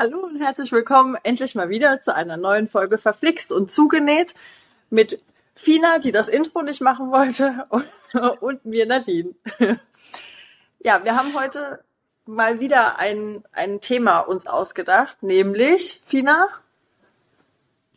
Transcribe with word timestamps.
Hallo 0.00 0.20
und 0.20 0.40
herzlich 0.40 0.72
willkommen 0.72 1.18
endlich 1.24 1.54
mal 1.54 1.68
wieder 1.68 2.00
zu 2.00 2.14
einer 2.14 2.38
neuen 2.38 2.68
Folge 2.68 2.96
Verflixt 2.96 3.52
und 3.52 3.70
zugenäht 3.70 4.34
mit 4.88 5.20
Fina, 5.54 5.98
die 5.98 6.10
das 6.10 6.26
Intro 6.28 6.62
nicht 6.62 6.80
machen 6.80 7.10
wollte 7.10 7.66
und, 7.68 7.86
und 8.40 8.64
mir 8.64 8.86
Nadine. 8.86 9.34
Ja, 10.78 11.04
wir 11.04 11.16
haben 11.16 11.34
heute 11.38 11.84
mal 12.24 12.60
wieder 12.60 12.98
ein, 12.98 13.44
ein 13.52 13.82
Thema 13.82 14.20
uns 14.20 14.46
ausgedacht, 14.46 15.22
nämlich 15.22 16.00
Fina. 16.06 16.48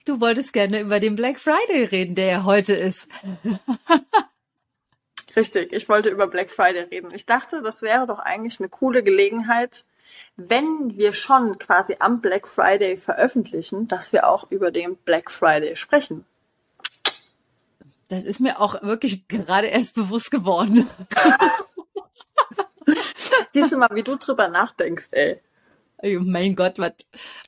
Du 0.03 0.19
wolltest 0.19 0.51
gerne 0.51 0.81
über 0.81 0.99
den 0.99 1.15
Black 1.15 1.39
Friday 1.39 1.85
reden, 1.85 2.15
der 2.15 2.25
ja 2.25 2.43
heute 2.43 2.73
ist. 2.73 3.07
Richtig, 5.37 5.71
ich 5.71 5.87
wollte 5.87 6.09
über 6.09 6.27
Black 6.27 6.51
Friday 6.51 6.83
reden. 6.83 7.11
Ich 7.13 7.25
dachte, 7.25 7.61
das 7.61 7.81
wäre 7.81 8.05
doch 8.07 8.19
eigentlich 8.19 8.59
eine 8.59 8.67
coole 8.67 9.03
Gelegenheit, 9.03 9.85
wenn 10.35 10.97
wir 10.97 11.13
schon 11.13 11.57
quasi 11.59 11.97
am 11.99 12.21
Black 12.21 12.47
Friday 12.47 12.97
veröffentlichen, 12.97 13.87
dass 13.87 14.13
wir 14.13 14.27
auch 14.27 14.49
über 14.51 14.71
den 14.71 14.95
Black 14.97 15.31
Friday 15.31 15.75
sprechen. 15.75 16.25
Das 18.07 18.23
ist 18.23 18.39
mir 18.39 18.59
auch 18.59 18.81
wirklich 18.83 19.27
gerade 19.27 19.67
erst 19.67 19.95
bewusst 19.95 20.31
geworden. 20.31 20.89
Siehst 23.53 23.71
du 23.71 23.77
mal, 23.77 23.89
wie 23.93 24.03
du 24.03 24.17
drüber 24.17 24.49
nachdenkst, 24.49 25.09
ey. 25.11 25.41
Oh 26.05 26.19
mein 26.19 26.55
Gott, 26.55 26.79
was, 26.79 26.93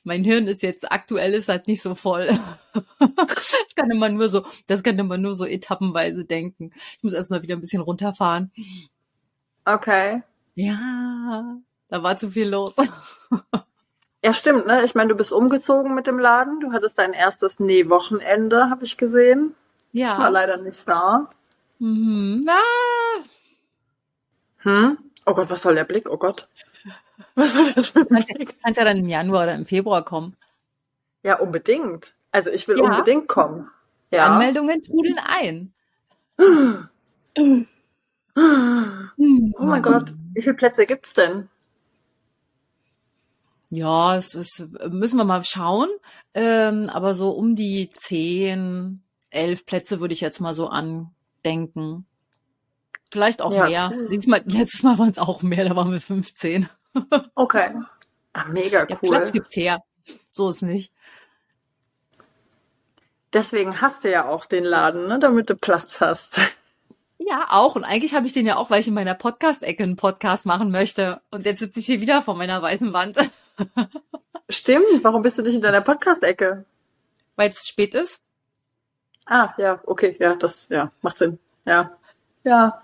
mein 0.02 0.24
Hirn 0.24 0.46
ist 0.46 0.62
jetzt 0.62 0.90
aktuell 0.90 1.34
ist 1.34 1.50
halt 1.50 1.66
nicht 1.66 1.82
so 1.82 1.94
voll. 1.94 2.26
das 2.98 3.74
kann 3.76 3.90
immer 3.90 4.08
nur 4.08 4.30
so, 4.30 4.46
das 4.66 4.82
kann 4.82 4.98
immer 4.98 5.18
nur 5.18 5.34
so 5.34 5.44
etappenweise 5.44 6.24
denken. 6.24 6.70
Ich 6.96 7.02
muss 7.02 7.12
erstmal 7.12 7.42
wieder 7.42 7.54
ein 7.54 7.60
bisschen 7.60 7.82
runterfahren. 7.82 8.50
Okay. 9.66 10.22
Ja, 10.54 11.58
da 11.88 12.02
war 12.02 12.16
zu 12.16 12.30
viel 12.30 12.48
los. 12.48 12.74
Ja, 14.24 14.32
stimmt, 14.34 14.66
ne? 14.66 14.84
Ich 14.84 14.94
meine, 14.94 15.08
du 15.10 15.14
bist 15.14 15.32
umgezogen 15.32 15.94
mit 15.94 16.06
dem 16.06 16.18
Laden. 16.18 16.60
Du 16.60 16.72
hattest 16.72 16.98
dein 16.98 17.12
erstes 17.12 17.60
Nähwochenende, 17.60 18.70
habe 18.70 18.84
ich 18.84 18.96
gesehen. 18.96 19.54
Ja. 19.92 20.14
Ich 20.14 20.18
war 20.18 20.30
leider 20.30 20.56
nicht 20.56 20.88
da. 20.88 21.30
Mhm. 21.78 22.48
Ah. 22.48 23.22
Hm? 24.58 24.98
Oh 25.26 25.34
Gott, 25.34 25.48
was 25.50 25.62
soll 25.62 25.74
der 25.76 25.84
Blick? 25.84 26.08
Oh 26.10 26.16
Gott. 26.16 26.48
Was 27.34 27.52
soll 27.54 27.72
das 27.72 27.88
für 27.90 28.00
ein 28.00 28.08
Kannst, 28.08 28.34
Blick? 28.34 28.56
kannst 28.62 28.78
ja 28.78 28.84
dann 28.84 28.98
im 28.98 29.08
Januar 29.08 29.44
oder 29.44 29.54
im 29.54 29.64
Februar 29.66 30.04
kommen. 30.04 30.36
Ja, 31.22 31.38
unbedingt. 31.38 32.14
Also 32.30 32.50
ich 32.50 32.68
will 32.68 32.78
Ja. 32.78 32.84
unbedingt 32.84 33.26
kommen. 33.26 33.70
Ja. 34.10 34.26
Anmeldungen 34.26 34.82
trudeln 34.82 35.18
ein. 35.18 35.72
Oh 39.58 39.64
mein 39.64 39.82
Gott, 39.82 40.12
wie 40.34 40.42
viele 40.42 40.54
Plätze 40.54 40.84
gibt's 40.86 41.14
denn? 41.14 41.48
Ja, 43.70 44.16
es 44.16 44.34
ist, 44.34 44.68
müssen 44.90 45.16
wir 45.16 45.24
mal 45.24 45.42
schauen. 45.44 45.88
Ähm, 46.34 46.88
aber 46.88 47.14
so 47.14 47.30
um 47.30 47.56
die 47.56 47.90
zehn, 47.90 49.02
elf 49.30 49.66
Plätze 49.66 50.00
würde 50.00 50.14
ich 50.14 50.20
jetzt 50.20 50.40
mal 50.40 50.54
so 50.54 50.68
andenken. 50.68 52.06
Vielleicht 53.10 53.42
auch 53.42 53.52
Ja, 53.52 53.66
mehr. 53.68 53.92
Letztes 53.96 54.26
Mal, 54.26 54.42
letztes 54.46 54.82
Mal 54.82 54.98
waren 54.98 55.10
es 55.10 55.18
auch 55.18 55.42
mehr, 55.42 55.68
da 55.68 55.76
waren 55.76 55.92
wir 55.92 56.00
15. 56.00 56.68
Okay. 57.34 57.74
Ah, 58.32 58.44
mega 58.44 58.86
Ja, 58.88 58.98
cool. 59.02 59.10
Platz 59.10 59.30
gibt's 59.32 59.54
her. 59.54 59.82
So 60.30 60.48
ist 60.48 60.62
nicht. 60.62 60.92
Deswegen 63.32 63.80
hast 63.82 64.04
du 64.04 64.10
ja 64.10 64.26
auch 64.26 64.46
den 64.46 64.64
Laden, 64.64 65.08
ne? 65.08 65.18
damit 65.18 65.50
du 65.50 65.56
Platz 65.56 66.00
hast. 66.00 66.40
Ja, 67.18 67.48
auch. 67.50 67.76
Und 67.76 67.84
eigentlich 67.84 68.14
habe 68.14 68.26
ich 68.26 68.32
den 68.32 68.46
ja 68.46 68.56
auch, 68.56 68.70
weil 68.70 68.80
ich 68.80 68.88
in 68.88 68.94
meiner 68.94 69.14
Podcast-Ecke 69.14 69.82
einen 69.82 69.96
Podcast 69.96 70.46
machen 70.46 70.70
möchte. 70.70 71.20
Und 71.30 71.44
jetzt 71.44 71.58
sitze 71.58 71.80
ich 71.80 71.86
hier 71.86 72.00
wieder 72.00 72.22
vor 72.22 72.34
meiner 72.34 72.62
weißen 72.62 72.92
Wand, 72.92 73.18
Stimmt, 74.48 75.02
warum 75.02 75.22
bist 75.22 75.38
du 75.38 75.42
nicht 75.42 75.54
in 75.54 75.60
deiner 75.60 75.80
Podcast-Ecke? 75.80 76.64
weil 77.36 77.50
es 77.50 77.68
spät 77.68 77.94
ist. 77.94 78.22
Ah, 79.26 79.54
ja, 79.58 79.80
okay, 79.86 80.16
ja, 80.18 80.34
das, 80.34 80.68
ja, 80.70 80.90
macht 81.02 81.18
Sinn. 81.18 81.38
Ja. 81.64 81.96
Ja. 82.44 82.82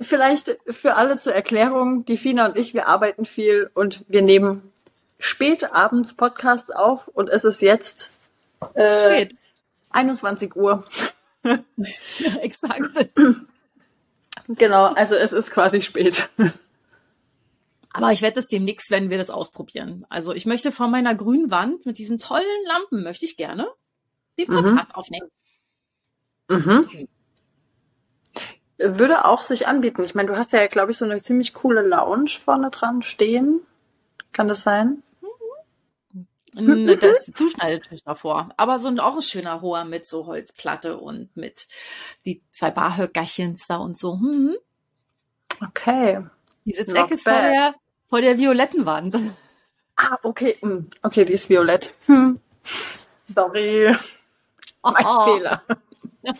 Vielleicht 0.00 0.56
für 0.68 0.94
alle 0.94 1.16
zur 1.16 1.34
Erklärung, 1.34 2.04
die 2.04 2.16
Fina 2.16 2.46
und 2.46 2.56
ich, 2.56 2.74
wir 2.74 2.86
arbeiten 2.86 3.24
viel 3.24 3.70
und 3.74 4.04
wir 4.08 4.22
nehmen 4.22 4.72
spät 5.18 5.72
abends 5.72 6.14
Podcasts 6.14 6.70
auf 6.70 7.08
und 7.08 7.28
es 7.28 7.44
ist 7.44 7.60
jetzt 7.60 8.10
äh, 8.74 8.98
Spät. 8.98 9.34
21 9.90 10.56
Uhr. 10.56 10.84
Exakt. 12.40 13.08
Genau, 14.48 14.86
also 14.86 15.14
es 15.14 15.32
ist 15.32 15.50
quasi 15.50 15.82
spät. 15.82 16.28
Aber 17.92 18.12
ich 18.12 18.22
werde 18.22 18.36
das 18.36 18.48
demnächst, 18.48 18.90
wenn 18.90 19.10
wir 19.10 19.18
das 19.18 19.30
ausprobieren. 19.30 20.06
Also 20.08 20.32
ich 20.32 20.46
möchte 20.46 20.72
vor 20.72 20.88
meiner 20.88 21.14
grünen 21.14 21.50
Wand 21.50 21.84
mit 21.86 21.98
diesen 21.98 22.18
tollen 22.18 22.44
Lampen, 22.66 23.02
möchte 23.02 23.24
ich 23.26 23.36
gerne 23.36 23.68
den 24.38 24.50
Mhm. 24.50 24.62
Podcast 24.62 24.94
aufnehmen. 24.94 25.28
Mhm. 26.48 27.08
Würde 28.78 29.24
auch 29.24 29.42
sich 29.42 29.66
anbieten. 29.66 30.02
Ich 30.04 30.14
meine, 30.14 30.28
du 30.28 30.36
hast 30.36 30.52
ja, 30.52 30.66
glaube 30.66 30.92
ich, 30.92 30.98
so 30.98 31.04
eine 31.04 31.22
ziemlich 31.22 31.54
coole 31.54 31.82
Lounge 31.82 32.30
vorne 32.42 32.70
dran 32.70 33.02
stehen. 33.02 33.60
Kann 34.32 34.48
das 34.48 34.62
sein? 34.62 35.02
Und 36.54 36.86
Da 36.86 37.06
ist 37.08 37.26
die 37.26 37.32
Zuschneidetisch 37.32 38.02
davor. 38.04 38.50
Aber 38.56 38.78
so 38.78 38.88
ein 38.88 39.00
auch 39.00 39.16
ein 39.16 39.22
schöner 39.22 39.62
hoher 39.62 39.84
mit 39.84 40.06
so 40.06 40.26
Holzplatte 40.26 40.98
und 40.98 41.34
mit 41.36 41.66
die 42.26 42.42
zwei 42.50 42.70
Barhöckerchens 42.70 43.66
da 43.66 43.76
und 43.76 43.98
so. 43.98 44.18
Hm. 44.18 44.56
Okay. 45.64 46.26
Die 46.64 46.72
Sitzecke 46.72 47.14
ist 47.14 47.24
vor 47.24 47.32
der, 47.32 47.74
vor 48.12 48.20
der 48.20 48.36
violetten 48.36 48.84
Wand. 48.84 49.16
Ah, 49.96 50.18
okay. 50.22 50.58
hm, 50.60 50.90
Okay, 51.02 51.24
die 51.24 51.32
ist 51.32 51.48
violett. 51.48 51.94
Hm. 52.04 52.38
Sorry. 53.26 53.96
Mein 54.82 55.06
Oh. 55.06 55.24
Fehler. 55.24 55.62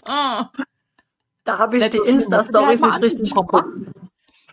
Ah. 0.05 0.51
Da 1.45 1.59
habe 1.59 1.79
ich 1.79 1.91
die. 1.91 1.97
Insta-Stories 1.97 2.79
Ja, 2.79 2.87
nicht 2.87 3.03
richtig 3.03 3.35
geguckt. 3.35 3.65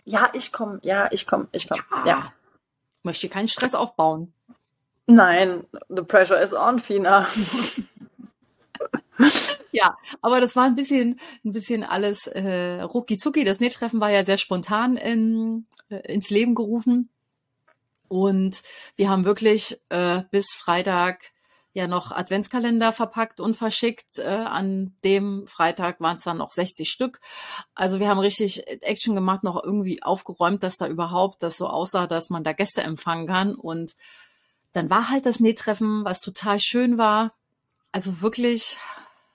Ja, 0.04 0.30
ich 0.32 0.50
komme. 0.50 0.80
Ja, 0.82 1.08
ich 1.12 1.26
komme. 1.26 1.46
Ich 1.52 1.68
komme. 1.68 1.84
Ja. 2.06 2.32
Ich 2.98 3.04
möchte 3.04 3.28
keinen 3.28 3.46
Stress 3.48 3.74
aufbauen. 3.76 4.32
Nein, 5.06 5.66
the 5.88 6.02
pressure 6.02 6.40
is 6.42 6.52
on, 6.54 6.78
Fina. 6.80 7.26
Ja, 9.72 9.96
aber 10.22 10.40
das 10.40 10.56
war 10.56 10.64
ein 10.64 10.74
bisschen, 10.74 11.20
ein 11.44 11.52
bisschen 11.52 11.84
alles 11.84 12.26
äh, 12.26 12.80
rucki 12.80 13.18
zucki. 13.18 13.44
Das 13.44 13.60
Nähtreffen 13.60 14.00
war 14.00 14.10
ja 14.10 14.24
sehr 14.24 14.38
spontan 14.38 14.96
in, 14.96 15.66
ins 15.90 16.30
Leben 16.30 16.54
gerufen. 16.54 17.10
Und 18.08 18.62
wir 18.96 19.08
haben 19.08 19.24
wirklich 19.24 19.80
äh, 19.88 20.22
bis 20.30 20.46
Freitag 20.54 21.30
ja 21.72 21.86
noch 21.86 22.10
Adventskalender 22.10 22.92
verpackt 22.92 23.40
und 23.40 23.56
verschickt. 23.56 24.18
Äh, 24.18 24.24
an 24.24 24.96
dem 25.04 25.46
Freitag 25.46 26.00
waren 26.00 26.16
es 26.16 26.24
dann 26.24 26.38
noch 26.38 26.50
60 26.50 26.90
Stück. 26.90 27.20
Also 27.74 28.00
wir 28.00 28.08
haben 28.08 28.18
richtig 28.18 28.66
Action 28.82 29.14
gemacht, 29.14 29.44
noch 29.44 29.62
irgendwie 29.62 30.02
aufgeräumt, 30.02 30.62
dass 30.62 30.76
da 30.76 30.88
überhaupt 30.88 31.42
das 31.42 31.56
so 31.56 31.68
aussah, 31.68 32.06
dass 32.06 32.30
man 32.30 32.44
da 32.44 32.52
Gäste 32.52 32.82
empfangen 32.82 33.26
kann. 33.26 33.54
Und 33.54 33.94
dann 34.72 34.90
war 34.90 35.10
halt 35.10 35.26
das 35.26 35.40
Nähtreffen, 35.40 36.04
was 36.04 36.20
total 36.20 36.58
schön 36.60 36.98
war. 36.98 37.34
Also 37.92 38.20
wirklich, 38.20 38.76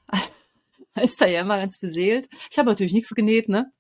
ist 0.95 1.21
da 1.21 1.27
ja 1.27 1.41
immer 1.41 1.57
ganz 1.57 1.77
beseelt. 1.79 2.27
Ich 2.51 2.57
habe 2.57 2.69
natürlich 2.69 2.93
nichts 2.93 3.09
genäht, 3.15 3.49
ne? 3.49 3.71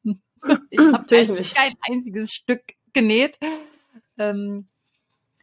Ich 0.69 0.79
habe 0.79 1.05
kein, 1.53 1.75
einziges 1.81 2.31
Stück 2.31 2.61
genäht. 2.93 3.39
Ähm, 4.17 4.67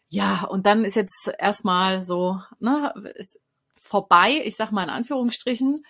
ja, 0.09 0.45
und 0.45 0.67
dann 0.67 0.85
ist 0.85 0.95
jetzt 0.95 1.33
erstmal 1.39 2.03
so, 2.03 2.41
ne, 2.61 2.93
ist 3.17 3.41
vorbei, 3.79 4.43
ich 4.45 4.57
sag 4.57 4.71
mal 4.71 4.85
in 4.85 4.91
Anführungsstrichen. 4.91 5.85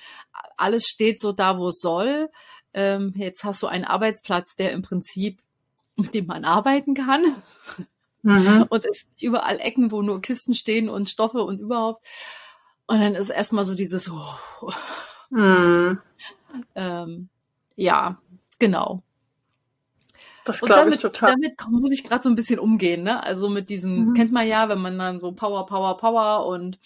Alles 0.56 0.86
steht 0.86 1.20
so 1.20 1.32
da, 1.32 1.58
wo 1.58 1.68
es 1.68 1.80
soll. 1.80 2.30
Ähm, 2.74 3.12
jetzt 3.16 3.44
hast 3.44 3.62
du 3.62 3.66
einen 3.66 3.84
Arbeitsplatz, 3.84 4.56
der 4.56 4.72
im 4.72 4.82
Prinzip, 4.82 5.40
mit 5.96 6.14
dem 6.14 6.26
man 6.26 6.44
arbeiten 6.44 6.94
kann. 6.94 7.36
Mhm. 8.22 8.66
Und 8.70 8.84
es 8.86 9.02
sind 9.02 9.22
überall 9.22 9.60
Ecken, 9.60 9.90
wo 9.90 10.02
nur 10.02 10.22
Kisten 10.22 10.54
stehen 10.54 10.88
und 10.88 11.10
Stoffe 11.10 11.42
und 11.42 11.60
überhaupt. 11.60 12.04
Und 12.86 13.00
dann 13.00 13.15
ist 13.15 13.30
erstmal 13.30 13.65
so 13.65 13.74
dieses, 13.74 14.10
oh, 14.10 14.72
Hm. 15.32 15.98
ähm, 16.74 17.28
ja, 17.74 18.18
genau. 18.62 19.03
Das 20.44 20.60
glaube 20.60 20.91
ich 20.91 20.98
total. 20.98 21.32
damit 21.32 21.54
muss 21.68 21.92
ich 21.92 22.03
gerade 22.04 22.22
so 22.22 22.28
ein 22.28 22.34
bisschen 22.34 22.59
umgehen, 22.59 23.03
ne? 23.03 23.22
Also 23.22 23.48
mit 23.48 23.68
diesem, 23.70 24.00
Mhm. 24.00 24.04
das 24.06 24.14
kennt 24.14 24.32
man 24.32 24.47
ja, 24.47 24.68
wenn 24.68 24.80
man 24.80 24.98
dann 24.98 25.20
so 25.20 25.32
Power, 25.32 25.66
Power, 25.66 25.97
Power 25.98 26.47
und 26.47 26.78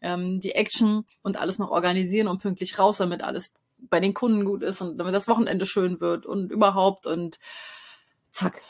ähm, 0.00 0.40
die 0.40 0.52
Action 0.52 1.04
und 1.22 1.40
alles 1.40 1.58
noch 1.58 1.70
organisieren 1.70 2.28
und 2.28 2.40
pünktlich 2.42 2.78
raus, 2.78 2.98
damit 2.98 3.22
alles 3.22 3.52
bei 3.78 4.00
den 4.00 4.14
Kunden 4.14 4.44
gut 4.44 4.62
ist 4.62 4.80
und 4.80 4.98
damit 4.98 5.14
das 5.14 5.28
Wochenende 5.28 5.66
schön 5.66 6.00
wird 6.00 6.26
und 6.26 6.50
überhaupt 6.50 7.06
und 7.06 7.38
zack, 8.32 8.60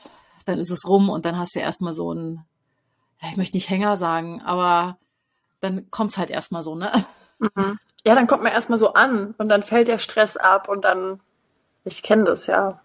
dann 0.47 0.59
ist 0.59 0.71
es 0.71 0.87
rum 0.87 1.09
und 1.09 1.25
dann 1.25 1.39
hast 1.39 1.55
du 1.55 1.61
erstmal 1.61 1.95
so 1.95 2.13
ein, 2.13 2.45
ja, 3.23 3.29
ich 3.31 3.37
möchte 3.37 3.57
nicht 3.57 3.71
Hänger 3.71 3.97
sagen, 3.97 4.43
aber 4.43 4.99
dann 5.61 5.91
kommt's 5.91 6.19
halt 6.19 6.31
erstmal 6.31 6.63
so, 6.63 6.75
ne? 6.75 6.93
Mhm. 7.39 7.79
Ja, 8.05 8.15
dann 8.15 8.27
kommt 8.27 8.43
man 8.43 8.53
erstmal 8.53 8.79
so 8.79 8.93
an 8.93 9.35
und 9.39 9.49
dann 9.49 9.63
fällt 9.63 9.89
der 9.89 9.99
Stress 9.99 10.37
ab 10.37 10.69
und 10.69 10.85
dann, 10.85 11.21
ich 11.85 12.03
kenne 12.03 12.25
das 12.25 12.47
ja. 12.47 12.81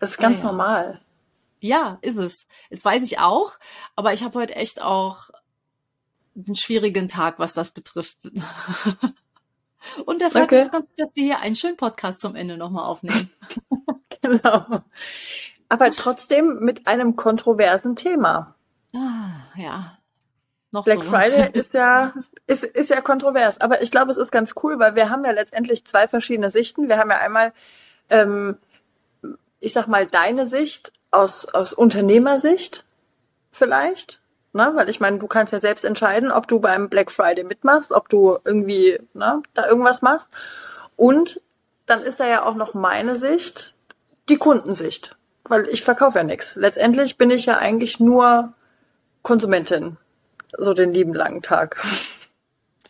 Ist 0.00 0.18
ganz 0.18 0.38
Ja, 0.38 0.44
ja. 0.44 0.50
normal. 0.50 1.00
Ja, 1.60 1.98
ist 2.02 2.16
es. 2.16 2.46
Das 2.70 2.84
weiß 2.84 3.02
ich 3.04 3.18
auch. 3.18 3.52
Aber 3.94 4.12
ich 4.12 4.24
habe 4.24 4.38
heute 4.38 4.56
echt 4.56 4.82
auch 4.82 5.30
einen 6.34 6.56
schwierigen 6.56 7.08
Tag, 7.08 7.38
was 7.38 7.54
das 7.54 7.72
betrifft. 7.72 8.18
Und 10.06 10.20
deshalb 10.20 10.46
okay. 10.46 10.60
ist 10.60 10.66
es 10.66 10.72
ganz 10.72 10.86
gut, 10.86 11.00
dass 11.00 11.08
wir 11.14 11.24
hier 11.24 11.38
einen 11.40 11.56
schönen 11.56 11.76
Podcast 11.76 12.20
zum 12.20 12.34
Ende 12.34 12.56
nochmal 12.56 12.84
aufnehmen. 12.84 13.30
genau. 14.22 14.82
Aber 15.68 15.90
trotzdem 15.90 16.58
mit 16.60 16.86
einem 16.86 17.16
kontroversen 17.16 17.96
Thema. 17.96 18.54
Ah, 18.94 19.30
ja. 19.56 19.98
Noch 20.70 20.84
Black 20.84 21.02
sowas. 21.02 21.28
Friday 21.28 21.50
ist 21.58 21.74
ja, 21.74 22.14
ist, 22.46 22.64
ist 22.64 22.90
ja 22.90 23.00
kontrovers. 23.00 23.60
Aber 23.60 23.82
ich 23.82 23.90
glaube, 23.90 24.10
es 24.10 24.16
ist 24.16 24.30
ganz 24.30 24.54
cool, 24.62 24.78
weil 24.78 24.94
wir 24.94 25.10
haben 25.10 25.24
ja 25.24 25.32
letztendlich 25.32 25.84
zwei 25.84 26.08
verschiedene 26.08 26.50
Sichten. 26.50 26.88
Wir 26.88 26.98
haben 26.98 27.10
ja 27.10 27.18
einmal, 27.18 27.52
ähm, 28.12 28.58
ich 29.60 29.72
sag 29.72 29.86
mal, 29.86 30.06
deine 30.06 30.46
Sicht 30.46 30.92
aus, 31.10 31.46
aus 31.46 31.72
Unternehmersicht 31.72 32.84
vielleicht 33.50 34.22
Ne? 34.52 34.72
Weil 34.74 34.88
ich 34.88 35.00
meine, 35.00 35.18
du 35.18 35.26
kannst 35.26 35.52
ja 35.52 35.60
selbst 35.60 35.84
entscheiden, 35.84 36.30
ob 36.30 36.46
du 36.46 36.60
beim 36.60 36.88
Black 36.88 37.10
Friday 37.10 37.44
mitmachst, 37.44 37.92
ob 37.92 38.08
du 38.08 38.38
irgendwie 38.44 38.98
ne, 39.14 39.42
da 39.54 39.66
irgendwas 39.66 40.02
machst. 40.02 40.28
Und 40.96 41.40
dann 41.86 42.02
ist 42.02 42.20
da 42.20 42.26
ja 42.26 42.44
auch 42.44 42.54
noch 42.54 42.74
meine 42.74 43.18
Sicht, 43.18 43.74
die 44.28 44.36
Kundensicht. 44.36 45.16
Weil 45.44 45.68
ich 45.68 45.82
verkaufe 45.82 46.18
ja 46.18 46.24
nichts. 46.24 46.54
Letztendlich 46.54 47.18
bin 47.18 47.30
ich 47.30 47.46
ja 47.46 47.58
eigentlich 47.58 47.98
nur 47.98 48.52
Konsumentin. 49.22 49.96
So 50.58 50.74
den 50.74 50.92
lieben 50.92 51.14
langen 51.14 51.42
Tag. 51.42 51.82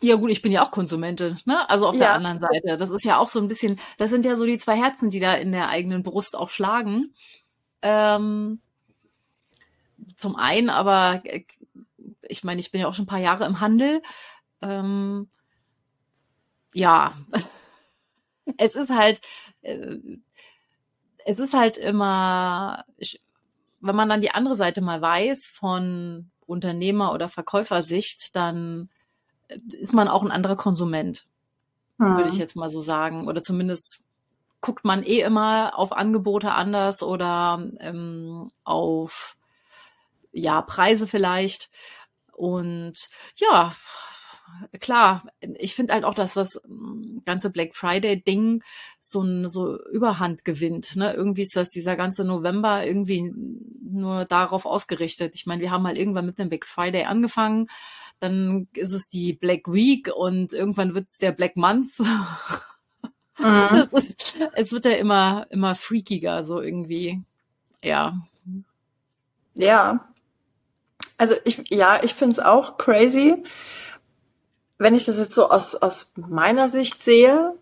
Ja 0.03 0.17
gut, 0.17 0.31
ich 0.31 0.41
bin 0.41 0.51
ja 0.51 0.65
auch 0.65 0.71
Konsumentin, 0.71 1.39
ne? 1.45 1.69
Also 1.69 1.87
auf 1.87 1.95
ja. 1.95 2.01
der 2.01 2.13
anderen 2.15 2.41
Seite. 2.41 2.75
Das 2.75 2.91
ist 2.91 3.05
ja 3.05 3.19
auch 3.19 3.29
so 3.29 3.39
ein 3.39 3.47
bisschen, 3.47 3.79
das 3.97 4.09
sind 4.09 4.25
ja 4.25 4.35
so 4.35 4.45
die 4.45 4.57
zwei 4.57 4.75
Herzen, 4.75 5.09
die 5.09 5.21
da 5.21 5.35
in 5.35 5.53
der 5.53 5.69
eigenen 5.69 6.03
Brust 6.03 6.35
auch 6.35 6.49
schlagen. 6.49 7.13
Ähm, 7.81 8.59
zum 10.17 10.35
einen, 10.35 10.69
aber 10.69 11.19
ich 12.23 12.43
meine, 12.43 12.59
ich 12.59 12.69
bin 12.69 12.81
ja 12.81 12.89
auch 12.89 12.93
schon 12.93 13.03
ein 13.03 13.07
paar 13.07 13.19
Jahre 13.19 13.45
im 13.45 13.61
Handel. 13.61 14.01
Ähm, 14.61 15.29
ja, 16.73 17.13
es 18.57 18.75
ist 18.75 18.93
halt, 18.93 19.21
äh, 19.61 19.95
es 21.23 21.39
ist 21.39 21.53
halt 21.53 21.77
immer, 21.77 22.83
wenn 23.79 23.95
man 23.95 24.09
dann 24.09 24.19
die 24.19 24.31
andere 24.31 24.57
Seite 24.57 24.81
mal 24.81 25.01
weiß 25.01 25.47
von 25.47 26.29
Unternehmer- 26.45 27.13
oder 27.13 27.29
Verkäufersicht, 27.29 28.35
dann 28.35 28.89
ist 29.71 29.93
man 29.93 30.07
auch 30.07 30.23
ein 30.23 30.31
anderer 30.31 30.55
Konsument, 30.55 31.25
hm. 31.99 32.17
würde 32.17 32.29
ich 32.29 32.37
jetzt 32.37 32.55
mal 32.55 32.69
so 32.69 32.81
sagen. 32.81 33.27
Oder 33.27 33.41
zumindest 33.41 34.03
guckt 34.61 34.85
man 34.85 35.03
eh 35.03 35.19
immer 35.19 35.77
auf 35.77 35.91
Angebote 35.91 36.53
anders 36.53 37.03
oder 37.03 37.69
ähm, 37.79 38.49
auf 38.63 39.35
ja, 40.31 40.61
Preise 40.61 41.05
vielleicht. 41.05 41.69
Und 42.31 43.09
ja, 43.35 43.73
klar, 44.79 45.23
ich 45.41 45.75
finde 45.75 45.93
halt 45.93 46.05
auch, 46.05 46.13
dass 46.13 46.33
das 46.33 46.61
mm, 46.67 47.19
ganze 47.25 47.49
Black 47.49 47.75
Friday-Ding 47.75 48.63
so 49.01 49.21
ein 49.21 49.47
so 49.47 49.79
Überhand 49.91 50.43
gewinnt. 50.43 50.95
Ne? 50.95 51.13
Irgendwie 51.13 51.43
ist 51.43 51.55
das 51.55 51.69
dieser 51.69 51.95
ganze 51.95 52.23
November 52.23 52.85
irgendwie 52.85 53.31
nur 53.81 54.25
darauf 54.25 54.65
ausgerichtet. 54.65 55.35
Ich 55.35 55.45
meine, 55.45 55.61
wir 55.61 55.71
haben 55.71 55.85
halt 55.85 55.97
irgendwann 55.97 56.25
mit 56.25 56.39
dem 56.39 56.49
Black 56.49 56.65
Friday 56.65 57.05
angefangen, 57.05 57.67
dann 58.23 58.67
ist 58.73 58.93
es 58.93 59.09
die 59.09 59.33
Black 59.33 59.71
Week 59.71 60.09
und 60.15 60.53
irgendwann 60.53 60.95
wird 60.95 61.09
es 61.09 61.17
der 61.17 61.31
Black 61.31 61.55
Month. 61.55 61.99
Mhm. 63.39 63.89
Ist, 63.91 64.35
es 64.53 64.71
wird 64.71 64.85
ja 64.85 64.91
immer, 64.91 65.47
immer 65.49 65.75
freakiger, 65.75 66.43
so 66.43 66.61
irgendwie. 66.61 67.21
Ja. 67.83 68.15
Ja, 69.55 70.07
also 71.17 71.35
ich, 71.43 71.63
ja, 71.69 72.03
ich 72.03 72.13
finde 72.13 72.33
es 72.33 72.39
auch 72.39 72.77
crazy. 72.77 73.43
Wenn 74.77 74.95
ich 74.95 75.05
das 75.05 75.17
jetzt 75.17 75.35
so 75.35 75.49
aus, 75.49 75.75
aus 75.75 76.11
meiner 76.15 76.69
Sicht 76.69 77.03
sehe, 77.03 77.53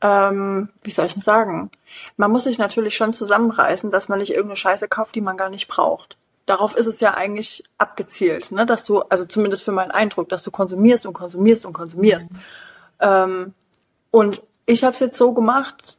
ähm, 0.00 0.68
wie 0.82 0.90
soll 0.90 1.06
ich 1.06 1.14
denn 1.14 1.22
sagen? 1.22 1.70
Man 2.16 2.30
muss 2.30 2.44
sich 2.44 2.58
natürlich 2.58 2.96
schon 2.96 3.14
zusammenreißen, 3.14 3.90
dass 3.90 4.08
man 4.08 4.18
nicht 4.18 4.30
irgendeine 4.32 4.56
Scheiße 4.56 4.88
kauft, 4.88 5.14
die 5.14 5.20
man 5.20 5.36
gar 5.36 5.48
nicht 5.48 5.68
braucht. 5.68 6.16
Darauf 6.46 6.76
ist 6.76 6.86
es 6.86 7.00
ja 7.00 7.14
eigentlich 7.14 7.64
abgezielt, 7.78 8.50
ne? 8.50 8.66
dass 8.66 8.84
du, 8.84 9.00
also 9.02 9.24
zumindest 9.24 9.62
für 9.62 9.72
meinen 9.72 9.92
Eindruck, 9.92 10.28
dass 10.28 10.42
du 10.42 10.50
konsumierst 10.50 11.06
und 11.06 11.12
konsumierst 11.12 11.64
und 11.66 11.72
konsumierst. 11.72 12.32
Mhm. 12.32 12.38
Ähm, 13.00 13.54
und 14.10 14.42
ich 14.66 14.84
habe 14.84 14.94
es 14.94 15.00
jetzt 15.00 15.18
so 15.18 15.32
gemacht, 15.32 15.98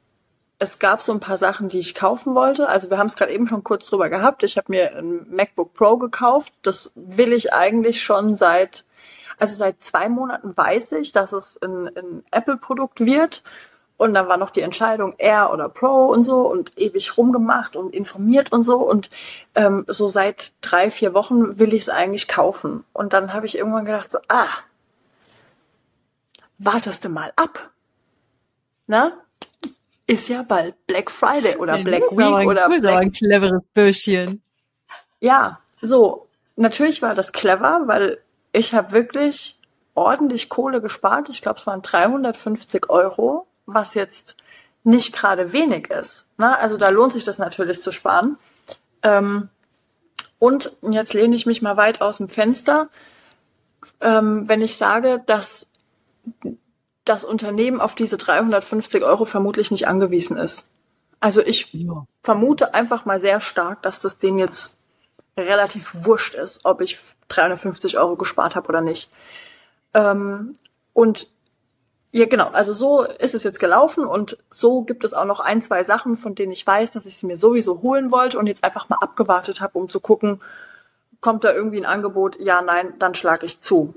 es 0.59 0.79
gab 0.79 1.01
so 1.01 1.11
ein 1.11 1.19
paar 1.19 1.37
Sachen, 1.37 1.69
die 1.69 1.79
ich 1.79 1.93
kaufen 1.93 2.35
wollte. 2.35 2.69
Also 2.69 2.89
wir 2.89 2.97
haben 2.97 3.07
es 3.07 3.15
gerade 3.15 3.33
eben 3.33 3.47
schon 3.47 3.63
kurz 3.63 3.89
drüber 3.89 4.09
gehabt. 4.09 4.43
Ich 4.43 4.57
habe 4.57 4.71
mir 4.71 4.95
ein 4.95 5.25
MacBook 5.29 5.73
Pro 5.73 5.97
gekauft. 5.97 6.53
Das 6.61 6.91
will 6.95 7.33
ich 7.33 7.53
eigentlich 7.53 8.01
schon 8.01 8.37
seit, 8.37 8.85
also 9.37 9.55
seit 9.55 9.83
zwei 9.83 10.09
Monaten 10.09 10.55
weiß 10.55 10.93
ich, 10.93 11.11
dass 11.11 11.33
es 11.33 11.61
ein, 11.61 11.87
ein 11.97 12.23
Apple-Produkt 12.31 13.01
wird. 13.01 13.43
Und 13.97 14.13
dann 14.13 14.27
war 14.27 14.37
noch 14.37 14.49
die 14.49 14.61
Entscheidung 14.61 15.15
Air 15.17 15.51
oder 15.53 15.69
Pro 15.69 16.07
und 16.07 16.23
so 16.23 16.41
und 16.41 16.77
ewig 16.77 17.17
rumgemacht 17.17 17.75
und 17.75 17.93
informiert 17.93 18.51
und 18.51 18.63
so. 18.63 18.77
Und 18.77 19.09
ähm, 19.55 19.85
so 19.87 20.09
seit 20.09 20.51
drei, 20.61 20.91
vier 20.91 21.13
Wochen 21.13 21.59
will 21.59 21.73
ich 21.73 21.83
es 21.83 21.89
eigentlich 21.89 22.27
kaufen. 22.27 22.83
Und 22.91 23.13
dann 23.13 23.33
habe 23.33 23.45
ich 23.45 23.57
irgendwann 23.57 23.85
gedacht, 23.85 24.11
so, 24.11 24.19
ah, 24.27 24.49
wartest 26.57 27.05
du 27.05 27.09
mal 27.09 27.31
ab. 27.35 27.69
Na? 28.87 29.13
ist 30.07 30.29
ja 30.29 30.43
bald 30.43 30.75
Black 30.87 31.09
Friday 31.09 31.55
oder 31.57 31.77
Black 31.83 32.03
Week 32.11 32.19
ein, 32.19 32.47
oder 32.47 32.67
Black. 32.67 33.01
ein 33.01 33.11
cleveres 33.11 33.61
Bürschchen. 33.73 34.41
Ja, 35.19 35.59
so. 35.81 36.27
Natürlich 36.55 37.01
war 37.01 37.15
das 37.15 37.31
clever, 37.31 37.83
weil 37.85 38.19
ich 38.51 38.73
habe 38.73 38.91
wirklich 38.91 39.57
ordentlich 39.95 40.49
Kohle 40.49 40.81
gespart. 40.81 41.29
Ich 41.29 41.41
glaube, 41.41 41.59
es 41.59 41.65
waren 41.65 41.81
350 41.81 42.89
Euro, 42.89 43.47
was 43.65 43.93
jetzt 43.93 44.35
nicht 44.83 45.13
gerade 45.13 45.53
wenig 45.53 45.89
ist. 45.89 46.27
Ne? 46.37 46.57
Also 46.57 46.77
da 46.77 46.89
lohnt 46.89 47.13
sich 47.13 47.23
das 47.23 47.37
natürlich 47.37 47.81
zu 47.81 47.91
sparen. 47.91 48.37
Ähm, 49.01 49.49
und 50.39 50.75
jetzt 50.81 51.13
lehne 51.13 51.35
ich 51.35 51.45
mich 51.45 51.61
mal 51.61 51.77
weit 51.77 52.01
aus 52.01 52.17
dem 52.17 52.27
Fenster, 52.27 52.89
ähm, 54.01 54.47
wenn 54.49 54.61
ich 54.61 54.75
sage, 54.75 55.23
dass 55.25 55.69
das 57.05 57.23
Unternehmen 57.23 57.81
auf 57.81 57.95
diese 57.95 58.17
350 58.17 59.03
Euro 59.03 59.25
vermutlich 59.25 59.71
nicht 59.71 59.87
angewiesen 59.87 60.37
ist. 60.37 60.69
Also 61.19 61.41
ich 61.41 61.71
ja. 61.73 62.05
vermute 62.21 62.73
einfach 62.73 63.05
mal 63.05 63.19
sehr 63.19 63.39
stark, 63.39 63.81
dass 63.83 63.99
das 63.99 64.19
denen 64.19 64.39
jetzt 64.39 64.77
relativ 65.37 66.05
wurscht 66.05 66.35
ist, 66.35 66.61
ob 66.63 66.81
ich 66.81 66.99
350 67.29 67.97
Euro 67.97 68.17
gespart 68.17 68.55
habe 68.55 68.67
oder 68.67 68.81
nicht. 68.81 69.11
Ähm, 69.93 70.55
und 70.93 71.27
ja, 72.15 72.27
genau. 72.27 72.49
Also 72.49 72.73
so 72.73 73.01
ist 73.01 73.33
es 73.33 73.43
jetzt 73.43 73.59
gelaufen 73.59 74.05
und 74.05 74.37
so 74.51 74.83
gibt 74.83 75.03
es 75.03 75.15
auch 75.15 75.25
noch 75.25 75.39
ein, 75.39 75.63
zwei 75.63 75.83
Sachen, 75.83 76.15
von 76.15 76.35
denen 76.35 76.51
ich 76.51 76.65
weiß, 76.65 76.91
dass 76.91 77.07
ich 77.07 77.17
sie 77.17 77.25
mir 77.25 77.37
sowieso 77.37 77.81
holen 77.81 78.11
wollte 78.11 78.37
und 78.37 78.45
jetzt 78.45 78.63
einfach 78.63 78.87
mal 78.87 78.99
abgewartet 79.01 79.61
habe, 79.61 79.79
um 79.79 79.89
zu 79.89 79.99
gucken, 79.99 80.39
kommt 81.21 81.43
da 81.43 81.51
irgendwie 81.51 81.79
ein 81.79 81.87
Angebot? 81.87 82.39
Ja, 82.39 82.61
nein, 82.61 82.93
dann 82.99 83.15
schlage 83.15 83.47
ich 83.47 83.61
zu. 83.61 83.95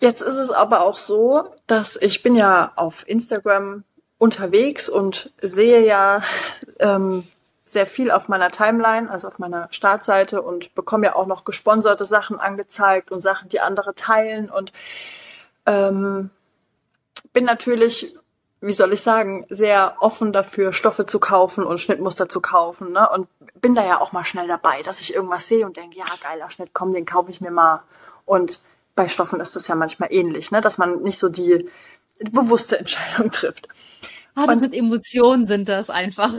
Jetzt 0.00 0.22
ist 0.22 0.38
es 0.38 0.50
aber 0.50 0.80
auch 0.80 0.98
so, 0.98 1.44
dass 1.68 1.94
ich 1.94 2.24
bin 2.24 2.34
ja 2.34 2.72
auf 2.74 3.08
Instagram 3.08 3.84
unterwegs 4.18 4.88
und 4.88 5.30
sehe 5.40 5.86
ja 5.86 6.24
ähm, 6.80 7.28
sehr 7.64 7.86
viel 7.86 8.10
auf 8.10 8.26
meiner 8.26 8.50
Timeline, 8.50 9.08
also 9.08 9.28
auf 9.28 9.38
meiner 9.38 9.68
Startseite 9.70 10.42
und 10.42 10.74
bekomme 10.74 11.06
ja 11.06 11.14
auch 11.14 11.26
noch 11.26 11.44
gesponserte 11.44 12.06
Sachen 12.06 12.40
angezeigt 12.40 13.12
und 13.12 13.20
Sachen, 13.20 13.48
die 13.50 13.60
andere 13.60 13.94
teilen 13.94 14.50
und 14.50 14.72
ähm, 15.66 16.30
bin 17.32 17.44
natürlich, 17.44 18.16
wie 18.60 18.72
soll 18.72 18.92
ich 18.92 19.02
sagen, 19.02 19.46
sehr 19.48 19.96
offen 20.00 20.32
dafür, 20.32 20.72
Stoffe 20.72 21.06
zu 21.06 21.20
kaufen 21.20 21.64
und 21.64 21.80
Schnittmuster 21.80 22.28
zu 22.28 22.40
kaufen. 22.40 22.92
Ne? 22.92 23.08
Und 23.08 23.28
bin 23.60 23.74
da 23.74 23.84
ja 23.84 24.00
auch 24.00 24.12
mal 24.12 24.24
schnell 24.24 24.48
dabei, 24.48 24.82
dass 24.82 25.00
ich 25.00 25.14
irgendwas 25.14 25.46
sehe 25.48 25.66
und 25.66 25.76
denke, 25.76 25.98
ja, 25.98 26.04
geiler 26.22 26.50
Schnitt, 26.50 26.70
komm, 26.72 26.92
den 26.92 27.06
kaufe 27.06 27.30
ich 27.30 27.40
mir 27.40 27.50
mal. 27.50 27.82
Und 28.24 28.62
bei 28.94 29.08
Stoffen 29.08 29.40
ist 29.40 29.56
das 29.56 29.68
ja 29.68 29.74
manchmal 29.74 30.12
ähnlich, 30.12 30.50
ne? 30.50 30.60
dass 30.60 30.78
man 30.78 31.02
nicht 31.02 31.18
so 31.18 31.28
die 31.28 31.68
bewusste 32.30 32.78
Entscheidung 32.78 33.30
trifft. 33.32 33.68
Ah, 34.34 34.46
das 34.46 34.60
mit 34.60 34.74
Emotionen 34.74 35.46
sind 35.46 35.68
das 35.68 35.90
einfach. 35.90 36.32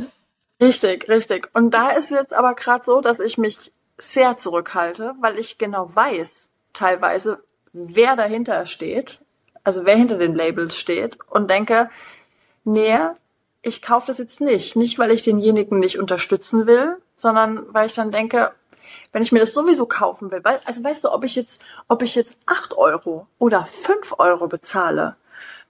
Richtig, 0.61 1.09
richtig. 1.09 1.49
Und 1.53 1.71
da 1.71 1.89
ist 1.89 2.11
jetzt 2.11 2.33
aber 2.33 2.53
gerade 2.53 2.85
so, 2.85 3.01
dass 3.01 3.19
ich 3.19 3.37
mich 3.37 3.71
sehr 3.97 4.37
zurückhalte, 4.37 5.13
weil 5.19 5.39
ich 5.39 5.57
genau 5.57 5.93
weiß, 5.93 6.51
teilweise, 6.73 7.43
wer 7.73 8.15
dahinter 8.15 8.65
steht, 8.65 9.19
also 9.63 9.85
wer 9.85 9.95
hinter 9.95 10.17
den 10.17 10.35
Labels 10.35 10.77
steht 10.77 11.17
und 11.29 11.49
denke, 11.49 11.89
nee, 12.63 12.97
ich 13.61 13.81
kaufe 13.81 14.07
das 14.07 14.17
jetzt 14.17 14.41
nicht. 14.41 14.75
Nicht, 14.75 14.97
weil 14.97 15.11
ich 15.11 15.21
denjenigen 15.21 15.79
nicht 15.79 15.99
unterstützen 15.99 16.65
will, 16.65 16.97
sondern 17.15 17.71
weil 17.73 17.87
ich 17.87 17.93
dann 17.93 18.11
denke, 18.11 18.51
wenn 19.11 19.21
ich 19.21 19.31
mir 19.31 19.39
das 19.39 19.53
sowieso 19.53 19.85
kaufen 19.85 20.31
will, 20.31 20.43
weil, 20.43 20.59
also 20.65 20.83
weißt 20.83 21.03
du, 21.03 21.11
ob 21.11 21.23
ich 21.23 21.35
jetzt, 21.35 21.61
ob 21.87 22.01
ich 22.01 22.15
jetzt 22.15 22.37
acht 22.45 22.73
Euro 22.73 23.27
oder 23.39 23.65
fünf 23.65 24.15
Euro 24.17 24.47
bezahle, 24.47 25.15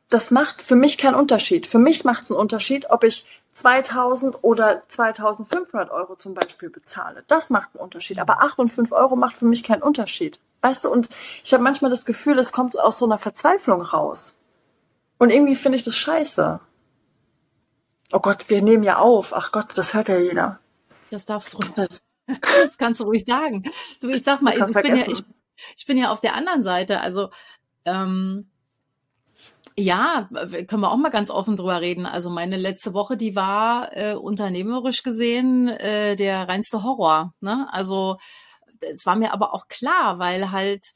das 0.10 0.32
macht 0.32 0.62
für 0.62 0.76
mich 0.76 0.98
keinen 0.98 1.16
Unterschied. 1.16 1.68
Für 1.68 1.80
mich 1.80 2.04
macht 2.04 2.24
es 2.24 2.32
einen 2.32 2.40
Unterschied, 2.40 2.90
ob 2.90 3.04
ich 3.04 3.26
2000 3.54 4.44
oder 4.44 4.82
2500 4.88 5.90
Euro 5.90 6.16
zum 6.16 6.34
Beispiel 6.34 6.70
bezahle. 6.70 7.24
Das 7.28 7.50
macht 7.50 7.70
einen 7.74 7.84
Unterschied. 7.84 8.20
Aber 8.20 8.42
acht 8.42 8.60
und 8.60 8.70
fünf 8.70 8.92
Euro 8.92 9.16
macht 9.16 9.38
für 9.38 9.46
mich 9.46 9.64
keinen 9.64 9.82
Unterschied. 9.82 10.40
Weißt 10.62 10.84
du, 10.84 10.90
und 10.90 11.10
ich 11.44 11.54
habe 11.54 11.64
manchmal 11.64 11.92
das 11.92 12.06
Gefühl, 12.06 12.38
es 12.40 12.52
kommt 12.52 12.80
aus 12.80 13.00
so 13.00 13.06
einer 13.06 13.18
Verzweiflung 13.18 13.82
raus. 13.82 14.36
Und 15.18 15.30
irgendwie 15.30 15.56
finde 15.56 15.78
ich 15.78 15.84
das 15.84 15.96
scheiße. 15.96 16.60
Oh 18.12 18.20
Gott, 18.20 18.50
wir 18.50 18.62
nehmen 18.62 18.84
ja 18.84 18.98
auf. 18.98 19.34
Ach 19.34 19.52
Gott, 19.52 19.78
das 19.78 19.94
hört 19.94 20.10
ja 20.10 20.18
jeder. 20.18 20.60
Das 21.10 21.26
darfst 21.26 21.54
du 21.54 21.58
ruhig. 21.58 21.88
Das 22.28 22.78
kannst 22.78 23.02
du 23.02 23.06
ruhig 23.06 23.26
sagen. 23.28 23.70
Du, 24.00 24.08
ich 24.08 24.24
sag 24.24 24.42
mal, 24.42 24.54
ich, 24.54 24.62
ich 24.62 24.74
bin 24.74 24.96
ja, 24.96 25.06
ich, 25.06 25.24
ich 25.76 25.86
bin 25.86 25.98
ja 25.98 26.12
auf 26.12 26.22
der 26.22 26.34
anderen 26.34 26.64
Seite. 26.64 27.02
Also 27.02 27.30
ähm, 27.84 28.50
ja, 29.78 30.30
können 30.68 30.82
wir 30.82 30.92
auch 30.92 30.98
mal 30.98 31.10
ganz 31.10 31.30
offen 31.30 31.56
drüber 31.56 31.82
reden. 31.82 32.06
Also 32.06 32.30
meine 32.30 32.58
letzte 32.58 32.94
Woche, 32.94 33.18
die 33.18 33.36
war 33.36 33.96
äh, 33.96 34.16
unternehmerisch 34.16 35.04
gesehen 35.04 35.68
äh, 35.68 36.16
der 36.16 36.48
reinste 36.48 36.84
Horror. 36.84 37.34
Ne? 37.42 37.68
Also 37.72 38.18
es 38.82 39.06
war 39.06 39.16
mir 39.16 39.34
aber 39.34 39.54
auch 39.54 39.68
klar, 39.68 40.20
weil 40.20 40.52
halt 40.52 40.94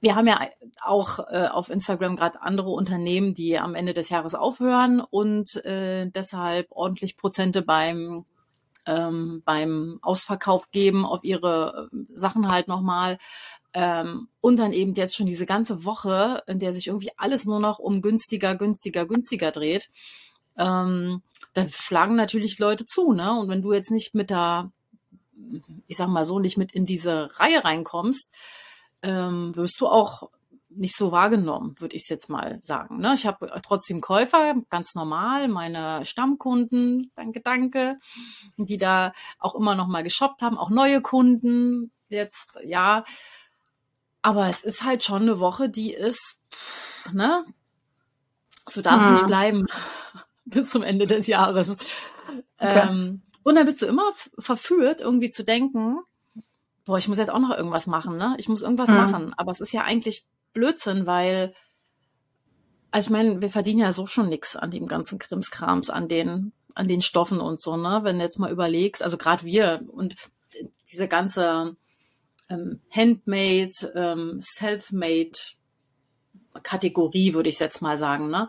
wir 0.00 0.16
haben 0.16 0.26
ja 0.26 0.40
auch 0.82 1.20
äh, 1.30 1.46
auf 1.46 1.70
Instagram 1.70 2.16
gerade 2.16 2.42
andere 2.42 2.70
Unternehmen, 2.70 3.34
die 3.34 3.58
am 3.58 3.76
Ende 3.76 3.94
des 3.94 4.08
Jahres 4.08 4.34
aufhören 4.34 5.00
und 5.00 5.64
äh, 5.64 6.10
deshalb 6.10 6.66
ordentlich 6.70 7.16
Prozente 7.16 7.62
beim 7.62 8.24
ähm, 8.86 9.42
beim 9.44 9.98
Ausverkauf 10.02 10.70
geben 10.70 11.06
auf 11.06 11.22
ihre 11.22 11.88
äh, 11.92 11.96
Sachen 12.14 12.50
halt 12.50 12.68
nochmal. 12.68 13.18
Ähm, 13.74 14.28
und 14.40 14.58
dann 14.58 14.72
eben 14.72 14.94
jetzt 14.94 15.14
schon 15.16 15.26
diese 15.26 15.46
ganze 15.46 15.84
Woche, 15.84 16.42
in 16.46 16.58
der 16.58 16.72
sich 16.72 16.88
irgendwie 16.88 17.10
alles 17.16 17.46
nur 17.46 17.60
noch 17.60 17.78
um 17.78 18.02
günstiger, 18.02 18.54
günstiger, 18.54 19.06
günstiger 19.06 19.50
dreht. 19.50 19.88
Ähm, 20.58 21.22
da 21.54 21.66
schlagen 21.68 22.16
natürlich 22.16 22.58
Leute 22.58 22.84
zu, 22.84 23.12
ne? 23.12 23.38
Und 23.38 23.48
wenn 23.48 23.62
du 23.62 23.72
jetzt 23.72 23.90
nicht 23.90 24.14
mit 24.14 24.30
da, 24.30 24.72
ich 25.86 25.96
sag 25.96 26.08
mal 26.08 26.24
so, 26.24 26.38
nicht 26.38 26.56
mit 26.56 26.72
in 26.72 26.86
diese 26.86 27.30
Reihe 27.38 27.64
reinkommst, 27.64 28.32
ähm, 29.02 29.54
wirst 29.56 29.80
du 29.80 29.86
auch 29.86 30.30
nicht 30.76 30.96
so 30.96 31.12
wahrgenommen, 31.12 31.74
würde 31.80 31.96
ich 31.96 32.08
jetzt 32.08 32.28
mal 32.28 32.60
sagen. 32.64 32.98
Ne? 32.98 33.12
Ich 33.14 33.26
habe 33.26 33.50
trotzdem 33.62 34.00
Käufer, 34.00 34.54
ganz 34.70 34.94
normal, 34.94 35.48
meine 35.48 36.04
Stammkunden, 36.04 37.10
danke, 37.14 37.40
danke, 37.40 37.98
die 38.56 38.78
da 38.78 39.12
auch 39.38 39.54
immer 39.54 39.74
noch 39.74 39.86
mal 39.86 40.02
geshoppt 40.02 40.42
haben, 40.42 40.58
auch 40.58 40.70
neue 40.70 41.02
Kunden 41.02 41.90
jetzt, 42.08 42.58
ja. 42.64 43.04
Aber 44.22 44.48
es 44.48 44.62
ist 44.62 44.84
halt 44.84 45.02
schon 45.04 45.22
eine 45.22 45.40
Woche, 45.40 45.68
die 45.68 45.92
ist, 45.92 46.40
ne? 47.12 47.44
So 48.68 48.80
darf 48.80 49.00
es 49.00 49.06
ja. 49.06 49.12
nicht 49.12 49.26
bleiben 49.26 49.66
bis 50.44 50.70
zum 50.70 50.82
Ende 50.82 51.06
des 51.06 51.26
Jahres. 51.26 51.76
Okay. 52.58 52.88
Ähm, 52.88 53.22
und 53.42 53.54
dann 53.54 53.66
bist 53.66 53.82
du 53.82 53.86
immer 53.86 54.12
verführt, 54.38 55.00
irgendwie 55.00 55.30
zu 55.30 55.44
denken, 55.44 55.98
boah, 56.84 56.98
ich 56.98 57.08
muss 57.08 57.18
jetzt 57.18 57.30
auch 57.30 57.38
noch 57.38 57.56
irgendwas 57.56 57.86
machen, 57.86 58.16
ne? 58.16 58.34
Ich 58.38 58.48
muss 58.48 58.62
irgendwas 58.62 58.90
mhm. 58.90 58.96
machen. 58.96 59.34
Aber 59.36 59.50
es 59.50 59.60
ist 59.60 59.72
ja 59.72 59.82
eigentlich 59.82 60.26
Blödsinn, 60.52 61.06
weil, 61.06 61.54
also 62.90 63.06
ich 63.06 63.10
meine, 63.10 63.40
wir 63.40 63.50
verdienen 63.50 63.80
ja 63.80 63.92
so 63.92 64.06
schon 64.06 64.28
nix 64.28 64.56
an 64.56 64.70
dem 64.70 64.86
ganzen 64.86 65.18
Krimskrams, 65.18 65.90
an 65.90 66.08
den, 66.08 66.52
an 66.74 66.88
den 66.88 67.02
Stoffen 67.02 67.40
und 67.40 67.60
so, 67.60 67.76
ne? 67.76 68.00
Wenn 68.02 68.18
du 68.18 68.24
jetzt 68.24 68.38
mal 68.38 68.50
überlegst, 68.50 69.02
also 69.02 69.16
gerade 69.16 69.44
wir 69.44 69.82
und 69.88 70.16
diese 70.90 71.08
ganze 71.08 71.76
ähm, 72.48 72.80
Handmade, 72.90 73.92
ähm, 73.94 74.40
Self-Made 74.42 75.38
Kategorie, 76.62 77.34
würde 77.34 77.48
ich 77.48 77.58
jetzt 77.58 77.80
mal 77.80 77.96
sagen, 77.98 78.28
ne? 78.28 78.48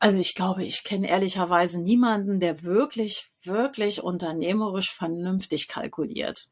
Also 0.00 0.16
ich 0.18 0.34
glaube, 0.34 0.64
ich 0.64 0.82
kenne 0.82 1.08
ehrlicherweise 1.08 1.78
niemanden, 1.78 2.40
der 2.40 2.62
wirklich, 2.62 3.30
wirklich 3.42 4.02
unternehmerisch 4.02 4.92
vernünftig 4.92 5.68
kalkuliert. 5.68 6.48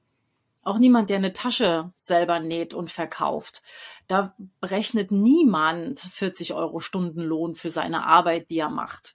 Auch 0.62 0.78
niemand, 0.78 1.08
der 1.08 1.16
eine 1.16 1.32
Tasche 1.32 1.90
selber 1.96 2.40
näht 2.40 2.74
und 2.74 2.90
verkauft. 2.90 3.62
Da 4.06 4.36
berechnet 4.60 5.10
niemand 5.10 5.98
40 5.98 6.52
Euro 6.52 6.80
Stundenlohn 6.80 7.54
für 7.54 7.70
seine 7.70 8.04
Arbeit, 8.04 8.50
die 8.50 8.58
er 8.58 8.68
macht. 8.68 9.14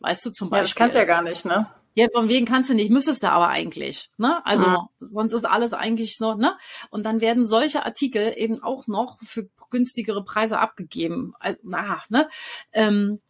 Weißt 0.00 0.26
du 0.26 0.30
zum 0.30 0.50
Beispiel? 0.50 0.80
Ja, 0.82 0.86
ich 0.86 0.92
kann 0.92 1.00
ja 1.00 1.04
gar 1.06 1.22
nicht, 1.22 1.46
ne? 1.46 1.66
Ja, 1.94 2.08
von 2.12 2.28
wegen 2.28 2.44
kannst 2.44 2.68
du 2.68 2.74
nicht, 2.74 2.90
müsstest 2.90 3.22
du 3.22 3.30
aber 3.30 3.48
eigentlich, 3.48 4.10
ne? 4.18 4.44
Also 4.44 4.64
ja. 4.64 4.88
sonst 5.00 5.32
ist 5.32 5.46
alles 5.46 5.72
eigentlich 5.72 6.18
so, 6.18 6.34
ne? 6.34 6.58
Und 6.90 7.04
dann 7.04 7.22
werden 7.22 7.46
solche 7.46 7.86
Artikel 7.86 8.34
eben 8.36 8.62
auch 8.62 8.86
noch 8.86 9.18
für 9.22 9.48
günstigere 9.70 10.24
Preise 10.24 10.58
abgegeben. 10.58 11.32
Also, 11.38 11.58
na, 11.62 12.02
ne? 12.10 12.28
Ähm, 12.72 13.20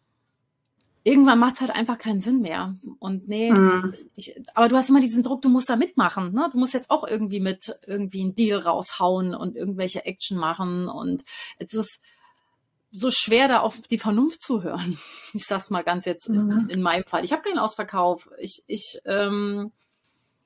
irgendwann 1.03 1.39
macht 1.39 1.55
es 1.55 1.61
halt 1.61 1.71
einfach 1.71 1.97
keinen 1.97 2.21
Sinn 2.21 2.41
mehr. 2.41 2.75
Und 2.99 3.27
nee, 3.27 3.51
mhm. 3.51 3.93
ich, 4.15 4.35
aber 4.53 4.69
du 4.69 4.75
hast 4.75 4.89
immer 4.89 5.01
diesen 5.01 5.23
Druck, 5.23 5.41
du 5.41 5.49
musst 5.49 5.69
da 5.69 5.75
mitmachen. 5.75 6.33
Ne? 6.33 6.49
Du 6.51 6.57
musst 6.57 6.73
jetzt 6.73 6.89
auch 6.89 7.05
irgendwie 7.05 7.39
mit 7.39 7.75
irgendwie 7.85 8.21
einen 8.21 8.35
Deal 8.35 8.59
raushauen 8.59 9.35
und 9.35 9.55
irgendwelche 9.55 10.05
Action 10.05 10.37
machen. 10.37 10.87
Und 10.87 11.23
es 11.59 11.73
ist 11.73 11.99
so 12.91 13.11
schwer, 13.11 13.47
da 13.47 13.59
auf 13.59 13.81
die 13.89 13.97
Vernunft 13.97 14.41
zu 14.41 14.63
hören. 14.63 14.97
Ich 15.35 15.45
sag's 15.45 15.71
mal 15.71 15.83
ganz 15.83 16.05
jetzt 16.05 16.29
mhm. 16.29 16.51
in, 16.51 16.69
in, 16.69 16.81
meinem 16.83 17.05
Fall. 17.05 17.25
Ich 17.25 17.31
habe 17.31 17.41
keinen 17.41 17.57
Ausverkauf. 17.57 18.29
Ich, 18.37 18.63
ich 18.67 18.99
ähm, 19.05 19.71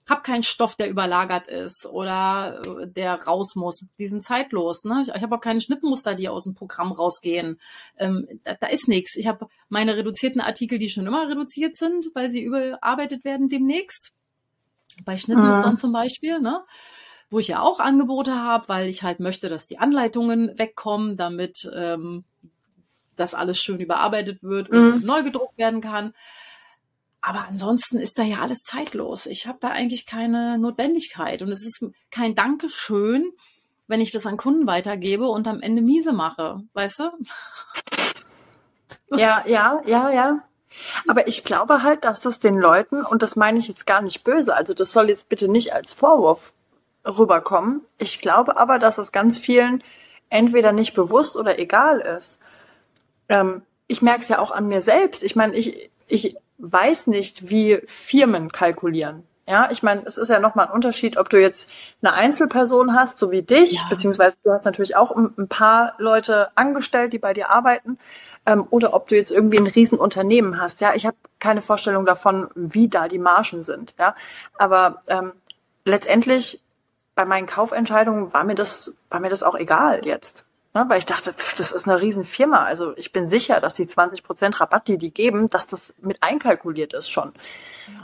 habe 0.10 0.22
keinen 0.22 0.44
Stoff, 0.44 0.76
der 0.76 0.90
überlagert 0.90 1.48
ist 1.48 1.86
oder 1.86 2.62
äh, 2.66 2.88
der 2.88 3.22
raus 3.24 3.56
muss. 3.56 3.86
Die 4.00 4.08
sind 4.08 4.24
zeitlos. 4.24 4.84
Ne? 4.84 5.04
Ich, 5.04 5.14
ich 5.14 5.22
habe 5.22 5.36
auch 5.36 5.42
keine 5.42 5.62
Schnittmuster, 5.62 6.16
die 6.16 6.30
aus 6.30 6.46
dem 6.46 6.54
Programm 6.54 6.92
rausgehen. 6.92 7.60
Ähm, 7.98 8.28
da, 8.44 8.56
da 8.56 8.68
ist 8.68 8.88
nichts. 8.88 9.16
Ich 9.16 9.28
habe 9.28 9.48
meine 9.70 9.98
reduzierten 9.98 10.42
Artikel, 10.42 10.80
die 10.80 10.90
schon 10.90 11.08
immer 11.08 11.28
reduziert 11.28 11.76
sind, 11.76 12.08
weil 12.14 12.30
sie 12.30 12.44
überarbeitet 12.44 13.24
werden 13.26 13.50
demnächst. 13.50 14.14
Bei 15.06 15.18
Schnittmustern 15.18 15.74
mhm. 15.74 15.78
zum 15.78 15.92
Beispiel, 15.92 16.40
ne? 16.40 16.64
wo 17.30 17.40
ich 17.40 17.50
ja 17.50 17.62
auch 17.62 17.80
Angebote 17.80 18.34
habe, 18.34 18.70
weil 18.70 18.88
ich 18.88 19.04
halt 19.04 19.20
möchte, 19.20 19.50
dass 19.50 19.68
die 19.68 19.80
Anleitungen 19.80 20.58
wegkommen, 20.58 21.18
damit 21.18 21.70
ähm, 21.76 22.24
das 23.16 23.34
alles 23.34 23.60
schön 23.60 23.80
überarbeitet 23.80 24.42
wird 24.44 24.70
und 24.70 25.02
mhm. 25.02 25.06
neu 25.06 25.24
gedruckt 25.24 25.58
werden 25.58 25.82
kann. 25.82 26.14
Aber 27.22 27.46
ansonsten 27.48 27.98
ist 27.98 28.20
da 28.20 28.24
ja 28.24 28.40
alles 28.40 28.64
zeitlos. 28.64 29.26
Ich 29.26 29.48
habe 29.48 29.58
da 29.60 29.70
eigentlich 29.70 30.06
keine 30.06 30.58
Notwendigkeit. 30.58 31.42
Und 31.42 31.50
es 31.50 31.66
ist 31.66 31.84
kein 32.12 32.36
Dankeschön, 32.36 33.32
wenn 33.88 34.02
ich 34.02 34.12
das 34.12 34.26
an 34.26 34.38
Kunden 34.38 34.68
weitergebe 34.68 35.28
und 35.28 35.48
am 35.48 35.62
Ende 35.62 35.82
miese 35.82 36.14
mache. 36.14 36.62
Weißt 36.74 37.00
du? 37.00 37.12
Ja, 39.16 39.42
ja, 39.46 39.80
ja, 39.86 40.10
ja. 40.10 40.44
Aber 41.08 41.28
ich 41.28 41.44
glaube 41.46 41.82
halt, 41.84 42.04
dass 42.04 42.22
das 42.22 42.42
den 42.42 42.58
Leuten, 42.58 43.04
und 43.04 43.22
das 43.22 43.38
meine 43.38 43.58
ich 43.58 43.68
jetzt 43.68 43.88
gar 43.88 44.02
nicht 44.02 44.24
böse, 44.24 44.54
also 44.54 44.74
das 44.74 44.92
soll 44.92 45.10
jetzt 45.10 45.30
bitte 45.30 45.48
nicht 45.48 45.74
als 45.74 45.94
Vorwurf 45.94 46.52
rüberkommen. 47.06 47.86
Ich 47.98 48.20
glaube 48.20 48.58
aber, 48.58 48.80
dass 48.80 48.98
es 48.98 49.12
ganz 49.12 49.38
vielen 49.38 49.84
entweder 50.30 50.74
nicht 50.74 50.94
bewusst 50.94 51.38
oder 51.38 51.58
egal 51.58 52.00
ist. 52.00 52.38
Ähm, 53.30 53.62
ich 53.88 54.02
merke 54.02 54.22
es 54.22 54.28
ja 54.28 54.40
auch 54.40 54.52
an 54.52 54.68
mir 54.68 54.82
selbst. 54.82 55.24
Ich 55.24 55.36
meine, 55.36 55.56
ich, 55.56 55.90
ich 56.08 56.36
weiß 56.58 57.08
nicht, 57.08 57.50
wie 57.50 57.82
Firmen 57.86 58.52
kalkulieren. 58.52 59.24
Ja, 59.50 59.70
ich 59.72 59.82
meine, 59.82 60.04
es 60.06 60.18
ist 60.18 60.28
ja 60.28 60.40
nochmal 60.40 60.68
ein 60.68 60.74
Unterschied, 60.74 61.16
ob 61.16 61.30
du 61.30 61.40
jetzt 61.40 61.72
eine 62.02 62.14
Einzelperson 62.14 62.94
hast, 62.94 63.18
so 63.18 63.32
wie 63.32 63.44
dich, 63.44 63.76
ja. 63.76 63.82
beziehungsweise 63.90 64.36
du 64.44 64.52
hast 64.52 64.66
natürlich 64.66 64.98
auch 64.98 65.12
ein 65.12 65.48
paar 65.48 65.94
Leute 66.00 66.50
angestellt, 66.56 67.14
die 67.14 67.20
bei 67.20 67.34
dir 67.34 67.50
arbeiten, 67.50 67.98
ähm, 68.46 68.68
oder 68.72 68.94
ob 68.94 69.08
du 69.08 69.16
jetzt 69.16 69.32
irgendwie 69.32 69.58
ein 69.58 69.68
Riesenunternehmen 69.68 70.60
hast. 70.60 70.82
Ja, 70.82 70.96
ich 70.96 71.06
habe 71.06 71.16
keine 71.40 71.62
Vorstellung 71.62 72.06
davon, 72.06 72.50
wie 72.56 72.90
da 72.90 73.08
die 73.08 73.20
Margen 73.20 73.64
sind. 73.64 73.96
Ja, 73.98 74.16
aber 74.58 75.02
ähm, 75.08 75.32
letztendlich 75.86 76.62
bei 77.16 77.24
meinen 77.24 77.48
Kaufentscheidungen 77.48 78.34
war 78.34 78.44
mir 78.44 78.56
das 78.56 78.96
war 79.10 79.22
mir 79.22 79.30
das 79.30 79.44
auch 79.44 79.56
egal 79.56 80.06
jetzt. 80.06 80.46
Ne, 80.74 80.86
weil 80.88 81.00
ich 81.00 81.06
dachte, 81.06 81.34
pff, 81.34 81.56
das 81.56 81.72
ist 81.72 81.88
eine 81.88 82.00
Riesenfirma. 82.02 82.64
Also 82.64 82.96
ich 82.98 83.12
bin 83.12 83.30
sicher, 83.30 83.60
dass 83.60 83.74
die 83.74 83.88
20 83.88 84.24
Prozent 84.24 84.60
Rabatt, 84.60 84.88
die 84.88 84.98
die 84.98 85.12
geben, 85.12 85.50
dass 85.50 85.68
das 85.68 85.96
mit 86.02 86.22
einkalkuliert 86.22 86.94
ist 86.94 87.10
schon. 87.10 87.34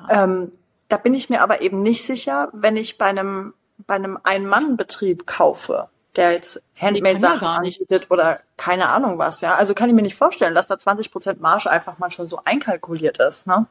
Ja. 0.10 0.24
Ähm, 0.24 0.52
da 0.90 0.98
bin 0.98 1.14
ich 1.14 1.30
mir 1.30 1.42
aber 1.42 1.62
eben 1.62 1.82
nicht 1.82 2.04
sicher, 2.06 2.50
wenn 2.54 2.78
ich 2.78 2.98
bei 2.98 3.08
einem, 3.08 3.54
bei 3.86 3.96
einem 3.96 4.20
Ein-Mann-Betrieb 4.24 5.26
kaufe, 5.26 5.90
der 6.16 6.34
jetzt 6.34 6.64
Handmade-Sachen 6.80 7.48
anbietet 7.48 8.12
oder 8.12 8.40
keine 8.58 8.90
Ahnung 8.90 9.18
was, 9.18 9.42
ja. 9.42 9.56
Also 9.56 9.74
kann 9.74 9.90
ich 9.90 9.96
mir 9.96 10.02
nicht 10.02 10.16
vorstellen, 10.16 10.56
dass 10.56 10.68
da 10.68 10.78
20 10.78 11.12
Prozent 11.12 11.42
Marge 11.42 11.70
einfach 11.70 11.98
mal 11.98 12.12
schon 12.12 12.28
so 12.28 12.40
einkalkuliert 12.46 13.20
ist, 13.20 13.48
ne? 13.48 13.66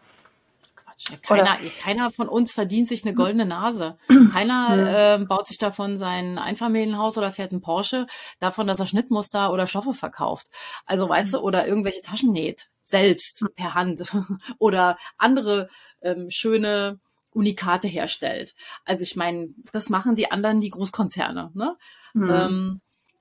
Keiner, 1.23 1.59
keiner 1.81 2.11
von 2.11 2.29
uns 2.29 2.53
verdient 2.53 2.89
sich 2.89 3.05
eine 3.05 3.15
goldene 3.15 3.47
Nase. 3.47 3.99
Keiner 4.33 5.19
äh, 5.21 5.25
baut 5.25 5.49
sich 5.49 5.59
davon 5.59 5.99
sein 5.99 6.39
Einfamilienhaus 6.39 7.19
oder 7.19 7.33
fährt 7.33 7.53
einen 7.53 7.61
Porsche 7.61 8.07
davon, 8.39 8.67
dass 8.67 8.81
er 8.81 8.87
Schnittmuster 8.87 9.53
oder 9.53 9.67
Stoffe 9.67 9.95
verkauft. 9.95 10.47
Also 10.87 11.09
weißt 11.09 11.35
du, 11.35 11.39
oder 11.41 11.67
irgendwelche 11.67 12.03
Taschen 12.03 12.33
näht, 12.33 12.69
selbst 12.85 13.45
per 13.57 13.75
Hand 13.75 14.03
oder 14.59 14.97
andere 15.19 15.69
ähm, 16.03 16.31
schöne 16.31 17.01
Unikate 17.33 17.89
herstellt. 17.89 18.55
Also 18.85 19.03
ich 19.03 19.17
meine, 19.17 19.49
das 19.73 19.89
machen 19.89 20.15
die 20.15 20.31
anderen, 20.31 20.61
die 20.61 20.71
Großkonzerne. 20.71 21.51
Ne? 21.55 21.77
Mhm. 22.15 22.31
Ähm, 22.31 22.81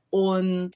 und 0.10 0.76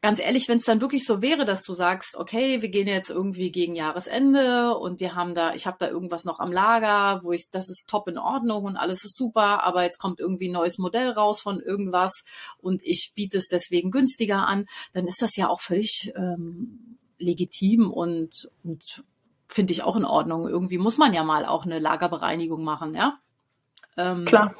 ganz 0.00 0.20
ehrlich, 0.20 0.48
wenn 0.48 0.58
es 0.58 0.64
dann 0.64 0.80
wirklich 0.80 1.04
so 1.04 1.22
wäre, 1.22 1.44
dass 1.44 1.62
du 1.62 1.74
sagst, 1.74 2.16
okay, 2.16 2.62
wir 2.62 2.68
gehen 2.68 2.86
jetzt 2.86 3.10
irgendwie 3.10 3.50
gegen 3.50 3.74
Jahresende 3.74 4.76
und 4.76 5.00
wir 5.00 5.14
haben 5.14 5.34
da, 5.34 5.54
ich 5.54 5.66
habe 5.66 5.76
da 5.80 5.88
irgendwas 5.88 6.24
noch 6.24 6.40
am 6.40 6.52
Lager, 6.52 7.22
wo 7.22 7.32
ich, 7.32 7.50
das 7.50 7.68
ist 7.68 7.88
top 7.88 8.08
in 8.08 8.18
Ordnung 8.18 8.64
und 8.64 8.76
alles 8.76 9.04
ist 9.04 9.16
super, 9.16 9.64
aber 9.64 9.82
jetzt 9.82 9.98
kommt 9.98 10.20
irgendwie 10.20 10.48
ein 10.48 10.52
neues 10.52 10.78
Modell 10.78 11.10
raus 11.10 11.40
von 11.40 11.60
irgendwas 11.60 12.24
und 12.58 12.82
ich 12.84 13.12
biete 13.14 13.38
es 13.38 13.48
deswegen 13.48 13.90
günstiger 13.90 14.46
an, 14.46 14.66
dann 14.92 15.06
ist 15.06 15.22
das 15.22 15.36
ja 15.36 15.48
auch 15.48 15.60
völlig 15.60 16.12
ähm, 16.16 16.98
legitim 17.18 17.90
und, 17.90 18.50
und 18.64 19.04
finde 19.46 19.72
ich 19.72 19.82
auch 19.82 19.96
in 19.96 20.04
Ordnung. 20.04 20.48
Irgendwie 20.48 20.78
muss 20.78 20.98
man 20.98 21.14
ja 21.14 21.24
mal 21.24 21.44
auch 21.44 21.64
eine 21.64 21.78
Lagerbereinigung 21.78 22.62
machen, 22.62 22.94
ja. 22.94 23.18
Ähm, 23.96 24.24
Klar. 24.24 24.54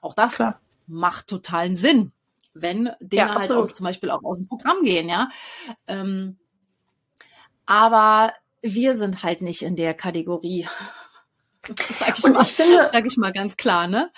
Auch 0.00 0.14
das 0.14 0.34
Klar. 0.36 0.60
macht 0.86 1.28
totalen 1.28 1.76
Sinn 1.76 2.12
wenn 2.54 2.90
Dinge 3.00 3.22
ja, 3.22 3.34
halt 3.34 3.50
auch 3.52 3.70
zum 3.72 3.84
Beispiel 3.84 4.10
auch 4.10 4.22
aus 4.24 4.38
dem 4.38 4.48
Programm 4.48 4.82
gehen, 4.82 5.08
ja. 5.08 5.28
Ähm, 5.86 6.38
aber 7.66 8.32
wir 8.60 8.96
sind 8.96 9.22
halt 9.22 9.42
nicht 9.42 9.62
in 9.62 9.76
der 9.76 9.94
Kategorie. 9.94 10.68
Sag 11.98 12.18
ich, 12.18 12.26
mal, 12.26 12.44
finde, 12.44 12.90
sag 12.92 13.06
ich 13.06 13.16
mal 13.16 13.32
ganz 13.32 13.56
klar, 13.56 13.86
ne? 13.86 14.10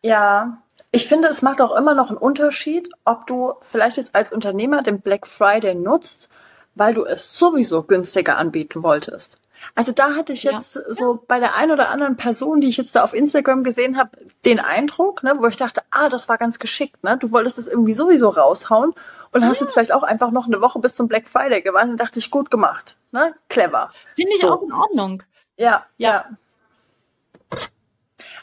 Ja, 0.00 0.62
ich 0.92 1.08
finde, 1.08 1.26
es 1.26 1.42
macht 1.42 1.60
auch 1.60 1.74
immer 1.74 1.92
noch 1.94 2.08
einen 2.08 2.18
Unterschied, 2.18 2.88
ob 3.04 3.26
du 3.26 3.54
vielleicht 3.62 3.96
jetzt 3.96 4.14
als 4.14 4.32
Unternehmer 4.32 4.80
den 4.80 5.00
Black 5.00 5.26
Friday 5.26 5.74
nutzt, 5.74 6.28
weil 6.76 6.94
du 6.94 7.04
es 7.04 7.36
sowieso 7.36 7.82
günstiger 7.82 8.36
anbieten 8.36 8.84
wolltest. 8.84 9.40
Also 9.74 9.92
da 9.92 10.14
hatte 10.14 10.32
ich 10.32 10.42
jetzt 10.42 10.76
ja. 10.76 10.82
so 10.88 11.22
bei 11.26 11.40
der 11.40 11.54
einen 11.56 11.72
oder 11.72 11.90
anderen 11.90 12.16
Person, 12.16 12.60
die 12.60 12.68
ich 12.68 12.76
jetzt 12.76 12.94
da 12.94 13.04
auf 13.04 13.14
Instagram 13.14 13.64
gesehen 13.64 13.96
habe, 13.96 14.10
den 14.44 14.60
Eindruck, 14.60 15.22
ne, 15.22 15.34
wo 15.38 15.46
ich 15.46 15.56
dachte, 15.56 15.82
ah, 15.90 16.08
das 16.08 16.28
war 16.28 16.38
ganz 16.38 16.58
geschickt, 16.58 17.02
ne? 17.02 17.16
Du 17.16 17.32
wolltest 17.32 17.58
es 17.58 17.68
irgendwie 17.68 17.94
sowieso 17.94 18.28
raushauen 18.28 18.92
und 19.32 19.42
ja. 19.42 19.48
hast 19.48 19.60
jetzt 19.60 19.72
vielleicht 19.72 19.92
auch 19.92 20.02
einfach 20.02 20.30
noch 20.30 20.46
eine 20.46 20.60
Woche 20.60 20.78
bis 20.78 20.94
zum 20.94 21.08
Black 21.08 21.28
Friday 21.28 21.62
gewartet 21.62 21.92
und 21.92 21.96
dachte 21.98 22.18
ich, 22.18 22.30
gut 22.30 22.50
gemacht, 22.50 22.96
ne? 23.12 23.34
Clever. 23.48 23.90
Finde 24.14 24.32
ich 24.34 24.40
so. 24.40 24.52
auch 24.52 24.62
in 24.62 24.72
Ordnung. 24.72 25.22
Ja, 25.56 25.86
ja. 25.96 26.10
ja. 26.10 26.24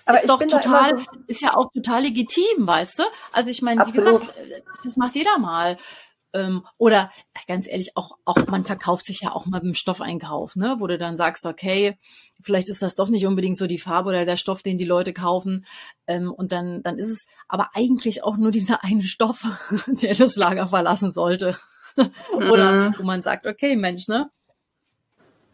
Aber 0.05 0.21
ist 0.21 0.29
doch 0.29 0.39
total, 0.39 0.97
so 0.97 1.05
ist 1.27 1.41
ja 1.41 1.55
auch 1.55 1.71
total 1.71 2.03
legitim, 2.03 2.67
weißt 2.67 2.99
du? 2.99 3.03
Also 3.31 3.49
ich 3.49 3.61
meine, 3.61 3.85
wie 3.85 3.91
gesagt, 3.91 4.33
das 4.83 4.97
macht 4.97 5.15
jeder 5.15 5.37
mal. 5.37 5.77
Ähm, 6.33 6.65
oder 6.77 7.11
ganz 7.47 7.67
ehrlich, 7.67 7.97
auch, 7.97 8.17
auch 8.25 8.47
man 8.47 8.63
verkauft 8.63 9.05
sich 9.05 9.21
ja 9.21 9.31
auch 9.33 9.45
mal 9.45 9.61
im 9.61 9.73
Stoffeinkauf, 9.73 10.55
ne? 10.55 10.77
wo 10.79 10.87
du 10.87 10.97
dann 10.97 11.17
sagst, 11.17 11.45
okay, 11.45 11.97
vielleicht 12.41 12.69
ist 12.69 12.81
das 12.81 12.95
doch 12.95 13.09
nicht 13.09 13.25
unbedingt 13.25 13.57
so 13.57 13.67
die 13.67 13.79
Farbe 13.79 14.09
oder 14.09 14.25
der 14.25 14.37
Stoff, 14.37 14.63
den 14.63 14.77
die 14.77 14.85
Leute 14.85 15.13
kaufen. 15.13 15.65
Ähm, 16.07 16.31
und 16.31 16.51
dann, 16.51 16.81
dann 16.83 16.97
ist 16.97 17.09
es 17.09 17.27
aber 17.47 17.71
eigentlich 17.73 18.23
auch 18.23 18.37
nur 18.37 18.51
dieser 18.51 18.83
eine 18.83 19.03
Stoff, 19.03 19.45
der 19.87 20.15
das 20.15 20.35
Lager 20.35 20.67
verlassen 20.67 21.11
sollte. 21.11 21.57
oder 22.33 22.71
mhm. 22.73 22.95
wo 22.97 23.03
man 23.03 23.21
sagt, 23.21 23.45
okay, 23.45 23.75
Mensch, 23.75 24.07
ne? 24.07 24.29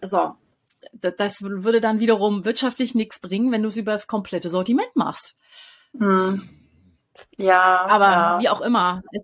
So, 0.01 0.35
das 1.01 1.41
würde 1.41 1.81
dann 1.81 1.99
wiederum 1.99 2.45
wirtschaftlich 2.45 2.93
nichts 2.93 3.19
bringen, 3.19 3.51
wenn 3.51 3.63
du 3.63 3.69
es 3.69 3.77
über 3.77 3.93
das 3.93 4.05
komplette 4.05 4.51
Sortiment 4.51 4.95
machst. 4.95 5.35
Mhm. 5.93 6.47
Ja. 7.37 7.85
Aber 7.87 8.05
ja. 8.05 8.39
wie 8.41 8.49
auch 8.49 8.61
immer. 8.61 9.01
Es, 9.11 9.21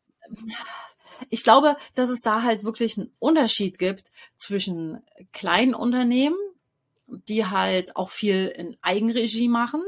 ich 1.34 1.44
glaube, 1.44 1.78
dass 1.96 2.12
es 2.12 2.22
da 2.22 2.44
halt 2.44 2.64
wirklich 2.64 2.96
einen 2.96 3.12
Unterschied 3.18 3.80
gibt 3.80 4.04
zwischen 4.38 5.02
kleinen 5.32 5.74
Unternehmen, 5.74 6.38
die 7.08 7.48
halt 7.48 7.96
auch 7.96 8.12
viel 8.12 8.50
in 8.50 8.78
Eigenregie 8.84 9.50
machen, 9.50 9.82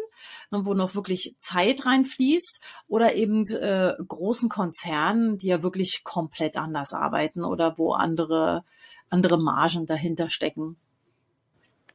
wo 0.49 0.73
noch 0.73 0.95
wirklich 0.95 1.35
Zeit 1.37 1.85
reinfließt, 1.85 2.59
oder 2.87 3.13
eben 3.13 3.45
äh, 3.45 3.93
großen 4.07 4.49
Konzernen, 4.49 5.37
die 5.37 5.47
ja 5.47 5.61
wirklich 5.61 6.01
komplett 6.03 6.57
anders 6.57 6.93
arbeiten 6.93 7.43
oder 7.43 7.77
wo 7.77 7.93
andere, 7.93 8.63
andere 9.11 9.37
Margen 9.37 9.85
dahinter 9.85 10.31
stecken. 10.31 10.77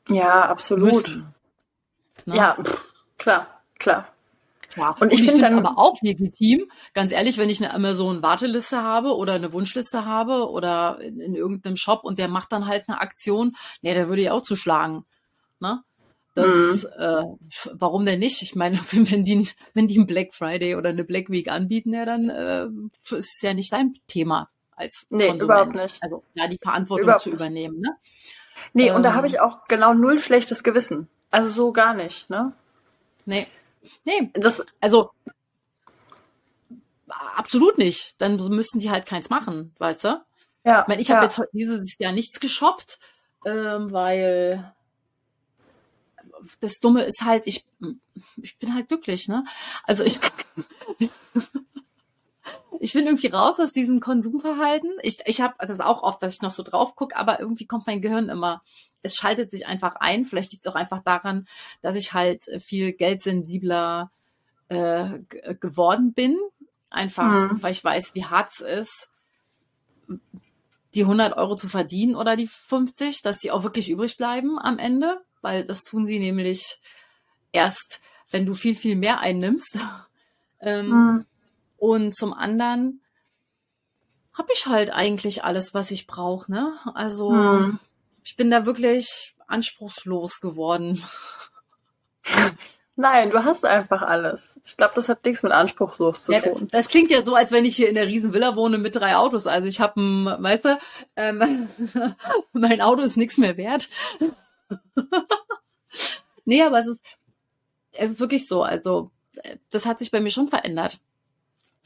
Ja, 0.09 0.49
absolut. 0.49 1.25
Ne? 2.25 2.37
Ja, 2.37 2.57
pff, 2.63 2.85
klar, 3.19 3.63
klar. 3.81 4.13
Ja, 4.77 4.95
und 5.01 5.13
ich, 5.13 5.23
ich 5.23 5.31
finde 5.31 5.47
es 5.47 5.53
aber 5.53 5.79
auch 5.79 6.01
legitim, 6.01 6.71
ganz 6.95 7.13
ehrlich, 7.13 7.39
wenn 7.39 7.51
ich 7.51 7.63
eine 7.63 7.75
Amazon-Warteliste 7.75 8.83
habe 8.83 9.17
oder 9.17 9.35
eine 9.35 9.53
Wunschliste 9.53 10.05
habe 10.05 10.49
oder 10.49 11.01
in, 11.01 11.21
in, 11.21 11.35
irgendeinem 11.35 11.77
Shop 11.77 12.05
und 12.05 12.19
der 12.19 12.29
macht 12.29 12.53
dann 12.53 12.67
halt 12.67 12.85
eine 12.89 13.01
Aktion, 13.01 13.57
nee, 13.83 13.95
da 13.95 14.09
würde 14.09 14.23
ich 14.23 14.31
auch 14.31 14.43
zuschlagen. 14.43 15.05
Ne? 15.59 15.83
Das, 16.35 16.85
mhm. 16.85 16.89
äh, 16.99 17.25
warum 17.73 18.07
denn 18.07 18.21
nicht? 18.21 18.43
Ich 18.43 18.55
meine, 18.55 18.79
wenn, 18.91 19.11
wenn, 19.11 19.25
die, 19.25 19.49
wenn 19.75 19.89
die 19.89 19.97
einen 19.97 20.07
Black 20.07 20.35
Friday 20.35 20.77
oder 20.77 20.91
eine 20.91 21.05
Black 21.05 21.31
Week 21.31 21.51
anbieten, 21.51 21.93
ja, 21.93 22.05
dann 22.05 22.29
äh, 22.29 22.67
ist 23.17 23.35
es 23.37 23.43
ja 23.43 23.55
nicht 23.55 23.73
dein 23.73 23.95
Thema 24.07 24.49
als 24.77 25.07
nee, 25.11 25.29
Konsument. 25.29 25.43
überhaupt 25.43 25.77
nicht. 25.77 26.03
Also 26.03 26.23
ja, 26.35 26.49
die 26.49 26.59
Verantwortung 26.59 27.05
überhaupt 27.05 27.23
zu 27.23 27.31
übernehmen. 27.31 27.81
Ne? 27.81 27.97
Nee, 28.73 28.89
ähm, 28.89 28.97
und 28.97 29.03
da 29.03 29.15
habe 29.15 29.27
ähm. 29.27 29.35
ich 29.35 29.41
auch 29.41 29.67
genau 29.69 29.95
null 29.95 30.19
schlechtes 30.19 30.63
Gewissen. 30.63 31.09
Also 31.31 31.51
so 31.51 31.73
gar 31.73 31.95
nicht, 31.95 32.31
ne? 32.31 32.53
Nee. 33.27 33.47
Nee, 34.05 34.31
das, 34.35 34.65
also 34.81 35.11
absolut 37.37 37.79
nicht. 37.79 38.21
Dann 38.21 38.37
müssten 38.49 38.79
die 38.79 38.91
halt 38.91 39.07
keins 39.07 39.31
machen, 39.31 39.75
weißt 39.79 40.05
du? 40.05 40.25
Ja. 40.65 40.83
Ich 40.83 40.89
meine, 40.89 41.03
ich 41.03 41.09
ja. 41.09 41.17
habe 41.17 41.27
jetzt 41.27 41.41
dieses 41.53 41.99
Jahr 41.99 42.13
nichts 42.13 42.41
geshoppt, 42.41 42.99
ähm, 43.47 43.93
weil 43.93 44.73
das 46.61 46.81
Dumme 46.81 47.05
ist 47.05 47.23
halt, 47.23 47.47
ich, 47.47 47.65
ich 48.41 48.59
bin 48.59 48.75
halt 48.75 48.89
glücklich, 48.89 49.29
ne? 49.29 49.45
Also 49.85 50.05
ich, 50.05 50.19
ich 52.79 52.93
bin 52.93 53.07
irgendwie 53.07 53.29
raus 53.29 53.59
aus 53.59 53.73
diesem 53.73 54.01
Konsumverhalten. 54.01 54.93
Ich, 55.03 55.19
ich 55.25 55.41
habe 55.41 55.55
das 55.67 55.81
auch 55.81 56.03
oft, 56.03 56.23
dass 56.23 56.35
ich 56.35 56.43
noch 56.43 56.51
so 56.51 56.63
drauf 56.63 56.95
gucke, 56.95 57.17
aber 57.17 57.41
irgendwie 57.41 57.67
kommt 57.67 57.87
mein 57.87 58.01
Gehirn 58.01 58.29
immer, 58.29 58.63
es 59.03 59.17
schaltet 59.17 59.51
sich 59.51 59.67
einfach 59.67 59.97
ein. 59.97 60.25
Vielleicht 60.27 60.53
liegt 60.53 60.67
es 60.67 60.73
auch 60.73 60.77
einfach 60.77 61.01
daran, 61.01 61.47
dass 61.81 61.97
ich 61.97 62.13
halt 62.13 62.45
viel 62.61 62.93
geldsensibler 62.93 64.11
äh, 64.69 65.19
geworden 65.61 66.13
bin. 66.13 66.39
Einfach, 66.91 67.53
mhm. 67.53 67.63
weil 67.63 67.73
ich 67.73 67.85
weiß, 67.85 68.15
wie 68.15 68.25
hart 68.25 68.51
es 68.53 68.61
ist, 68.61 69.11
die 70.95 71.03
100 71.03 71.37
Euro 71.37 71.55
zu 71.57 71.69
verdienen 71.69 72.17
oder 72.17 72.37
die 72.37 72.49
50, 72.49 73.23
dass 73.23 73.39
die 73.39 73.51
auch 73.51 73.63
wirklich 73.63 73.91
übrig 73.91 74.17
bleiben 74.17 74.59
am 74.59 74.79
Ende, 74.79 75.21
weil 75.41 75.65
das 75.65 75.85
tun 75.85 76.05
sie 76.05 76.19
nämlich 76.19 76.81
erst, 77.53 78.01
wenn 78.31 78.45
du 78.45 78.55
viel, 78.55 78.75
viel 78.75 78.97
mehr 78.97 79.21
einnimmst. 79.21 79.79
Ähm, 80.63 80.89
mhm. 80.91 81.27
Und 81.81 82.15
zum 82.15 82.35
anderen 82.35 83.01
habe 84.35 84.49
ich 84.53 84.67
halt 84.67 84.93
eigentlich 84.93 85.45
alles, 85.45 85.73
was 85.73 85.91
ich 85.91 86.07
brauche. 86.07 86.53
Ne? 86.53 86.75
Also 86.95 87.33
hm. 87.33 87.79
ich 88.23 88.37
bin 88.37 88.51
da 88.51 88.67
wirklich 88.67 89.35
anspruchslos 89.47 90.41
geworden. 90.43 91.03
Nein, 92.97 93.31
du 93.31 93.43
hast 93.45 93.65
einfach 93.65 94.03
alles. 94.03 94.61
Ich 94.63 94.77
glaube, 94.77 94.93
das 94.95 95.09
hat 95.09 95.25
nichts 95.25 95.43
mit 95.43 95.53
anspruchslos 95.53 96.25
zu 96.25 96.33
ja, 96.33 96.41
tun. 96.41 96.69
Das 96.71 96.89
klingt 96.89 97.11
ja 97.11 97.23
so, 97.23 97.35
als 97.35 97.51
wenn 97.51 97.65
ich 97.65 97.77
hier 97.77 97.89
in 97.89 97.95
der 97.95 98.07
Riesenvilla 98.07 98.57
wohne 98.57 98.77
mit 98.77 98.95
drei 98.95 99.17
Autos. 99.17 99.47
Also 99.47 99.67
ich 99.67 99.81
habe 99.81 99.99
ein, 100.03 100.27
weißt 100.27 100.67
du, 100.67 100.79
ähm, 101.17 101.71
mein 102.53 102.83
Auto 102.83 103.01
ist 103.01 103.17
nichts 103.17 103.39
mehr 103.39 103.57
wert. 103.57 103.89
nee, 106.45 106.63
aber 106.63 106.81
es 106.81 106.89
ist, 106.89 107.01
es 107.93 108.11
ist 108.11 108.21
wirklich 108.21 108.47
so. 108.47 108.63
Also 108.63 109.11
das 109.71 109.87
hat 109.87 109.99
sich 109.99 110.11
bei 110.11 110.21
mir 110.21 110.31
schon 110.31 110.49
verändert 110.49 111.01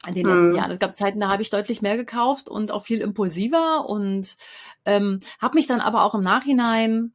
in 0.07 0.15
den 0.15 0.25
letzten 0.25 0.49
mhm. 0.49 0.55
Jahren. 0.55 0.71
Es 0.71 0.79
gab 0.79 0.97
Zeiten, 0.97 1.19
da 1.19 1.29
habe 1.29 1.41
ich 1.41 1.49
deutlich 1.49 1.81
mehr 1.81 1.97
gekauft 1.97 2.49
und 2.49 2.71
auch 2.71 2.85
viel 2.85 3.01
impulsiver 3.01 3.87
und 3.87 4.35
ähm, 4.85 5.19
habe 5.39 5.55
mich 5.55 5.67
dann 5.67 5.81
aber 5.81 6.03
auch 6.03 6.15
im 6.15 6.21
Nachhinein 6.21 7.13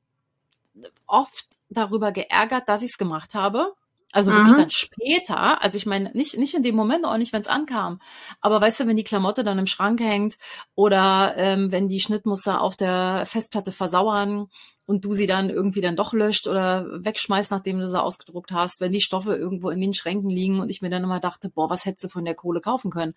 oft 1.07 1.47
darüber 1.69 2.13
geärgert, 2.13 2.69
dass 2.69 2.83
ich 2.83 2.91
es 2.91 2.99
gemacht 2.99 3.35
habe. 3.35 3.75
Also 4.13 4.33
wirklich 4.33 4.55
mhm. 4.55 4.59
dann 4.59 4.71
später, 4.71 5.63
also 5.63 5.77
ich 5.77 5.87
meine, 5.87 6.11
nicht, 6.15 6.37
nicht 6.37 6.55
in 6.55 6.65
dem 6.65 6.75
Moment, 6.75 7.05
auch 7.05 7.17
nicht, 7.17 7.33
wenn 7.33 7.43
es 7.43 7.47
ankam. 7.47 8.01
Aber 8.41 8.61
weißt 8.61 8.81
du, 8.81 8.87
wenn 8.89 8.97
die 8.97 9.05
Klamotte 9.05 9.45
dann 9.45 9.59
im 9.59 9.67
Schrank 9.67 10.01
hängt 10.01 10.37
oder 10.75 11.35
ähm, 11.37 11.71
wenn 11.71 11.89
die 11.89 12.01
Schnittmuster 12.01 12.61
auf 12.61 12.77
der 12.77 13.25
Festplatte 13.27 13.71
versauern 13.71 14.49
und 14.91 15.05
du 15.05 15.15
sie 15.15 15.29
dann 15.29 15.51
irgendwie 15.51 15.81
dann 15.81 15.95
doch 15.95 16.13
löscht 16.13 16.49
oder 16.49 16.85
wegschmeißt, 17.05 17.53
nachdem 17.53 17.79
du 17.79 17.89
sie 17.89 18.03
ausgedruckt 18.03 18.51
hast, 18.51 18.81
wenn 18.81 18.91
die 18.91 19.01
Stoffe 19.01 19.37
irgendwo 19.37 19.71
in 19.71 19.81
den 19.81 19.95
Schränken 19.95 20.29
liegen 20.29 20.59
und 20.59 20.69
ich 20.69 20.83
mir 20.83 20.91
dann 20.91 21.05
immer 21.05 21.21
dachte, 21.21 21.49
boah, 21.49 21.71
was 21.71 21.85
hättest 21.85 22.03
du 22.03 22.09
von 22.09 22.25
der 22.25 22.35
Kohle 22.35 22.61
kaufen 22.61 22.91
können? 22.91 23.15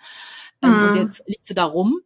Mhm. 0.62 0.70
Ähm, 0.70 0.84
und 0.84 0.92
mhm. 0.92 0.98
jetzt 0.98 1.24
liegt 1.26 1.48
sie 1.48 1.56
da 1.56 1.66
rum 1.66 2.00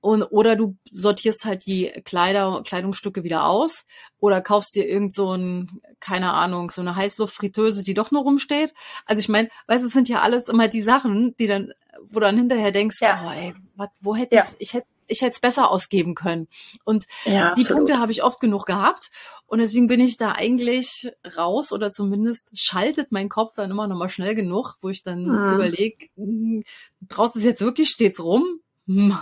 und, 0.00 0.22
oder 0.22 0.54
du 0.54 0.76
sortierst 0.92 1.44
halt 1.44 1.66
die 1.66 1.90
Kleider, 2.04 2.62
Kleidungsstücke 2.64 3.24
wieder 3.24 3.48
aus 3.48 3.86
oder 4.20 4.40
kaufst 4.40 4.76
dir 4.76 4.86
irgend 4.88 5.12
so 5.12 5.32
ein, 5.32 5.80
keine 5.98 6.32
Ahnung, 6.32 6.70
so 6.70 6.80
eine 6.80 6.94
Heißluftfritteuse, 6.94 7.82
die 7.82 7.94
doch 7.94 8.12
nur 8.12 8.22
rumsteht. 8.22 8.72
Also 9.04 9.18
ich 9.18 9.28
meine, 9.28 9.48
weißt 9.66 9.82
du, 9.82 9.88
es 9.88 9.92
sind 9.92 10.08
ja 10.08 10.20
alles 10.20 10.48
immer 10.48 10.68
die 10.68 10.82
Sachen, 10.82 11.34
die 11.40 11.48
dann, 11.48 11.72
wo 12.04 12.20
du 12.20 12.26
dann 12.26 12.36
hinterher 12.36 12.70
denkst, 12.70 12.98
ja. 13.00 13.20
oh, 13.26 13.32
ey, 13.32 13.54
wat, 13.74 13.90
wo 14.00 14.14
hätte 14.14 14.36
ja. 14.36 14.46
ich, 14.46 14.68
ich 14.68 14.74
hätte 14.74 14.86
ich 15.08 15.22
hätte 15.22 15.32
es 15.32 15.40
besser 15.40 15.70
ausgeben 15.70 16.14
können. 16.14 16.48
Und 16.84 17.06
ja, 17.24 17.54
die 17.54 17.64
Punkte 17.64 17.98
habe 17.98 18.12
ich 18.12 18.22
oft 18.22 18.40
genug 18.40 18.66
gehabt. 18.66 19.10
Und 19.46 19.58
deswegen 19.60 19.86
bin 19.86 20.00
ich 20.00 20.18
da 20.18 20.32
eigentlich 20.32 21.10
raus 21.36 21.72
oder 21.72 21.90
zumindest 21.90 22.50
schaltet 22.52 23.12
mein 23.12 23.28
Kopf 23.28 23.54
dann 23.56 23.70
immer 23.70 23.86
noch 23.86 23.96
mal 23.96 24.10
schnell 24.10 24.34
genug, 24.34 24.76
wo 24.82 24.90
ich 24.90 25.02
dann 25.02 25.24
mhm. 25.24 25.54
überlege, 25.54 26.06
hm, 26.16 26.64
brauchst 27.00 27.34
du 27.34 27.38
es 27.38 27.44
jetzt 27.44 27.62
wirklich 27.62 27.88
stets 27.88 28.22
rum? 28.22 28.60
Hm. 28.86 29.18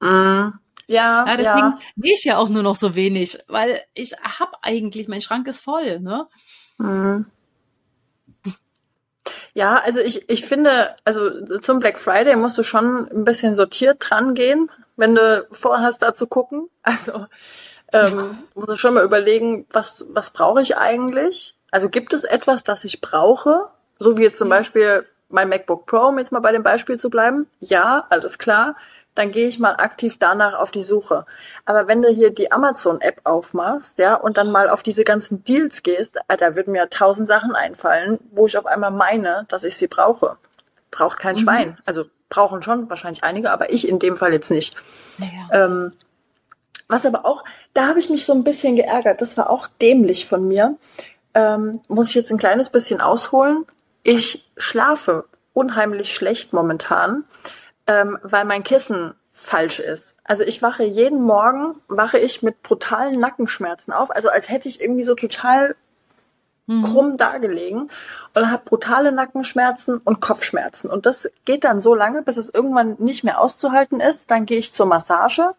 Mm. 0.00 0.52
Ja, 0.88 1.26
Ja, 1.26 1.36
deswegen 1.36 1.46
ja. 1.46 1.78
gehe 1.98 2.14
ich 2.14 2.24
ja 2.24 2.38
auch 2.38 2.48
nur 2.48 2.62
noch 2.62 2.74
so 2.74 2.94
wenig, 2.94 3.38
weil 3.46 3.82
ich 3.92 4.12
hab 4.22 4.58
eigentlich, 4.62 5.06
mein 5.06 5.20
Schrank 5.20 5.46
ist 5.46 5.60
voll, 5.60 6.00
ne? 6.00 6.26
Mhm. 6.78 7.26
Ja, 9.52 9.76
also 9.76 10.00
ich, 10.00 10.28
ich 10.30 10.46
finde, 10.46 10.96
also 11.04 11.58
zum 11.58 11.80
Black 11.80 11.98
Friday 11.98 12.36
musst 12.36 12.56
du 12.56 12.62
schon 12.62 13.08
ein 13.10 13.24
bisschen 13.24 13.54
sortiert 13.54 13.98
dran 14.00 14.34
gehen, 14.34 14.70
wenn 14.98 15.14
du 15.14 15.46
vorhast, 15.52 16.02
da 16.02 16.12
zu 16.14 16.26
gucken. 16.26 16.68
Also 16.82 17.26
ähm, 17.92 18.38
musst 18.54 18.68
du 18.68 18.76
schon 18.76 18.94
mal 18.94 19.04
überlegen, 19.04 19.66
was, 19.70 20.06
was 20.10 20.30
brauche 20.30 20.60
ich 20.60 20.76
eigentlich? 20.76 21.56
Also 21.70 21.88
gibt 21.88 22.12
es 22.12 22.24
etwas, 22.24 22.62
das 22.64 22.84
ich 22.84 23.00
brauche? 23.00 23.68
So 23.98 24.18
wie 24.18 24.22
jetzt 24.24 24.36
zum 24.38 24.48
Ja. 24.50 24.56
Beispiel 24.58 25.06
mein 25.30 25.48
MacBook 25.48 25.86
Pro, 25.86 26.08
um 26.08 26.18
jetzt 26.18 26.32
mal 26.32 26.40
bei 26.40 26.52
dem 26.52 26.62
Beispiel 26.62 26.98
zu 26.98 27.08
bleiben. 27.10 27.46
Ja, 27.60 28.06
alles 28.10 28.38
klar. 28.38 28.76
Dann 29.14 29.32
gehe 29.32 29.48
ich 29.48 29.58
mal 29.58 29.72
aktiv 29.76 30.16
danach 30.18 30.54
auf 30.54 30.70
die 30.70 30.82
Suche. 30.82 31.24
Aber 31.64 31.88
wenn 31.88 32.02
du 32.02 32.08
hier 32.08 32.30
die 32.30 32.52
Amazon-App 32.52 33.22
aufmachst, 33.24 33.98
ja, 33.98 34.14
und 34.14 34.36
dann 34.36 34.52
mal 34.52 34.68
auf 34.68 34.82
diese 34.82 35.02
ganzen 35.04 35.42
Deals 35.44 35.82
gehst, 35.82 36.18
äh, 36.28 36.36
da 36.36 36.54
würden 36.54 36.72
mir 36.72 36.88
tausend 36.90 37.26
Sachen 37.26 37.54
einfallen, 37.54 38.18
wo 38.32 38.46
ich 38.46 38.56
auf 38.58 38.66
einmal 38.66 38.90
meine, 38.90 39.44
dass 39.48 39.64
ich 39.64 39.76
sie 39.76 39.88
brauche. 39.88 40.36
Braucht 40.90 41.18
kein 41.18 41.34
Mhm. 41.36 41.40
Schwein. 41.40 41.78
Also 41.84 42.04
brauchen 42.28 42.62
schon 42.62 42.88
wahrscheinlich 42.88 43.24
einige, 43.24 43.50
aber 43.50 43.72
ich 43.72 43.88
in 43.88 43.98
dem 43.98 44.16
Fall 44.16 44.32
jetzt 44.32 44.50
nicht. 44.50 44.76
Naja. 45.18 45.48
Ähm, 45.64 45.92
was 46.88 47.04
aber 47.04 47.26
auch, 47.26 47.44
da 47.74 47.86
habe 47.86 47.98
ich 47.98 48.08
mich 48.08 48.24
so 48.24 48.32
ein 48.32 48.44
bisschen 48.44 48.76
geärgert. 48.76 49.20
Das 49.20 49.36
war 49.36 49.50
auch 49.50 49.66
dämlich 49.80 50.26
von 50.26 50.48
mir. 50.48 50.76
Ähm, 51.34 51.80
muss 51.88 52.08
ich 52.08 52.14
jetzt 52.14 52.30
ein 52.30 52.38
kleines 52.38 52.70
bisschen 52.70 53.00
ausholen. 53.00 53.66
Ich 54.02 54.50
schlafe 54.56 55.24
unheimlich 55.52 56.14
schlecht 56.14 56.52
momentan, 56.52 57.24
ähm, 57.86 58.18
weil 58.22 58.44
mein 58.44 58.62
Kissen 58.62 59.14
falsch 59.32 59.78
ist. 59.80 60.16
Also 60.24 60.44
ich 60.44 60.62
wache 60.62 60.82
jeden 60.82 61.22
Morgen, 61.22 61.76
wache 61.88 62.18
ich 62.18 62.42
mit 62.42 62.62
brutalen 62.62 63.20
Nackenschmerzen 63.20 63.92
auf. 63.92 64.10
Also 64.10 64.30
als 64.30 64.48
hätte 64.48 64.68
ich 64.68 64.80
irgendwie 64.80 65.04
so 65.04 65.14
total 65.14 65.76
Mhm. 66.68 66.82
krumm 66.82 67.16
dagelegen 67.16 67.90
und 68.34 68.50
habe 68.50 68.62
brutale 68.64 69.10
Nackenschmerzen 69.10 69.98
und 70.04 70.20
Kopfschmerzen. 70.20 70.90
Und 70.90 71.06
das 71.06 71.28
geht 71.46 71.64
dann 71.64 71.80
so 71.80 71.94
lange, 71.94 72.22
bis 72.22 72.36
es 72.36 72.52
irgendwann 72.52 72.96
nicht 72.98 73.24
mehr 73.24 73.40
auszuhalten 73.40 74.00
ist. 74.00 74.30
Dann 74.30 74.44
gehe 74.44 74.58
ich 74.58 74.74
zur 74.74 74.84
Massage 74.86 75.54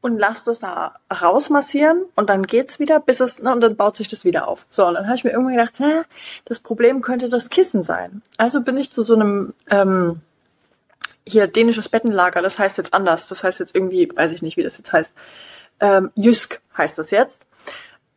und 0.00 0.18
lasse 0.18 0.46
das 0.46 0.60
da 0.60 0.94
rausmassieren 1.12 2.04
und 2.14 2.30
dann 2.30 2.46
geht's 2.46 2.78
wieder, 2.78 3.00
bis 3.00 3.20
es, 3.20 3.42
ne, 3.42 3.52
und 3.52 3.60
dann 3.60 3.76
baut 3.76 3.98
sich 3.98 4.08
das 4.08 4.24
wieder 4.24 4.48
auf. 4.48 4.64
So, 4.70 4.86
und 4.86 4.94
dann 4.94 5.04
habe 5.04 5.16
ich 5.16 5.24
mir 5.24 5.30
irgendwann 5.30 5.56
gedacht, 5.56 5.78
hä, 5.78 6.04
das 6.46 6.58
Problem 6.58 7.02
könnte 7.02 7.28
das 7.28 7.50
Kissen 7.50 7.82
sein. 7.82 8.22
Also 8.38 8.62
bin 8.62 8.78
ich 8.78 8.90
zu 8.90 9.02
so 9.02 9.14
einem, 9.14 9.52
ähm, 9.70 10.22
hier 11.26 11.48
dänisches 11.48 11.90
Bettenlager, 11.90 12.40
das 12.40 12.58
heißt 12.58 12.78
jetzt 12.78 12.94
anders. 12.94 13.28
Das 13.28 13.44
heißt 13.44 13.60
jetzt 13.60 13.74
irgendwie, 13.74 14.10
weiß 14.14 14.32
ich 14.32 14.40
nicht, 14.40 14.56
wie 14.56 14.62
das 14.62 14.78
jetzt 14.78 14.92
heißt. 14.92 15.12
Ähm, 15.80 16.10
Jysk 16.14 16.62
heißt 16.78 16.98
das 16.98 17.10
jetzt. 17.10 17.46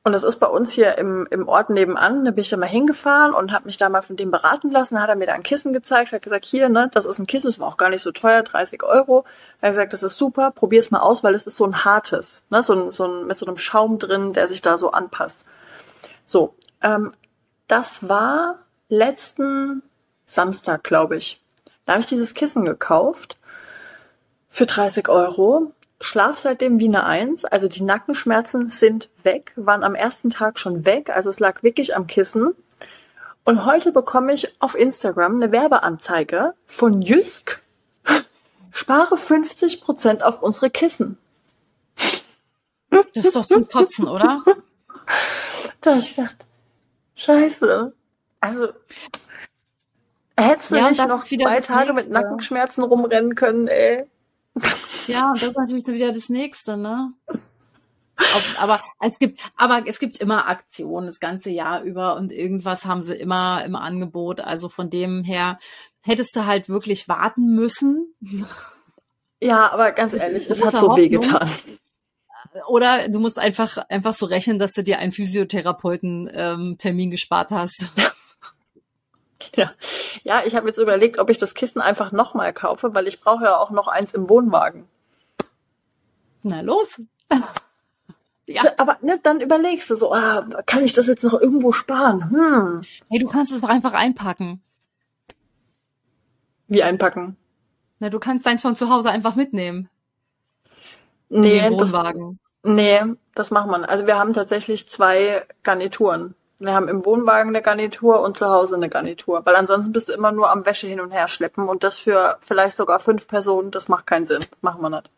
Und 0.05 0.11
das 0.11 0.23
ist 0.23 0.37
bei 0.37 0.47
uns 0.47 0.73
hier 0.73 0.97
im, 0.97 1.25
im 1.31 1.47
Ort 1.47 1.69
nebenan. 1.69 2.25
Da 2.25 2.31
bin 2.31 2.41
ich 2.41 2.49
da 2.49 2.57
mal 2.57 2.67
hingefahren 2.67 3.33
und 3.33 3.53
habe 3.53 3.65
mich 3.67 3.77
da 3.77 3.87
mal 3.87 4.01
von 4.01 4.17
dem 4.17 4.31
beraten 4.31 4.69
lassen. 4.69 4.95
Da 4.95 5.01
hat 5.01 5.09
er 5.09 5.15
mir 5.15 5.27
da 5.27 5.33
ein 5.33 5.43
Kissen 5.43 5.71
gezeigt, 5.71 6.11
hat 6.11 6.21
gesagt, 6.21 6.43
hier, 6.43 6.67
ne, 6.67 6.89
das 6.93 7.05
ist 7.05 7.19
ein 7.19 7.27
Kissen, 7.27 7.47
das 7.47 7.57
war 7.57 7.69
auch 7.69 7.77
gar 7.77 7.89
nicht 7.89 8.01
so 8.01 8.11
teuer, 8.11 8.43
30 8.43 8.83
Euro. 8.83 9.23
Er 9.61 9.69
hat 9.69 9.75
gesagt, 9.75 9.93
das 9.93 10.03
ist 10.03 10.17
super, 10.17 10.51
probier's 10.51 10.91
mal 10.91 10.99
aus, 10.99 11.23
weil 11.23 11.33
es 11.35 11.45
ist 11.45 11.55
so 11.55 11.65
ein 11.65 11.85
hartes, 11.85 12.43
ne, 12.49 12.61
so 12.61 12.73
ein, 12.73 12.91
so 12.91 13.05
ein, 13.05 13.27
mit 13.27 13.37
so 13.37 13.45
einem 13.45 13.55
Schaum 13.55 13.97
drin, 13.97 14.33
der 14.33 14.49
sich 14.49 14.61
da 14.61 14.77
so 14.77 14.91
anpasst. 14.91 15.45
So, 16.25 16.53
ähm, 16.81 17.13
das 17.67 18.09
war 18.09 18.59
letzten 18.89 19.83
Samstag, 20.25 20.83
glaube 20.83 21.15
ich. 21.15 21.41
Da 21.85 21.93
habe 21.93 22.01
ich 22.01 22.07
dieses 22.07 22.33
Kissen 22.33 22.65
gekauft 22.65 23.37
für 24.49 24.65
30 24.65 25.07
Euro. 25.07 25.71
Schlaf 26.03 26.37
seitdem 26.37 26.79
wie 26.79 26.89
eine 26.89 27.05
Eins. 27.05 27.45
Also 27.45 27.69
die 27.69 27.81
Nackenschmerzen 27.81 28.67
sind 28.67 29.09
weg, 29.23 29.53
waren 29.55 29.83
am 29.83 29.95
ersten 29.95 30.29
Tag 30.29 30.59
schon 30.59 30.85
weg. 30.85 31.09
Also 31.09 31.29
es 31.29 31.39
lag 31.39 31.63
wirklich 31.63 31.95
am 31.95 32.07
Kissen. 32.07 32.53
Und 33.45 33.65
heute 33.65 33.93
bekomme 33.93 34.33
ich 34.33 34.61
auf 34.61 34.75
Instagram 34.75 35.35
eine 35.35 35.53
Werbeanzeige 35.53 36.55
von 36.65 37.01
Jysk. 37.01 37.61
Spare 38.71 39.15
50% 39.15 40.21
auf 40.21 40.43
unsere 40.43 40.69
Kissen. 40.69 41.17
Das 42.89 43.25
ist 43.25 43.35
doch 43.35 43.45
zum 43.45 43.67
Kotzen, 43.67 44.07
oder? 44.07 44.43
Da 45.79 45.97
ich 45.97 46.15
gedacht, 46.15 46.35
scheiße. 47.15 47.93
Also, 48.41 48.67
hättest 50.37 50.71
du 50.71 50.75
Ja, 50.75 50.89
nicht 50.89 51.07
noch 51.07 51.23
zwei 51.23 51.61
Tage 51.61 51.93
mit. 51.93 52.09
Nackenschmerzen 52.09 52.83
rumrennen 52.83 53.35
können, 53.35 53.67
ey. 53.67 54.05
Ja, 55.07 55.31
und 55.31 55.41
das 55.41 55.49
ist 55.49 55.57
natürlich 55.57 55.87
wieder 55.87 56.11
das 56.11 56.29
Nächste, 56.29 56.77
ne? 56.77 57.13
Aber 58.57 58.81
es 59.01 59.19
gibt, 59.19 59.39
aber 59.57 59.83
es 59.85 59.99
gibt 59.99 60.19
immer 60.19 60.47
Aktionen 60.47 61.07
das 61.07 61.19
ganze 61.19 61.49
Jahr 61.49 61.81
über 61.81 62.15
und 62.15 62.31
irgendwas 62.31 62.85
haben 62.85 63.01
sie 63.01 63.15
immer 63.15 63.65
im 63.65 63.75
Angebot. 63.75 64.39
Also 64.39 64.69
von 64.69 64.89
dem 64.89 65.23
her 65.23 65.57
hättest 66.01 66.35
du 66.35 66.45
halt 66.45 66.69
wirklich 66.69 67.07
warten 67.07 67.55
müssen. 67.55 68.13
Ja, 69.41 69.71
aber 69.71 69.91
ganz 69.91 70.13
ehrlich, 70.13 70.49
es 70.49 70.63
hat 70.63 70.71
so 70.71 70.95
wehgetan. 70.95 71.49
Oder 72.67 73.09
du 73.09 73.19
musst 73.19 73.39
einfach, 73.39 73.77
einfach 73.89 74.13
so 74.13 74.27
rechnen, 74.27 74.59
dass 74.59 74.73
du 74.73 74.83
dir 74.83 74.99
einen 74.99 75.11
Physiotherapeuten-Termin 75.11 77.11
gespart 77.11 77.51
hast. 77.51 77.87
Ja, 79.55 79.71
ja 80.23 80.41
ich 80.45 80.55
habe 80.55 80.67
jetzt 80.67 80.77
überlegt, 80.79 81.19
ob 81.19 81.29
ich 81.29 81.37
das 81.37 81.53
Kissen 81.53 81.81
einfach 81.81 82.11
nochmal 82.11 82.53
kaufe, 82.53 82.93
weil 82.95 83.07
ich 83.07 83.21
brauche 83.21 83.43
ja 83.45 83.57
auch 83.57 83.69
noch 83.71 83.87
eins 83.87 84.13
im 84.13 84.29
Wohnwagen. 84.29 84.87
Na 86.43 86.61
los. 86.61 87.01
Ja, 88.45 88.63
Aber 88.77 88.97
ne, 89.01 89.17
dann 89.23 89.39
überlegst 89.39 89.89
du 89.89 89.95
so, 89.95 90.13
ah, 90.13 90.45
kann 90.65 90.83
ich 90.83 90.91
das 90.91 91.07
jetzt 91.07 91.23
noch 91.23 91.33
irgendwo 91.33 91.71
sparen? 91.71 92.29
Hm, 92.29 92.81
hey, 93.09 93.19
du 93.19 93.27
kannst 93.27 93.53
es 93.53 93.61
doch 93.61 93.69
einfach 93.69 93.93
einpacken. 93.93 94.61
wie 96.67 96.83
einpacken? 96.83 97.37
Na, 97.99 98.09
du 98.09 98.19
kannst 98.19 98.45
deins 98.45 98.61
von 98.61 98.75
zu 98.75 98.89
Hause 98.89 99.11
einfach 99.11 99.35
mitnehmen. 99.35 99.89
in 101.29 101.39
Nee, 101.41 101.59
den 101.61 101.77
das, 101.77 101.93
Wohnwagen. 101.93 102.39
nee, 102.63 103.01
das 103.35 103.51
macht 103.51 103.67
man. 103.69 103.85
Also 103.85 104.07
wir 104.07 104.17
haben 104.19 104.33
tatsächlich 104.33 104.89
zwei 104.89 105.45
Garnituren. 105.63 106.35
Wir 106.63 106.73
haben 106.73 106.87
im 106.87 107.05
Wohnwagen 107.05 107.49
eine 107.49 107.61
Garnitur 107.61 108.21
und 108.21 108.37
zu 108.37 108.47
Hause 108.47 108.75
eine 108.75 108.87
Garnitur, 108.87 109.45
weil 109.45 109.55
ansonsten 109.57 109.91
bist 109.91 110.07
du 110.07 110.13
immer 110.13 110.31
nur 110.31 110.49
am 110.49 110.65
Wäsche 110.65 110.87
hin 110.87 111.01
und 111.01 111.11
her 111.11 111.27
schleppen 111.27 111.67
und 111.67 111.83
das 111.83 111.99
für 111.99 112.37
vielleicht 112.39 112.77
sogar 112.77 113.01
fünf 113.01 113.27
Personen, 113.27 113.69
das 113.69 113.89
macht 113.89 114.07
keinen 114.07 114.25
Sinn. 114.25 114.45
Das 114.49 114.61
machen 114.61 114.81
wir 114.81 114.89
nicht. 114.89 115.09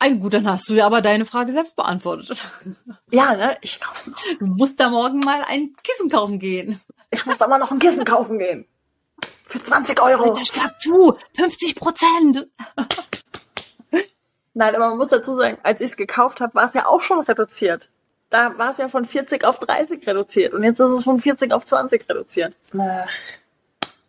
Ah, 0.00 0.08
gut, 0.08 0.34
dann 0.34 0.50
hast 0.50 0.68
du 0.68 0.74
ja 0.74 0.84
aber 0.84 1.00
deine 1.00 1.24
Frage 1.24 1.52
selbst 1.52 1.76
beantwortet. 1.76 2.44
Ja, 3.12 3.36
ne, 3.36 3.56
ich 3.60 3.80
kauf's 3.80 4.08
noch. 4.08 4.16
Du 4.40 4.46
musst 4.46 4.80
da 4.80 4.90
morgen 4.90 5.20
mal 5.20 5.42
ein 5.46 5.74
Kissen 5.84 6.10
kaufen 6.10 6.40
gehen. 6.40 6.80
Ich 7.10 7.24
muss 7.24 7.38
da 7.38 7.46
mal 7.46 7.58
noch 7.58 7.70
ein 7.70 7.78
Kissen 7.78 8.04
kaufen 8.04 8.40
gehen. 8.40 8.66
Für 9.46 9.62
20 9.62 10.02
Euro. 10.02 10.30
Alter, 10.30 10.44
schlag 10.44 10.80
zu! 10.80 11.16
50 11.36 11.76
Prozent! 11.76 12.48
Nein, 14.54 14.74
aber 14.74 14.88
man 14.88 14.98
muss 14.98 15.08
dazu 15.08 15.34
sagen, 15.34 15.58
als 15.62 15.80
ich 15.80 15.90
es 15.90 15.96
gekauft 15.96 16.40
habe, 16.40 16.54
war 16.56 16.64
es 16.64 16.74
ja 16.74 16.86
auch 16.86 17.00
schon 17.00 17.20
reduziert. 17.20 17.88
Da 18.30 18.58
war 18.58 18.70
es 18.70 18.78
ja 18.78 18.88
von 18.88 19.04
40 19.04 19.44
auf 19.44 19.58
30 19.58 20.06
reduziert 20.06 20.52
und 20.52 20.62
jetzt 20.62 20.80
ist 20.80 20.90
es 20.90 21.04
von 21.04 21.18
40 21.18 21.52
auf 21.52 21.64
20 21.64 22.08
reduziert. 22.08 22.54
Ach, 22.76 23.08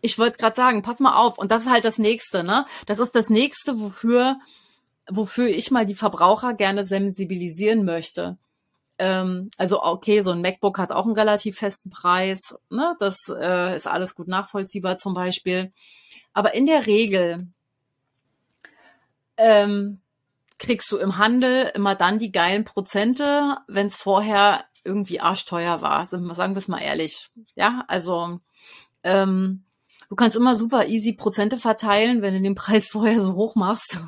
Ich 0.01 0.19
wollte 0.19 0.37
gerade 0.37 0.55
sagen, 0.55 0.81
pass 0.81 0.99
mal 0.99 1.15
auf. 1.15 1.37
Und 1.37 1.51
das 1.51 1.63
ist 1.63 1.69
halt 1.69 1.85
das 1.85 1.97
Nächste, 1.97 2.43
ne? 2.43 2.65
Das 2.85 2.99
ist 2.99 3.15
das 3.15 3.29
Nächste, 3.29 3.79
wofür, 3.79 4.37
wofür 5.09 5.47
ich 5.47 5.71
mal 5.71 5.85
die 5.85 5.95
Verbraucher 5.95 6.53
gerne 6.53 6.83
sensibilisieren 6.85 7.85
möchte. 7.85 8.37
Ähm, 8.97 9.49
also 9.57 9.81
okay, 9.81 10.21
so 10.21 10.31
ein 10.31 10.41
MacBook 10.41 10.77
hat 10.77 10.91
auch 10.91 11.05
einen 11.05 11.15
relativ 11.15 11.57
festen 11.57 11.89
Preis. 11.89 12.55
Ne? 12.69 12.95
Das 12.99 13.17
äh, 13.29 13.75
ist 13.75 13.87
alles 13.87 14.13
gut 14.13 14.27
nachvollziehbar 14.27 14.97
zum 14.97 15.13
Beispiel. 15.13 15.71
Aber 16.33 16.53
in 16.53 16.65
der 16.65 16.85
Regel 16.85 17.47
ähm, 19.37 20.01
kriegst 20.59 20.91
du 20.91 20.97
im 20.97 21.17
Handel 21.17 21.71
immer 21.73 21.95
dann 21.95 22.19
die 22.19 22.31
geilen 22.31 22.65
Prozente, 22.65 23.57
wenn 23.67 23.87
es 23.87 23.95
vorher 23.95 24.65
irgendwie 24.83 25.19
arschteuer 25.19 25.81
war. 25.81 26.05
Sagen 26.05 26.27
wir 26.27 26.57
es 26.57 26.67
mal 26.67 26.81
ehrlich. 26.81 27.29
Ja, 27.55 27.83
also 27.87 28.39
ähm, 29.03 29.63
du 30.09 30.15
kannst 30.15 30.37
immer 30.37 30.55
super 30.55 30.87
easy 30.87 31.13
Prozente 31.13 31.57
verteilen, 31.57 32.21
wenn 32.21 32.33
du 32.33 32.41
den 32.41 32.55
Preis 32.55 32.87
vorher 32.91 33.21
so 33.21 33.33
hoch 33.33 33.55
machst, 33.55 33.99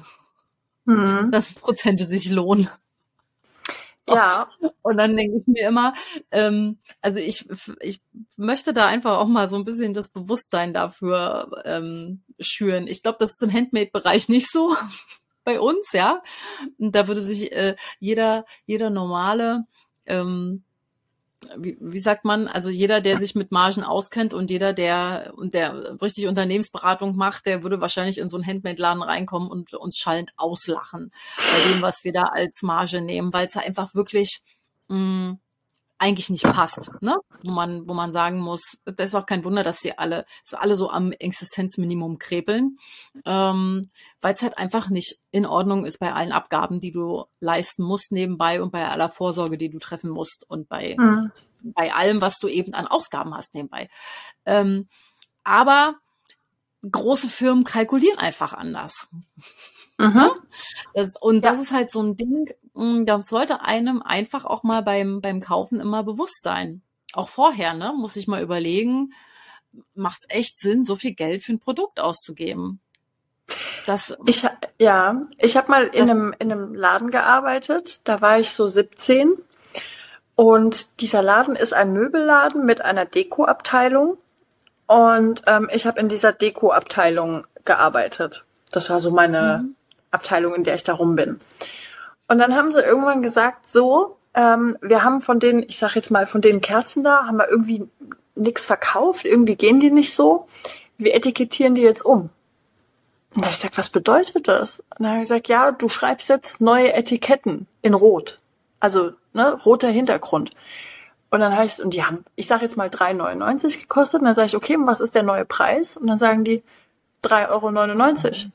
hm. 0.86 1.32
dass 1.32 1.54
Prozente 1.54 2.06
sich 2.06 2.30
lohnen. 2.30 2.70
Ja, 4.08 4.50
Und 4.82 4.98
dann 4.98 5.16
denke 5.16 5.38
ich 5.38 5.48
mir 5.48 5.68
immer, 5.68 5.94
ähm, 6.32 6.80
also 7.02 7.20
ich, 7.20 7.48
ich 7.80 8.02
möchte 8.36 8.74
da 8.74 8.88
einfach 8.88 9.18
auch 9.20 9.28
mal 9.28 9.48
so 9.48 9.56
ein 9.56 9.66
bisschen 9.66 9.94
das 9.94 10.10
Bewusstsein 10.10 10.74
dafür 10.74 11.52
ähm, 11.66 12.24
schüren. 12.40 12.88
Ich 12.88 13.04
glaube, 13.04 13.18
das 13.20 13.32
ist 13.32 13.44
im 13.44 13.54
Handmade-Bereich 13.54 14.28
nicht 14.28 14.52
so 14.52 14.76
bei 15.44 15.60
uns, 15.60 15.92
ja. 15.94 16.22
Und 16.78 16.96
da 16.96 17.08
würde 17.08 17.22
sich 17.22 17.52
äh, 17.52 17.76
jeder, 18.00 18.46
jeder 18.66 18.90
normale 18.90 19.66
ähm, 20.06 20.64
wie, 21.58 21.78
wie 21.80 22.00
sagt 22.00 22.24
man, 22.24 22.48
also 22.48 22.70
jeder, 22.70 23.02
der 23.02 23.18
sich 23.18 23.36
mit 23.36 23.52
Margen 23.52 23.84
auskennt 23.84 24.34
und 24.34 24.52
jeder, 24.52 24.74
der 24.74 25.34
und 25.36 25.54
der 25.54 26.00
richtig 26.02 26.28
Unternehmensberatung 26.28 27.16
macht, 27.16 27.46
der 27.46 27.64
würde 27.64 27.82
wahrscheinlich 27.82 28.20
in 28.20 28.30
so 28.30 28.38
einen 28.38 28.46
Handmade-Laden 28.46 29.02
reinkommen 29.02 29.50
und 29.50 29.74
uns 29.74 29.98
schallend 29.98 30.32
auslachen 30.38 31.12
bei 31.38 31.72
dem, 31.72 31.82
was 31.82 32.04
wir 32.04 32.14
da 32.14 32.24
als 32.24 32.62
Marge 32.62 33.02
nehmen, 33.02 33.34
weil 33.34 33.48
es 33.48 33.58
einfach 33.58 33.96
wirklich 33.96 34.42
mh, 34.90 35.38
eigentlich 36.02 36.32
nicht 36.32 36.44
passt, 36.44 36.90
ne? 37.02 37.16
Wo 37.44 37.52
man, 37.52 37.88
wo 37.88 37.94
man 37.94 38.12
sagen 38.12 38.40
muss, 38.40 38.82
das 38.86 39.12
ist 39.12 39.16
auch 39.16 39.28
kein 39.28 39.46
Wunder, 39.46 39.62
dass 39.62 39.82
sie 39.82 40.00
alle, 40.00 40.26
so 40.44 40.58
alle 40.58 40.76
so 40.76 40.90
am 40.90 41.12
Existenzminimum 41.12 42.18
krepeln, 42.18 42.80
ähm, 43.24 43.88
weil 44.20 44.34
es 44.34 44.42
halt 44.42 44.58
einfach 44.58 44.90
nicht 44.90 45.20
in 45.30 45.46
Ordnung 45.46 45.86
ist 45.86 46.00
bei 46.00 46.12
allen 46.12 46.32
Abgaben, 46.32 46.80
die 46.80 46.92
du 46.92 47.26
leisten 47.40 47.84
musst 47.84 48.12
nebenbei 48.12 48.64
und 48.64 48.72
bei 48.72 48.88
aller 48.88 49.10
Vorsorge, 49.10 49.60
die 49.60 49.70
du 49.70 49.78
treffen 49.78 50.10
musst 50.10 50.44
und 50.50 50.68
bei, 50.68 50.96
mhm. 50.98 51.32
bei 51.62 51.94
allem, 51.94 52.20
was 52.20 52.40
du 52.40 52.48
eben 52.48 52.74
an 52.74 52.88
Ausgaben 52.88 53.36
hast 53.36 53.54
nebenbei. 53.54 53.88
Ähm, 54.48 54.88
aber 55.44 55.98
große 56.82 57.30
Firmen 57.30 57.64
kalkulieren 57.64 58.18
einfach 58.18 58.54
anders. 58.54 59.08
Mhm. 60.02 60.32
Das, 60.94 61.14
und 61.20 61.46
das 61.46 61.60
ist 61.60 61.72
halt 61.72 61.92
so 61.92 62.02
ein 62.02 62.16
Ding, 62.16 62.54
hm, 62.76 63.06
das 63.06 63.28
sollte 63.28 63.62
einem 63.62 64.02
einfach 64.02 64.46
auch 64.46 64.64
mal 64.64 64.82
beim, 64.82 65.22
beim 65.22 65.42
Kaufen 65.42 65.80
immer 65.80 66.04
bewusst 66.04 66.42
sein. 66.42 66.82
Auch 67.14 67.30
vorher, 67.30 67.74
ne, 67.74 67.94
muss 67.96 68.16
ich 68.16 68.28
mal 68.28 68.42
überlegen, 68.42 69.14
macht 69.94 70.22
es 70.22 70.36
echt 70.36 70.60
Sinn, 70.60 70.84
so 70.84 70.96
viel 70.96 71.14
Geld 71.14 71.44
für 71.44 71.54
ein 71.54 71.60
Produkt 71.60 72.00
auszugeben? 72.00 72.80
Das, 73.86 74.16
ich, 74.26 74.48
ja, 74.80 75.22
ich 75.38 75.58
habe 75.58 75.72
mal 75.72 75.84
in 75.88 76.10
einem, 76.10 76.36
in 76.40 76.52
einem 76.52 76.74
Laden 76.74 77.12
gearbeitet, 77.12 78.02
da 78.06 78.22
war 78.22 78.40
ich 78.40 78.52
so 78.52 78.68
17 78.68 79.34
und 80.36 81.02
dieser 81.02 81.22
Laden 81.22 81.56
ist 81.56 81.74
ein 81.74 81.92
Möbelladen 81.92 82.66
mit 82.66 82.82
einer 82.82 83.06
Dekoabteilung 83.06 84.18
und 84.88 85.42
ähm, 85.48 85.70
ich 85.74 85.86
habe 85.86 86.00
in 86.00 86.10
dieser 86.10 86.32
Dekoabteilung 86.32 87.46
gearbeitet. 87.66 88.46
Das 88.72 88.90
war 88.90 89.00
so 89.00 89.12
meine 89.12 89.64
mhm. 89.64 89.76
Abteilung, 90.12 90.56
in 90.56 90.64
der 90.64 90.76
ich 90.76 90.84
da 90.84 90.94
rum 90.94 91.16
bin. 91.16 91.40
Und 92.28 92.38
dann 92.38 92.56
haben 92.56 92.72
sie 92.72 92.80
irgendwann 92.80 93.22
gesagt, 93.22 93.68
so, 93.68 94.18
ähm, 94.34 94.78
wir 94.82 95.04
haben 95.04 95.22
von 95.22 95.40
den, 95.40 95.64
ich 95.64 95.78
sag 95.78 95.96
jetzt 95.96 96.12
mal, 96.12 96.26
von 96.26 96.42
den 96.42 96.62
Kerzen 96.62 97.04
da, 97.04 97.26
haben 97.26 97.38
wir 97.38 97.50
irgendwie 97.50 97.88
nichts 98.36 98.66
verkauft, 98.66 99.26
irgendwie 99.26 99.56
gehen 99.56 99.80
die 99.80 99.92
nicht 99.92 100.16
so. 100.16 100.48
Wir 100.98 101.16
etikettieren 101.16 101.76
die 101.76 101.82
jetzt 101.82 102.06
um. 102.06 102.30
Und 103.36 103.46
da 103.46 103.50
ich 103.50 103.58
gesagt, 103.58 103.78
was 103.78 103.90
bedeutet 103.90 104.48
das? 104.48 104.80
Und 104.80 105.00
dann 105.00 105.08
habe 105.08 105.18
ich 105.18 105.24
gesagt, 105.30 105.48
ja, 105.48 105.72
du 105.72 105.88
schreibst 105.90 106.30
jetzt 106.30 106.62
neue 106.62 106.94
Etiketten 106.94 107.68
in 107.82 107.94
Rot. 107.94 108.40
Also, 108.80 109.12
ne, 109.34 109.54
roter 109.66 109.90
Hintergrund. 109.90 110.52
Und 111.30 111.40
dann 111.40 111.56
heißt, 111.56 111.80
und 111.80 111.94
die 111.94 112.04
haben, 112.04 112.26
ich 112.36 112.48
sage 112.48 112.64
jetzt 112.64 112.76
mal 112.76 112.90
3,99 112.90 113.80
gekostet. 113.80 114.20
Und 114.20 114.26
dann 114.26 114.36
sage 114.36 114.48
ich, 114.48 114.56
okay, 114.56 114.76
was 114.80 115.00
ist 115.00 115.16
der 115.16 115.24
neue 115.24 115.46
Preis? 115.46 115.96
Und 115.96 116.08
dann 116.08 116.18
sagen 116.18 116.44
die 116.44 116.62
3,99 117.24 117.50
Euro. 117.50 118.52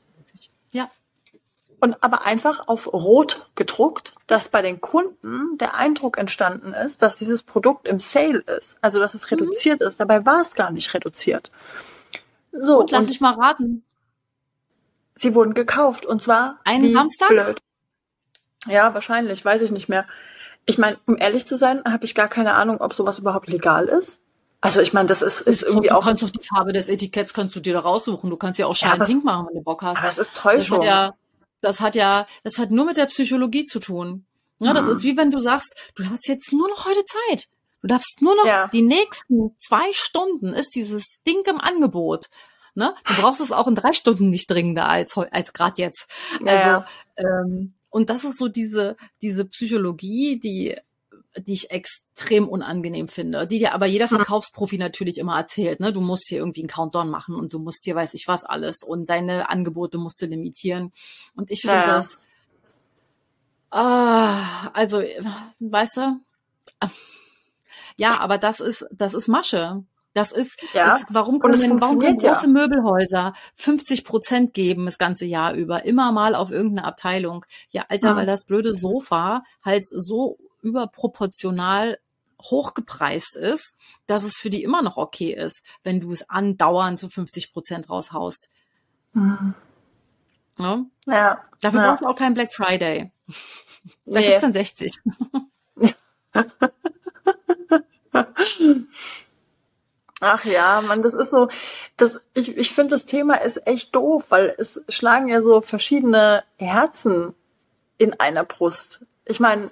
Und 1.79 2.03
aber 2.03 2.25
einfach 2.25 2.67
auf 2.67 2.91
Rot 2.91 3.49
gedruckt, 3.53 4.13
dass 4.25 4.49
bei 4.49 4.63
den 4.63 4.81
Kunden 4.81 5.57
der 5.59 5.75
Eindruck 5.75 6.17
entstanden 6.17 6.73
ist, 6.73 7.03
dass 7.03 7.17
dieses 7.17 7.43
Produkt 7.43 7.87
im 7.87 7.99
Sale 7.99 8.39
ist. 8.39 8.77
Also 8.81 8.99
dass 8.99 9.13
es 9.13 9.29
mhm. 9.29 9.37
reduziert 9.37 9.81
ist. 9.81 9.99
Dabei 9.99 10.25
war 10.25 10.41
es 10.41 10.55
gar 10.55 10.71
nicht 10.71 10.93
reduziert. 10.93 11.51
So. 12.51 12.79
Und 12.79 12.91
lass 12.91 13.01
und 13.01 13.09
mich 13.09 13.21
mal 13.21 13.35
raten. 13.35 13.83
Sie 15.13 15.35
wurden 15.35 15.53
gekauft 15.53 16.05
und 16.05 16.21
zwar 16.21 16.59
einen 16.63 16.91
Samstag. 16.91 17.29
Blöd. 17.29 17.59
Ja, 18.67 18.93
wahrscheinlich, 18.93 19.43
weiß 19.43 19.61
ich 19.61 19.71
nicht 19.71 19.89
mehr. 19.89 20.05
Ich 20.65 20.77
meine, 20.77 20.97
um 21.05 21.17
ehrlich 21.17 21.45
zu 21.45 21.57
sein, 21.57 21.83
habe 21.85 22.05
ich 22.05 22.13
gar 22.13 22.27
keine 22.27 22.55
Ahnung, 22.55 22.81
ob 22.81 22.93
sowas 22.93 23.19
überhaupt 23.19 23.49
legal 23.49 23.85
ist. 23.85 24.19
Also 24.61 24.81
ich 24.81 24.93
meine, 24.93 25.07
das 25.07 25.21
ist, 25.21 25.41
ist 25.41 25.63
irgendwie 25.63 25.91
auch. 25.91 26.01
Du 26.01 26.07
kannst 26.07 26.23
doch 26.23 26.29
die 26.29 26.43
Farbe 26.43 26.73
des 26.73 26.89
Etiketts 26.89 27.33
kannst 27.33 27.55
du 27.55 27.59
dir 27.59 27.73
da 27.73 27.79
raussuchen. 27.79 28.29
Du 28.29 28.37
kannst 28.37 28.59
ja 28.59 28.65
auch 28.65 28.75
Schein 28.75 28.99
ja, 28.99 29.15
machen, 29.23 29.47
wenn 29.47 29.55
du 29.55 29.61
Bock 29.61 29.83
hast. 29.83 29.99
Aber 29.99 30.09
es 30.09 30.17
ist 30.17 30.35
Täuschung. 30.35 30.81
Das 30.81 31.13
das 31.67 31.79
hat 31.79 31.95
ja, 31.95 32.25
das 32.43 32.57
hat 32.57 32.71
nur 32.71 32.85
mit 32.85 32.97
der 32.97 33.05
Psychologie 33.07 33.65
zu 33.65 33.79
tun. 33.79 34.25
Ja, 34.59 34.73
das 34.73 34.87
ist 34.87 35.03
wie 35.03 35.17
wenn 35.17 35.29
du 35.29 35.39
sagst, 35.39 35.75
du 35.95 36.09
hast 36.09 36.27
jetzt 36.27 36.51
nur 36.51 36.67
noch 36.67 36.85
heute 36.85 37.03
Zeit. 37.05 37.47
Du 37.81 37.87
darfst 37.87 38.21
nur 38.21 38.35
noch 38.35 38.45
ja. 38.47 38.67
die 38.69 38.81
nächsten 38.81 39.55
zwei 39.59 39.91
Stunden 39.91 40.53
ist 40.53 40.75
dieses 40.75 41.21
Ding 41.27 41.43
im 41.45 41.59
Angebot. 41.61 42.25
Ne? 42.73 42.93
Du 43.05 43.21
brauchst 43.21 43.41
es 43.41 43.51
auch 43.51 43.67
in 43.67 43.75
drei 43.75 43.93
Stunden 43.93 44.29
nicht 44.29 44.49
dringender 44.49 44.87
als 44.87 45.17
als 45.17 45.53
gerade 45.53 45.81
jetzt. 45.81 46.09
Ja, 46.43 46.53
also 46.53 46.85
ähm, 47.17 47.73
und 47.89 48.09
das 48.09 48.23
ist 48.23 48.37
so 48.37 48.47
diese 48.47 48.97
diese 49.21 49.45
Psychologie, 49.45 50.39
die 50.39 50.77
die 51.39 51.53
ich 51.53 51.71
extrem 51.71 52.47
unangenehm 52.47 53.07
finde, 53.07 53.47
die 53.47 53.59
dir 53.59 53.73
aber 53.73 53.85
jeder. 53.85 54.07
Verkaufsprofi 54.07 54.77
natürlich 54.77 55.17
immer 55.17 55.37
erzählt, 55.37 55.79
ne? 55.79 55.91
Du 55.91 56.01
musst 56.01 56.27
hier 56.27 56.39
irgendwie 56.39 56.61
einen 56.61 56.69
Countdown 56.69 57.09
machen 57.09 57.35
und 57.35 57.53
du 57.53 57.59
musst 57.59 57.83
hier 57.83 57.95
weiß 57.95 58.13
ich 58.13 58.27
was 58.27 58.45
alles 58.45 58.83
und 58.83 59.09
deine 59.09 59.49
Angebote 59.49 59.97
musst 59.97 60.21
du 60.21 60.25
limitieren. 60.25 60.91
Und 61.35 61.51
ich 61.51 61.61
finde 61.61 61.77
ja. 61.77 61.87
das, 61.87 62.17
ah, 63.69 64.69
also, 64.73 65.03
weißt 65.59 65.97
du, 65.97 66.19
ja, 67.99 68.19
aber 68.19 68.37
das 68.37 68.59
ist, 68.59 68.85
das 68.91 69.13
ist 69.13 69.27
Masche. 69.27 69.83
Das 70.13 70.31
ist, 70.31 70.63
ja. 70.73 70.95
ist 70.95 71.05
warum 71.11 71.39
können, 71.39 71.79
warum 71.79 71.99
können 71.99 72.17
große 72.17 72.45
ja. 72.45 72.51
Möbelhäuser 72.51 73.33
50 73.55 74.03
Prozent 74.03 74.53
geben 74.55 74.85
das 74.85 74.97
ganze 74.97 75.25
Jahr 75.25 75.53
über, 75.53 75.85
immer 75.85 76.11
mal 76.11 76.33
auf 76.33 76.49
irgendeine 76.49 76.87
Abteilung? 76.87 77.45
Ja, 77.69 77.85
Alter, 77.89 78.13
mhm. 78.13 78.17
weil 78.17 78.25
das 78.25 78.45
blöde 78.45 78.73
Sofa 78.73 79.43
halt 79.63 79.85
so 79.87 80.39
überproportional 80.61 81.99
hochgepreist 82.41 83.35
ist, 83.35 83.75
dass 84.05 84.23
es 84.23 84.37
für 84.37 84.49
die 84.49 84.63
immer 84.63 84.81
noch 84.81 84.97
okay 84.97 85.33
ist, 85.33 85.63
wenn 85.83 85.99
du 85.99 86.11
es 86.11 86.29
andauernd 86.29 86.99
zu 86.99 87.09
50 87.09 87.51
Prozent 87.51 87.89
raushaust. 87.89 88.49
Mhm. 89.13 89.55
Ja? 90.59 90.85
ja. 91.07 91.43
Dafür 91.61 91.81
ja. 91.81 91.87
brauchst 91.89 92.03
du 92.03 92.07
auch 92.07 92.15
keinen 92.15 92.33
Black 92.33 92.53
Friday. 92.53 93.11
Da 94.05 94.19
nee. 94.19 94.27
gibt's 94.27 94.41
dann 94.41 94.53
60. 94.53 94.93
Ach 100.19 100.45
ja, 100.45 100.81
man, 100.81 101.03
das 101.03 101.13
ist 101.13 101.29
so, 101.29 101.47
das, 101.95 102.19
ich, 102.33 102.57
ich 102.57 102.73
finde, 102.73 102.95
das 102.95 103.05
Thema 103.05 103.35
ist 103.35 103.67
echt 103.67 103.93
doof, 103.93 104.25
weil 104.29 104.55
es 104.57 104.81
schlagen 104.89 105.27
ja 105.27 105.43
so 105.43 105.61
verschiedene 105.61 106.43
Herzen 106.57 107.35
in 107.99 108.19
einer 108.19 108.43
Brust. 108.43 109.05
Ich 109.25 109.39
meine, 109.39 109.69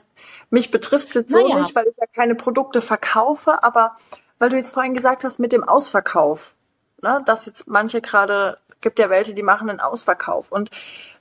mich 0.50 0.72
betrifft 0.72 1.10
es 1.10 1.14
jetzt 1.14 1.32
so 1.32 1.42
naja. 1.42 1.60
nicht, 1.60 1.76
weil 1.76 1.88
ich 1.88 1.98
ja 1.98 2.06
keine 2.14 2.36
Produkte 2.36 2.82
verkaufe, 2.82 3.64
aber 3.64 3.98
weil 4.40 4.50
du 4.50 4.58
jetzt 4.58 4.74
vorhin 4.74 4.94
gesagt 4.94 5.24
hast 5.24 5.40
mit 5.40 5.52
dem 5.52 5.64
Ausverkauf, 5.64 6.54
ne, 7.02 7.22
dass 7.26 7.46
jetzt 7.46 7.68
manche 7.68 8.02
gerade, 8.02 8.58
gibt 8.82 9.00
ja 9.00 9.10
welche, 9.10 9.34
die 9.34 9.44
machen 9.44 9.70
einen 9.70 9.80
Ausverkauf. 9.80 10.52
Und 10.52 10.70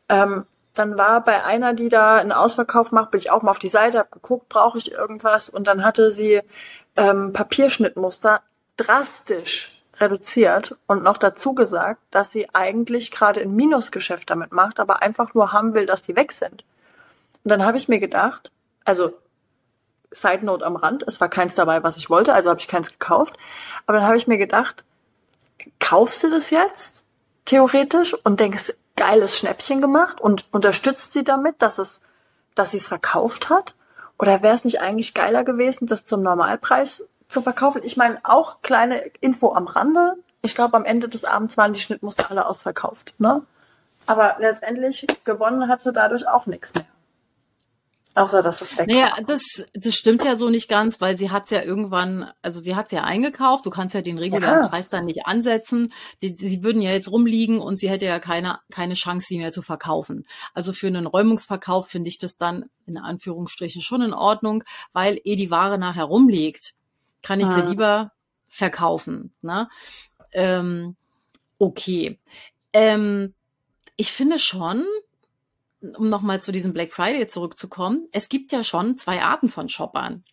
ähm, 0.08 0.46
dann 0.74 0.98
war 0.98 1.22
bei 1.22 1.44
einer, 1.44 1.72
die 1.72 1.88
da 1.88 2.16
einen 2.16 2.32
Ausverkauf 2.32 2.90
macht, 2.90 3.12
bin 3.12 3.18
ich 3.18 3.30
auch 3.30 3.42
mal 3.42 3.52
auf 3.52 3.58
die 3.58 3.68
Seite, 3.68 3.98
habe 3.98 4.10
geguckt, 4.10 4.48
brauche 4.48 4.78
ich 4.78 4.92
irgendwas 4.92 5.48
und 5.48 5.66
dann 5.66 5.84
hatte 5.84 6.12
sie 6.12 6.40
ähm, 6.96 7.32
Papierschnittmuster 7.32 8.42
drastisch 8.76 9.70
reduziert 10.00 10.76
und 10.88 11.04
noch 11.04 11.16
dazu 11.16 11.54
gesagt, 11.54 12.00
dass 12.10 12.32
sie 12.32 12.48
eigentlich 12.52 13.12
gerade 13.12 13.40
ein 13.40 13.54
Minusgeschäft 13.54 14.28
damit 14.28 14.50
macht, 14.50 14.80
aber 14.80 15.02
einfach 15.02 15.34
nur 15.34 15.52
haben 15.52 15.74
will, 15.74 15.86
dass 15.86 16.02
die 16.02 16.16
weg 16.16 16.32
sind. 16.32 16.64
Und 17.44 17.50
dann 17.50 17.64
habe 17.64 17.76
ich 17.76 17.88
mir 17.88 18.00
gedacht, 18.00 18.50
also 18.84 19.12
Side 20.10 20.44
Note 20.44 20.64
am 20.64 20.76
Rand, 20.76 21.04
es 21.06 21.20
war 21.20 21.28
keins 21.28 21.54
dabei, 21.54 21.82
was 21.82 21.96
ich 21.96 22.08
wollte, 22.08 22.32
also 22.34 22.50
habe 22.50 22.60
ich 22.60 22.68
keins 22.68 22.90
gekauft. 22.90 23.36
Aber 23.86 23.98
dann 23.98 24.06
habe 24.06 24.16
ich 24.16 24.26
mir 24.26 24.38
gedacht, 24.38 24.84
kaufst 25.80 26.22
du 26.22 26.30
das 26.30 26.50
jetzt 26.50 27.04
theoretisch 27.44 28.14
und 28.24 28.40
denkst, 28.40 28.74
geiles 28.96 29.36
Schnäppchen 29.36 29.80
gemacht 29.80 30.20
und 30.20 30.46
unterstützt 30.52 31.12
sie 31.12 31.24
damit, 31.24 31.60
dass 31.60 31.78
es, 31.78 32.00
dass 32.54 32.70
sie 32.70 32.78
es 32.78 32.88
verkauft 32.88 33.50
hat? 33.50 33.74
Oder 34.18 34.42
wäre 34.42 34.54
es 34.54 34.64
nicht 34.64 34.80
eigentlich 34.80 35.14
geiler 35.14 35.44
gewesen, 35.44 35.86
das 35.86 36.04
zum 36.04 36.22
Normalpreis 36.22 37.04
zu 37.28 37.42
verkaufen? 37.42 37.82
Ich 37.84 37.96
meine, 37.96 38.20
auch 38.22 38.62
kleine 38.62 38.98
Info 39.20 39.52
am 39.52 39.66
Rande. 39.66 40.14
Ich 40.42 40.54
glaube, 40.54 40.76
am 40.76 40.84
Ende 40.84 41.08
des 41.08 41.24
Abends 41.24 41.56
waren 41.56 41.72
die 41.72 41.80
Schnittmuster 41.80 42.30
alle 42.30 42.46
ausverkauft, 42.46 43.14
ne? 43.18 43.42
Aber 44.06 44.36
letztendlich 44.38 45.06
gewonnen 45.24 45.68
hat 45.68 45.82
sie 45.82 45.92
dadurch 45.92 46.28
auch 46.28 46.46
nichts 46.46 46.74
mehr. 46.74 46.84
Außer 48.14 48.42
dass 48.42 48.60
es 48.60 48.78
weg 48.78 48.86
Naja, 48.86 49.14
das, 49.26 49.64
das 49.72 49.94
stimmt 49.94 50.24
ja 50.24 50.36
so 50.36 50.48
nicht 50.48 50.68
ganz, 50.68 51.00
weil 51.00 51.18
sie 51.18 51.30
hat 51.30 51.50
ja 51.50 51.62
irgendwann, 51.62 52.30
also 52.42 52.60
sie 52.60 52.76
hat 52.76 52.92
ja 52.92 53.02
eingekauft, 53.02 53.66
du 53.66 53.70
kannst 53.70 53.94
ja 53.94 54.02
den 54.02 54.18
regulären 54.18 54.62
ja. 54.62 54.68
Preis 54.68 54.88
dann 54.88 55.04
nicht 55.04 55.26
ansetzen. 55.26 55.92
Die, 56.22 56.28
sie 56.28 56.62
würden 56.62 56.80
ja 56.80 56.92
jetzt 56.92 57.10
rumliegen 57.10 57.58
und 57.58 57.76
sie 57.76 57.90
hätte 57.90 58.04
ja 58.04 58.20
keine, 58.20 58.60
keine 58.70 58.94
Chance, 58.94 59.26
sie 59.28 59.38
mehr 59.38 59.50
zu 59.50 59.62
verkaufen. 59.62 60.22
Also 60.52 60.72
für 60.72 60.86
einen 60.86 61.06
Räumungsverkauf 61.06 61.88
finde 61.88 62.08
ich 62.08 62.18
das 62.18 62.36
dann 62.36 62.66
in 62.86 62.98
Anführungsstrichen 62.98 63.82
schon 63.82 64.02
in 64.02 64.14
Ordnung, 64.14 64.62
weil 64.92 65.20
eh 65.24 65.34
die 65.34 65.50
Ware 65.50 65.78
nachher 65.78 66.04
rumliegt, 66.04 66.74
kann 67.22 67.40
ich 67.40 67.48
ja. 67.48 67.54
sie 67.54 67.68
lieber 67.68 68.12
verkaufen. 68.48 69.34
Ne? 69.42 69.68
Ähm, 70.30 70.94
okay. 71.58 72.20
Ähm, 72.72 73.34
ich 73.96 74.12
finde 74.12 74.38
schon, 74.38 74.84
um 75.96 76.08
nochmal 76.08 76.40
zu 76.40 76.52
diesem 76.52 76.72
Black 76.72 76.92
Friday 76.92 77.26
zurückzukommen, 77.26 78.08
es 78.12 78.28
gibt 78.28 78.52
ja 78.52 78.64
schon 78.64 78.96
zwei 78.96 79.22
Arten 79.22 79.48
von 79.48 79.68
Shoppern. 79.68 80.24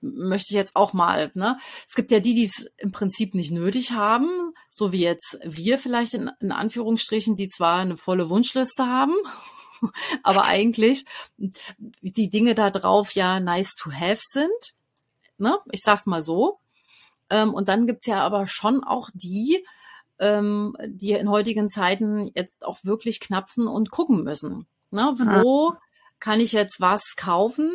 möchte 0.00 0.48
ich 0.50 0.56
jetzt 0.56 0.76
auch 0.76 0.92
mal. 0.92 1.30
Ne? 1.34 1.58
Es 1.88 1.94
gibt 1.94 2.10
ja 2.10 2.20
die, 2.20 2.34
die 2.34 2.44
es 2.44 2.66
im 2.76 2.92
Prinzip 2.92 3.34
nicht 3.34 3.50
nötig 3.50 3.92
haben, 3.92 4.28
so 4.68 4.92
wie 4.92 5.00
jetzt 5.00 5.38
wir 5.44 5.78
vielleicht 5.78 6.14
in, 6.14 6.30
in 6.40 6.52
Anführungsstrichen, 6.52 7.36
die 7.36 7.48
zwar 7.48 7.78
eine 7.78 7.96
volle 7.96 8.28
Wunschliste 8.28 8.86
haben, 8.86 9.14
aber 10.22 10.44
eigentlich 10.44 11.04
die 12.00 12.28
Dinge 12.28 12.54
da 12.54 12.70
drauf 12.70 13.12
ja 13.14 13.40
nice 13.40 13.74
to 13.76 13.90
have 13.92 14.20
sind. 14.22 14.74
Ne? 15.38 15.58
Ich 15.70 15.80
sag's 15.80 16.06
mal 16.06 16.22
so. 16.22 16.58
Ähm, 17.30 17.54
und 17.54 17.68
dann 17.68 17.86
gibt's 17.86 18.06
ja 18.06 18.20
aber 18.20 18.46
schon 18.46 18.84
auch 18.84 19.08
die, 19.14 19.64
ähm, 20.18 20.76
die 20.86 21.12
in 21.12 21.30
heutigen 21.30 21.68
Zeiten 21.68 22.30
jetzt 22.34 22.64
auch 22.64 22.78
wirklich 22.84 23.20
knapsen 23.20 23.66
und 23.66 23.90
gucken 23.90 24.22
müssen. 24.22 24.66
Ne? 24.90 25.14
Wo 25.18 25.72
ja. 25.72 25.80
kann 26.20 26.40
ich 26.40 26.52
jetzt 26.52 26.80
was 26.80 27.14
kaufen? 27.16 27.72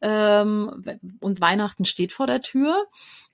Ähm, 0.00 1.00
und 1.20 1.40
Weihnachten 1.40 1.84
steht 1.84 2.12
vor 2.12 2.26
der 2.26 2.40
Tür. 2.40 2.86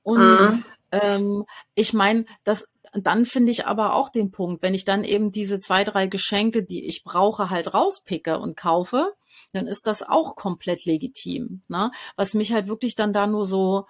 Und 0.02 0.18
mhm. 0.18 0.64
ähm, 0.92 1.44
ich 1.74 1.92
meine, 1.92 2.24
das 2.44 2.66
dann 2.94 3.26
finde 3.26 3.52
ich 3.52 3.66
aber 3.66 3.94
auch 3.94 4.08
den 4.08 4.30
Punkt, 4.30 4.62
wenn 4.62 4.74
ich 4.74 4.84
dann 4.84 5.04
eben 5.04 5.30
diese 5.30 5.60
zwei, 5.60 5.84
drei 5.84 6.06
Geschenke, 6.06 6.62
die 6.62 6.86
ich 6.86 7.04
brauche, 7.04 7.50
halt 7.50 7.74
rauspicke 7.74 8.38
und 8.38 8.56
kaufe, 8.56 9.14
dann 9.52 9.66
ist 9.66 9.86
das 9.86 10.02
auch 10.02 10.36
komplett 10.36 10.84
legitim. 10.84 11.62
Ne? 11.68 11.90
Was 12.16 12.34
mich 12.34 12.52
halt 12.52 12.68
wirklich 12.68 12.94
dann 12.96 13.12
da 13.12 13.26
nur 13.26 13.46
so 13.46 13.86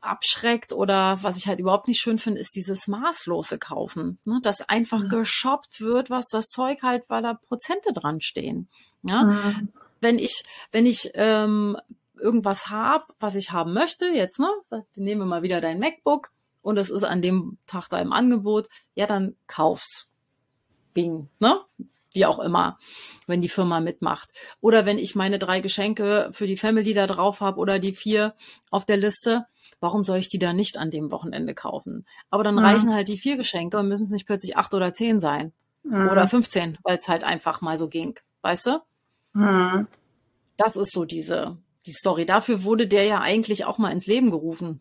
abschreckt 0.00 0.72
oder 0.72 1.18
was 1.22 1.36
ich 1.36 1.46
halt 1.46 1.60
überhaupt 1.60 1.88
nicht 1.88 2.00
schön 2.00 2.18
finde, 2.18 2.40
ist 2.40 2.56
dieses 2.56 2.88
maßlose 2.88 3.58
Kaufen. 3.58 4.18
Ne? 4.24 4.40
Dass 4.42 4.68
einfach 4.68 5.04
mhm. 5.04 5.08
geshoppt 5.08 5.80
wird, 5.80 6.10
was 6.10 6.26
das 6.28 6.46
Zeug 6.46 6.82
halt, 6.82 7.04
weil 7.08 7.22
da 7.22 7.34
Prozente 7.34 7.92
dran 7.92 8.20
stehen. 8.20 8.68
Ja? 9.02 9.24
Mhm. 9.24 9.72
Wenn 10.00 10.18
ich, 10.18 10.44
wenn 10.72 10.86
ich 10.86 11.10
ähm, 11.14 11.76
irgendwas 12.20 12.68
habe, 12.68 13.04
was 13.20 13.34
ich 13.34 13.52
haben 13.52 13.72
möchte, 13.72 14.06
jetzt, 14.06 14.38
ne, 14.38 14.48
nehmen 14.94 15.22
wir 15.22 15.26
mal 15.26 15.42
wieder 15.42 15.60
dein 15.60 15.78
MacBook 15.78 16.30
und 16.62 16.76
es 16.76 16.90
ist 16.90 17.04
an 17.04 17.22
dem 17.22 17.58
Tag 17.66 17.88
da 17.88 17.98
im 17.98 18.12
Angebot, 18.12 18.68
ja, 18.94 19.06
dann 19.06 19.36
kauf's. 19.46 20.08
Bing, 20.94 21.28
ne? 21.38 21.60
Wie 22.12 22.26
auch 22.26 22.38
immer, 22.40 22.78
wenn 23.26 23.42
die 23.42 23.48
Firma 23.48 23.80
mitmacht. 23.80 24.30
Oder 24.60 24.86
wenn 24.86 24.98
ich 24.98 25.14
meine 25.14 25.38
drei 25.38 25.60
Geschenke 25.60 26.30
für 26.32 26.46
die 26.46 26.56
Family 26.56 26.94
da 26.94 27.06
drauf 27.06 27.40
habe 27.40 27.60
oder 27.60 27.78
die 27.78 27.92
vier 27.92 28.34
auf 28.70 28.86
der 28.86 28.96
Liste, 28.96 29.46
warum 29.80 30.04
soll 30.04 30.18
ich 30.18 30.28
die 30.28 30.38
dann 30.38 30.56
nicht 30.56 30.76
an 30.76 30.90
dem 30.90 31.10
Wochenende 31.10 31.54
kaufen? 31.54 32.06
Aber 32.30 32.44
dann 32.44 32.56
mhm. 32.56 32.64
reichen 32.64 32.94
halt 32.94 33.08
die 33.08 33.18
vier 33.18 33.36
Geschenke 33.36 33.78
und 33.78 33.88
müssen 33.88 34.04
es 34.04 34.10
nicht 34.10 34.26
plötzlich 34.26 34.56
acht 34.56 34.74
oder 34.74 34.94
zehn 34.94 35.20
sein. 35.20 35.52
Mhm. 35.82 36.08
Oder 36.08 36.28
15, 36.28 36.78
weil 36.82 36.98
es 36.98 37.08
halt 37.08 37.24
einfach 37.24 37.60
mal 37.60 37.78
so 37.78 37.88
ging. 37.88 38.18
Weißt 38.42 38.66
du? 38.66 38.80
Mhm. 39.32 39.86
Das 40.56 40.76
ist 40.76 40.92
so 40.92 41.04
diese, 41.04 41.56
die 41.86 41.92
Story. 41.92 42.26
Dafür 42.26 42.64
wurde 42.64 42.86
der 42.86 43.04
ja 43.04 43.20
eigentlich 43.20 43.64
auch 43.64 43.78
mal 43.78 43.92
ins 43.92 44.06
Leben 44.06 44.30
gerufen. 44.30 44.80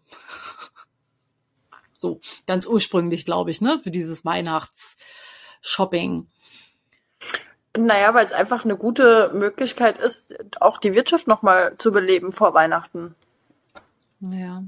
so 1.94 2.20
ganz 2.46 2.68
ursprünglich, 2.68 3.26
glaube 3.26 3.52
ich, 3.52 3.62
ne? 3.62 3.80
Für 3.80 3.92
dieses 3.92 4.26
Weihnachts-Shopping. 4.26 6.28
Naja, 7.78 8.14
weil 8.14 8.26
es 8.26 8.32
einfach 8.32 8.66
eine 8.66 8.76
gute 8.76 9.32
Möglichkeit 9.34 10.00
ist, 10.00 10.34
auch 10.60 10.80
die 10.80 10.96
Wirtschaft 10.96 11.28
nochmal 11.28 11.76
zu 11.78 11.92
beleben 11.92 12.32
vor 12.32 12.54
Weihnachten. 12.54 13.16
Ja. 14.20 14.64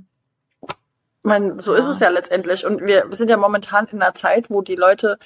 Ich 1.23 1.27
meine, 1.27 1.61
so 1.61 1.73
ja. 1.73 1.79
ist 1.79 1.87
es 1.87 1.99
ja 1.99 2.09
letztendlich. 2.09 2.65
Und 2.65 2.85
wir 2.85 3.05
sind 3.11 3.29
ja 3.29 3.37
momentan 3.37 3.87
in 3.87 4.01
einer 4.01 4.13
Zeit, 4.13 4.49
wo 4.49 4.61
die 4.61 4.75
Leute, 4.75 5.19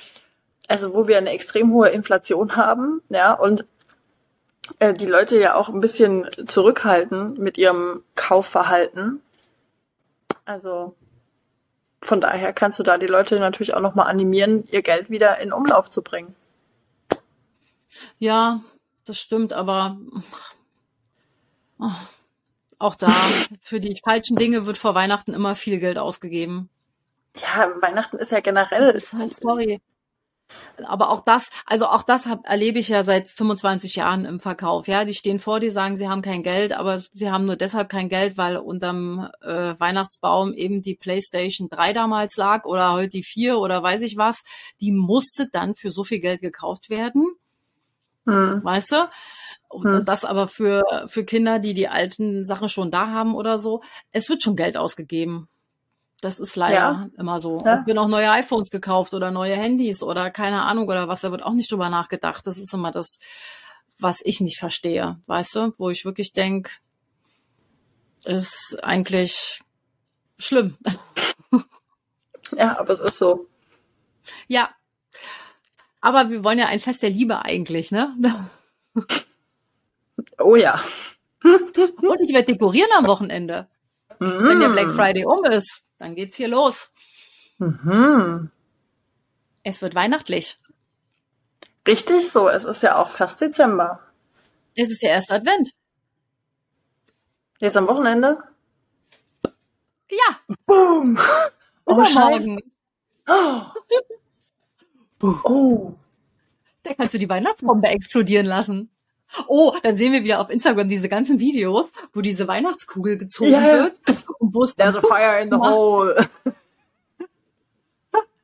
also 0.68 0.94
wo 0.94 1.08
wir 1.08 1.18
eine 1.18 1.32
extrem 1.32 1.72
hohe 1.72 1.90
Inflation 1.90 2.56
haben, 2.56 3.02
ja, 3.10 3.34
und 3.34 3.66
äh, 4.80 4.94
die 4.94 5.06
Leute 5.06 5.40
ja 5.40 5.56
auch 5.56 5.70
ein 5.70 5.82
bisschen 5.82 6.30
zurückhalten 6.48 7.34
mit 7.40 7.58
ihrem 7.58 8.04
Kaufverhalten. 8.16 9.22
Also 10.46 10.96
von 12.02 12.20
daher 12.20 12.54
kannst 12.54 12.80
du 12.80 12.84
da 12.84 12.98
die 12.98 13.08
Leute 13.08 13.40
natürlich 13.40 13.74
auch 13.74 13.82
nochmal 13.82 14.08
animieren, 14.08 14.66
ihr 14.70 14.82
Geld 14.82 15.10
wieder 15.10 15.40
in 15.40 15.54
Umlauf 15.54 15.90
zu 15.90 16.02
bringen. 16.02 16.36
Ja, 18.20 18.62
das 19.06 19.20
stimmt, 19.20 19.54
aber 19.54 19.98
oh, 21.80 21.92
auch 22.84 22.96
da, 22.96 23.12
für 23.62 23.80
die 23.80 23.98
falschen 24.04 24.36
Dinge 24.36 24.66
wird 24.66 24.78
vor 24.78 24.96
Weihnachten 24.96 25.34
immer 25.34 25.56
viel 25.56 25.80
Geld 25.80 25.98
ausgegeben. 25.98 26.70
Ja, 27.38 27.70
Weihnachten 27.82 28.18
ist 28.18 28.32
ja 28.32 28.42
generell. 28.42 29.00
Sorry. 29.00 29.82
Aber 30.86 31.10
auch 31.10 31.22
das, 31.22 31.50
also 31.66 31.88
auch 31.88 32.04
das 32.04 32.28
hab, 32.28 32.48
erlebe 32.48 32.80
ich 32.80 32.90
ja 32.90 33.04
seit 33.04 33.30
25 33.30 33.96
Jahren 33.96 34.26
im 34.26 34.40
Verkauf. 34.40 34.88
Ja, 34.88 35.06
die 35.06 35.14
stehen 35.14 35.40
vor 35.40 35.60
dir, 35.60 35.72
sagen, 35.72 35.98
sie 35.98 36.08
haben 36.08 36.22
kein 36.22 36.44
Geld, 36.44 36.74
aber 36.74 37.00
sie 37.00 37.32
haben 37.32 37.46
nur 37.46 37.56
deshalb 37.56 37.90
kein 37.90 38.10
Geld, 38.10 38.38
weil 38.38 38.58
unterm 38.58 39.30
äh, 39.42 39.74
Weihnachtsbaum 39.80 40.54
eben 40.54 40.82
die 40.82 40.96
PlayStation 40.96 41.70
3 41.70 41.94
damals 41.94 42.38
lag 42.38 42.66
oder 42.66 42.94
heute 42.94 43.10
die 43.10 43.24
4 43.24 43.58
oder 43.58 43.82
weiß 43.82 44.02
ich 44.02 44.18
was. 44.18 44.44
Die 44.82 44.92
musste 44.92 45.48
dann 45.48 45.76
für 45.76 45.92
so 45.92 46.04
viel 46.04 46.20
Geld 46.20 46.42
gekauft 46.42 46.90
werden. 46.90 47.36
Hm. 48.26 48.64
Weißt 48.64 48.92
du? 48.92 49.10
Und 49.74 49.86
hm. 49.86 50.06
das 50.06 50.24
aber 50.24 50.48
für, 50.48 50.84
für 51.08 51.26
Kinder, 51.26 51.60
die 51.60 51.74
die 51.74 51.88
alten 51.88 52.46
Sachen 52.46 52.70
schon 52.70 52.92
da 52.92 53.08
haben 53.08 53.36
oder 53.36 53.60
so. 53.60 53.82
Es 54.12 54.30
wird 54.30 54.44
schon 54.44 54.56
Geld 54.56 54.78
ausgegeben. 54.78 55.50
Das 56.22 56.40
ist 56.40 56.56
leider 56.56 56.76
ja. 56.76 57.10
immer 57.18 57.42
so. 57.42 57.58
Ja. 57.66 57.82
Es 57.82 57.88
werden 57.88 57.98
auch 57.98 58.08
neue 58.08 58.32
iPhones 58.32 58.70
gekauft 58.70 59.14
oder 59.14 59.32
neue 59.32 59.56
Handys 59.56 60.02
oder 60.04 60.32
keine 60.32 60.62
Ahnung 60.62 60.88
oder 60.88 61.08
was, 61.10 61.22
da 61.22 61.32
wird 61.32 61.44
auch 61.44 61.54
nicht 61.54 61.70
drüber 61.72 61.90
nachgedacht. 61.90 62.48
Das 62.48 62.58
ist 62.58 62.74
immer 62.74 62.92
das, 62.92 63.20
was 64.00 64.22
ich 64.24 64.40
nicht 64.40 64.58
verstehe, 64.58 65.20
weißt 65.26 65.56
du? 65.56 65.74
Wo 65.78 65.90
ich 65.90 66.06
wirklich 66.06 66.32
denke, 66.32 66.72
ist 68.26 68.78
eigentlich 68.84 69.62
schlimm. 70.38 70.78
Ja, 72.58 72.78
aber 72.78 72.94
es 72.94 73.00
ist 73.00 73.18
so. 73.18 73.48
Ja. 74.48 74.70
Aber 76.02 76.30
wir 76.30 76.44
wollen 76.44 76.60
ja 76.60 76.68
ein 76.68 76.80
Fest 76.80 77.02
der 77.02 77.10
Liebe 77.10 77.44
eigentlich, 77.44 77.92
ne? 77.92 78.16
Oh 80.40 80.56
ja. 80.56 80.84
Und 81.44 82.20
ich 82.22 82.34
werde 82.34 82.54
dekorieren 82.54 82.90
am 82.96 83.08
Wochenende. 83.08 83.68
Mm. 84.20 84.26
Wenn 84.26 84.60
der 84.60 84.70
Black 84.70 84.92
Friday 84.92 85.26
um 85.26 85.44
ist, 85.46 85.84
dann 86.00 86.16
geht's 86.16 86.38
hier 86.38 86.48
los. 86.48 86.92
Mhm. 87.58 88.52
Es 89.64 89.82
wird 89.82 89.96
weihnachtlich. 89.96 90.60
Richtig 91.88 92.30
so. 92.32 92.50
Es 92.50 92.64
ist 92.64 92.84
ja 92.84 92.98
auch 92.98 93.10
fast 93.10 93.42
Dezember. 93.42 94.00
Es 94.76 94.90
ist 94.90 95.02
der 95.02 95.12
erste 95.12 95.36
Advent. 95.36 95.72
Jetzt 97.60 97.78
am 97.78 97.88
Wochenende? 97.88 98.44
Ja. 100.10 100.56
Boom. 100.66 101.18
Oh, 101.86 102.06
Scheiße. 102.06 102.58
Oh. 103.28 103.62
oh. 105.44 105.94
Da 106.84 106.94
kannst 106.94 107.14
du 107.14 107.20
die 107.20 107.30
Weihnachtsbombe 107.30 107.88
explodieren 107.88 108.46
lassen. 108.46 108.90
Oh, 109.48 109.76
dann 109.84 109.98
sehen 109.98 110.14
wir 110.14 110.24
wieder 110.24 110.40
auf 110.40 110.50
Instagram 110.50 110.88
diese 110.88 111.10
ganzen 111.10 111.40
Videos, 111.40 111.92
wo 112.14 112.22
diese 112.22 112.48
Weihnachtskugel 112.48 113.18
gezogen 113.18 113.52
yeah. 113.52 113.84
wird. 113.84 114.00
Und 114.40 114.54
wo 114.54 114.64
es 114.64 114.76
There's 114.76 114.96
a 114.96 115.02
fire 115.02 115.42
in 115.42 115.50
the 115.50 115.58
macht. 115.58 115.74
hole. 115.74 116.30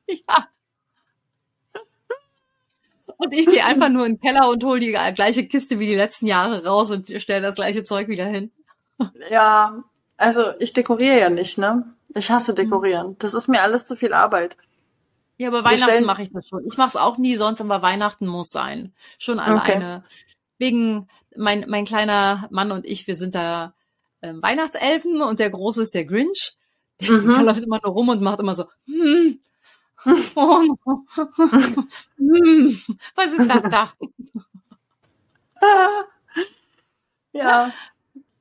ja. 0.07 0.47
Und 3.17 3.33
ich 3.33 3.47
gehe 3.47 3.65
einfach 3.65 3.89
nur 3.89 4.05
in 4.05 4.13
den 4.13 4.21
Keller 4.21 4.49
und 4.49 4.63
hole 4.63 4.79
die 4.79 4.91
gleiche 4.91 5.45
Kiste 5.45 5.77
wie 5.79 5.87
die 5.87 5.95
letzten 5.95 6.25
Jahre 6.25 6.65
raus 6.65 6.89
und 6.89 7.11
stelle 7.21 7.41
das 7.41 7.55
gleiche 7.55 7.83
Zeug 7.83 8.07
wieder 8.07 8.25
hin. 8.25 8.51
Ja, 9.29 9.83
also 10.17 10.53
ich 10.59 10.73
dekoriere 10.73 11.19
ja 11.19 11.29
nicht, 11.29 11.57
ne? 11.57 11.93
Ich 12.15 12.31
hasse 12.31 12.53
dekorieren. 12.53 13.17
Das 13.19 13.33
ist 13.33 13.47
mir 13.47 13.61
alles 13.61 13.85
zu 13.85 13.95
viel 13.95 14.13
Arbeit. 14.13 14.57
Ja, 15.37 15.49
aber 15.49 15.63
Weihnachten 15.63 16.05
mache 16.05 16.23
ich 16.23 16.33
das 16.33 16.47
schon. 16.47 16.65
Ich 16.65 16.77
mache 16.77 16.89
es 16.89 16.95
auch 16.95 17.17
nie 17.17 17.35
sonst, 17.35 17.61
aber 17.61 17.81
Weihnachten 17.81 18.27
muss 18.27 18.49
sein. 18.49 18.93
Schon 19.17 19.39
alleine. 19.39 20.03
Okay 20.05 20.28
wegen 20.59 21.07
mein, 21.35 21.65
mein 21.67 21.85
kleiner 21.85 22.47
Mann 22.51 22.71
und 22.71 22.85
ich, 22.85 23.07
wir 23.07 23.15
sind 23.15 23.33
da 23.33 23.73
ähm, 24.21 24.41
Weihnachtselfen 24.41 25.21
und 25.21 25.39
der 25.39 25.49
Große 25.49 25.81
ist 25.81 25.95
der 25.95 26.05
Grinch. 26.05 26.57
Der, 27.01 27.11
mhm. 27.11 27.29
der 27.29 27.43
läuft 27.43 27.63
immer 27.63 27.79
nur 27.83 27.93
rum 27.93 28.09
und 28.09 28.21
macht 28.21 28.39
immer 28.39 28.55
so, 28.55 28.65
hm, 28.85 29.39
oh, 30.35 30.61
hm, 32.17 32.79
was 33.15 33.33
ist 33.33 33.49
das 33.49 33.63
da? 33.63 33.93
ja. 37.31 37.71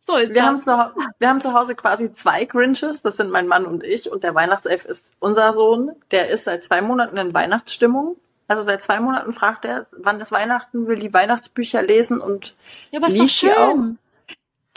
So 0.06 0.16
ist 0.16 0.30
wir 0.32 0.42
das. 0.42 0.66
Haben 0.66 0.94
zu, 0.94 1.02
wir 1.18 1.28
haben 1.28 1.40
zu 1.40 1.52
Hause 1.52 1.74
quasi 1.74 2.12
zwei 2.12 2.46
Grinches, 2.46 3.02
das 3.02 3.18
sind 3.18 3.30
mein 3.30 3.46
Mann 3.46 3.66
und 3.66 3.84
ich 3.84 4.10
und 4.10 4.24
der 4.24 4.34
Weihnachtself 4.34 4.86
ist 4.86 5.12
unser 5.20 5.52
Sohn. 5.52 5.92
Der 6.10 6.28
ist 6.28 6.44
seit 6.44 6.64
zwei 6.64 6.80
Monaten 6.80 7.18
in 7.18 7.34
Weihnachtsstimmung. 7.34 8.16
Also 8.48 8.62
seit 8.62 8.82
zwei 8.82 8.98
Monaten 8.98 9.34
fragt 9.34 9.66
er, 9.66 9.86
wann 9.92 10.20
ist 10.20 10.32
Weihnachten, 10.32 10.88
will 10.88 10.98
die 10.98 11.12
Weihnachtsbücher 11.12 11.82
lesen 11.82 12.20
und 12.20 12.56
ja, 12.90 12.98
aber 12.98 13.08
ist 13.08 13.20
doch 13.20 13.28
schön. 13.28 13.98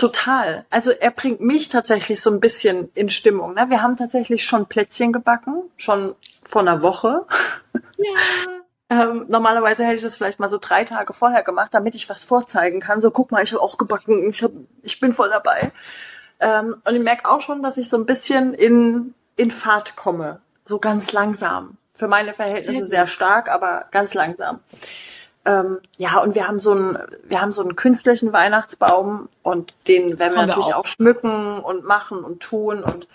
Total. 0.01 0.65
Also 0.69 0.91
er 0.91 1.11
bringt 1.11 1.41
mich 1.41 1.69
tatsächlich 1.69 2.22
so 2.22 2.32
ein 2.32 2.39
bisschen 2.39 2.89
in 2.95 3.09
Stimmung. 3.09 3.53
Ne? 3.53 3.69
Wir 3.69 3.82
haben 3.82 3.95
tatsächlich 3.95 4.43
schon 4.43 4.65
Plätzchen 4.65 5.13
gebacken, 5.13 5.61
schon 5.78 6.15
vor 6.43 6.61
einer 6.61 6.82
Woche. 6.82 7.26
Ja. 7.97 8.11
ähm, 8.89 9.26
normalerweise 9.30 9.86
hätte 9.86 9.97
ich 9.97 10.01
das 10.01 10.17
vielleicht 10.17 10.39
mal 10.39 10.49
so 10.49 10.57
drei 10.59 10.84
Tage 10.84 11.13
vorher 11.13 11.43
gemacht, 11.43 11.74
damit 11.74 11.95
ich 11.95 12.09
was 12.09 12.24
vorzeigen 12.24 12.82
kann. 12.82 12.99
So, 12.99 13.11
guck 13.11 13.32
mal, 13.32 13.43
ich 13.43 13.53
habe 13.53 13.61
auch 13.61 13.78
gebacken, 13.78 14.28
ich, 14.30 14.43
hab, 14.43 14.51
ich 14.82 14.99
bin 14.99 15.13
voll 15.13 15.30
dabei. 15.30 15.72
Ähm, 16.39 16.78
und 16.84 16.95
ich 16.95 17.01
merke 17.01 17.30
auch 17.30 17.39
schon, 17.39 17.61
dass 17.61 17.78
ich 17.78 17.88
so 17.88 17.97
ein 17.97 18.07
bisschen 18.07 18.53
in, 18.53 19.13
in 19.38 19.51
Fahrt 19.51 19.95
komme. 19.95 20.41
So 20.65 20.80
ganz 20.80 21.11
langsam. 21.11 21.78
Für 22.02 22.08
meine 22.08 22.34
Verhältnisse 22.34 22.72
sehr, 22.72 22.88
sehr 22.88 23.06
stark, 23.06 23.47
aber 23.47 23.86
ganz 23.91 24.16
langsam. 24.16 24.60
Ähm, 25.45 25.78
ja, 25.99 26.18
und 26.18 26.34
wir 26.34 26.47
haben 26.47 26.58
so 26.58 26.72
einen, 26.72 26.97
wir 27.26 27.39
haben 27.39 27.52
so 27.52 27.62
einen 27.62 27.76
künstlichen 27.76 28.34
Weihnachtsbaum 28.34 29.30
und 29.43 29.76
den 29.88 30.18
werden 30.18 30.34
wir 30.34 30.41
haben 30.41 30.47
natürlich 30.47 30.70
wir 30.70 30.78
auch. 30.78 30.80
auch. 30.80 30.86
schmücken 30.88 31.60
und 31.60 31.84
machen 31.84 32.24
und 32.24 32.39
tun 32.41 32.84
und 32.84 33.08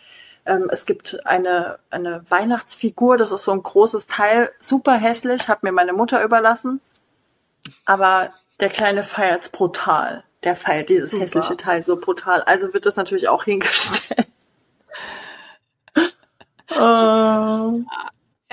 ähm, 0.45 0.69
es 0.71 0.87
gibt 0.87 1.27
eine, 1.27 1.81
eine 1.91 2.23
Weihnachtsfigur, 2.29 3.17
das 3.17 3.33
ist 3.33 3.43
so 3.43 3.51
ein 3.51 3.61
großes 3.61 4.07
Teil, 4.07 4.53
super 4.61 4.95
hässlich, 4.95 5.49
hat 5.49 5.65
mir 5.65 5.73
meine 5.73 5.93
Mutter 5.93 6.23
überlassen. 6.23 6.81
Aber 7.87 8.29
der 8.61 8.69
Kleine 8.69 9.03
feiert's 9.03 9.49
brutal. 9.49 10.23
Der 10.45 10.55
feiert 10.55 10.91
dieses 10.91 11.11
super. 11.11 11.25
hässliche 11.25 11.57
Teil 11.57 11.83
so 11.83 11.97
brutal. 11.97 12.43
Also 12.43 12.73
wird 12.73 12.87
das 12.87 12.95
natürlich 12.95 13.29
auch 13.29 13.43
hingestellt. 13.47 14.29
oh. 16.79 17.83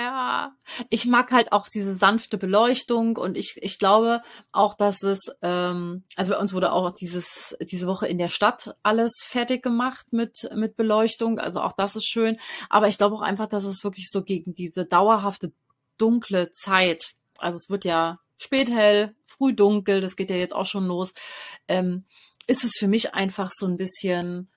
Ja, 0.03 0.51
ich 0.89 1.05
mag 1.05 1.31
halt 1.31 1.53
auch 1.53 1.69
diese 1.69 1.95
sanfte 1.95 2.37
Beleuchtung 2.37 3.15
und 3.15 3.37
ich, 3.37 3.55
ich 3.61 3.79
glaube 3.79 4.21
auch, 4.51 4.73
dass 4.73 5.01
es, 5.01 5.31
ähm, 5.41 6.03
also 6.17 6.33
bei 6.33 6.39
uns 6.39 6.51
wurde 6.51 6.73
auch 6.73 6.91
dieses, 6.91 7.55
diese 7.61 7.87
Woche 7.87 8.07
in 8.07 8.17
der 8.17 8.27
Stadt 8.27 8.75
alles 8.83 9.23
fertig 9.25 9.63
gemacht 9.63 10.11
mit, 10.11 10.49
mit 10.55 10.75
Beleuchtung, 10.75 11.39
also 11.39 11.61
auch 11.61 11.71
das 11.71 11.95
ist 11.95 12.05
schön, 12.05 12.37
aber 12.69 12.89
ich 12.89 12.97
glaube 12.97 13.15
auch 13.15 13.21
einfach, 13.21 13.47
dass 13.47 13.63
es 13.63 13.85
wirklich 13.85 14.09
so 14.11 14.23
gegen 14.23 14.53
diese 14.53 14.85
dauerhafte 14.85 15.53
dunkle 15.97 16.51
Zeit, 16.51 17.13
also 17.37 17.55
es 17.55 17.69
wird 17.69 17.85
ja 17.85 18.19
spät 18.37 18.69
hell, 18.69 19.15
früh 19.25 19.53
dunkel, 19.53 20.01
das 20.01 20.17
geht 20.17 20.29
ja 20.29 20.35
jetzt 20.35 20.53
auch 20.53 20.67
schon 20.67 20.85
los, 20.85 21.13
ähm, 21.69 22.03
ist 22.45 22.65
es 22.65 22.73
für 22.77 22.89
mich 22.89 23.13
einfach 23.13 23.51
so 23.53 23.67
ein 23.67 23.77
bisschen, 23.77 24.49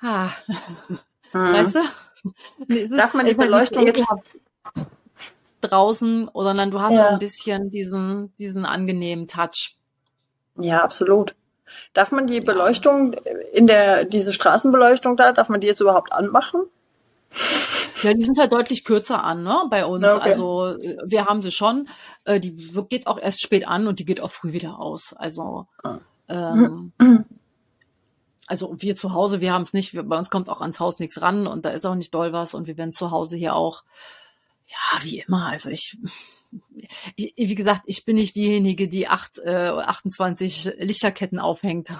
ah, 0.00 0.32
hm. 1.30 1.52
weißt 1.52 1.76
du? 1.76 1.82
Nee, 2.66 2.88
Darf 2.88 3.14
man 3.14 3.26
die 3.26 3.34
Beleuchtung 3.34 3.86
jetzt 3.86 4.04
draußen, 5.60 6.30
sondern 6.32 6.70
du 6.70 6.80
hast 6.80 6.94
ja. 6.94 7.02
so 7.04 7.08
ein 7.08 7.18
bisschen 7.18 7.70
diesen, 7.70 8.32
diesen 8.38 8.64
angenehmen 8.64 9.26
Touch. 9.26 9.76
Ja, 10.56 10.82
absolut. 10.82 11.34
Darf 11.92 12.12
man 12.12 12.26
die 12.26 12.36
ja. 12.36 12.44
Beleuchtung 12.44 13.14
in 13.52 13.66
der, 13.66 14.04
diese 14.04 14.32
Straßenbeleuchtung 14.32 15.16
da, 15.16 15.32
darf 15.32 15.48
man 15.48 15.60
die 15.60 15.66
jetzt 15.66 15.80
überhaupt 15.80 16.12
anmachen? 16.12 16.62
Ja, 18.02 18.14
die 18.14 18.22
sind 18.22 18.38
halt 18.38 18.52
deutlich 18.52 18.84
kürzer 18.84 19.24
an, 19.24 19.42
ne, 19.42 19.64
bei 19.68 19.84
uns. 19.84 20.04
Okay. 20.08 20.30
Also 20.30 20.76
wir 21.04 21.26
haben 21.26 21.42
sie 21.42 21.50
schon. 21.50 21.88
Äh, 22.24 22.40
die 22.40 22.56
geht 22.88 23.06
auch 23.06 23.18
erst 23.18 23.40
spät 23.42 23.66
an 23.66 23.88
und 23.88 23.98
die 23.98 24.04
geht 24.04 24.20
auch 24.20 24.30
früh 24.30 24.52
wieder 24.52 24.78
aus. 24.78 25.12
Also 25.14 25.66
ah. 25.82 25.98
ähm, 26.28 26.92
also 28.46 28.74
wir 28.78 28.96
zu 28.96 29.12
Hause, 29.12 29.40
wir 29.40 29.52
haben 29.52 29.62
es 29.62 29.72
nicht. 29.72 29.92
bei 30.08 30.16
uns 30.16 30.30
kommt 30.30 30.48
auch 30.48 30.60
ans 30.60 30.80
Haus 30.80 31.00
nichts 31.00 31.20
ran 31.20 31.46
und 31.46 31.64
da 31.64 31.70
ist 31.70 31.84
auch 31.84 31.96
nicht 31.96 32.14
doll 32.14 32.32
was 32.32 32.54
und 32.54 32.66
wir 32.66 32.76
werden 32.76 32.92
zu 32.92 33.10
Hause 33.10 33.36
hier 33.36 33.54
auch 33.54 33.82
ja, 34.68 35.02
wie 35.02 35.20
immer. 35.20 35.46
Also 35.46 35.70
ich, 35.70 35.98
ich 37.16 37.34
wie 37.36 37.54
gesagt, 37.54 37.82
ich 37.86 38.04
bin 38.04 38.16
nicht 38.16 38.36
diejenige, 38.36 38.88
die 38.88 39.08
acht, 39.08 39.38
äh, 39.38 39.70
28 39.70 40.76
Lichterketten 40.78 41.38
aufhängt. 41.38 41.92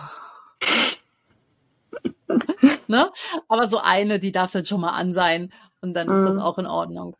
ne? 2.86 3.10
Aber 3.48 3.68
so 3.68 3.78
eine, 3.78 4.18
die 4.18 4.32
darf 4.32 4.52
dann 4.52 4.64
schon 4.64 4.80
mal 4.80 4.92
an 4.92 5.12
sein 5.12 5.52
und 5.80 5.94
dann 5.94 6.10
ist 6.10 6.18
mhm. 6.18 6.26
das 6.26 6.36
auch 6.38 6.58
in 6.58 6.66
Ordnung. 6.66 7.16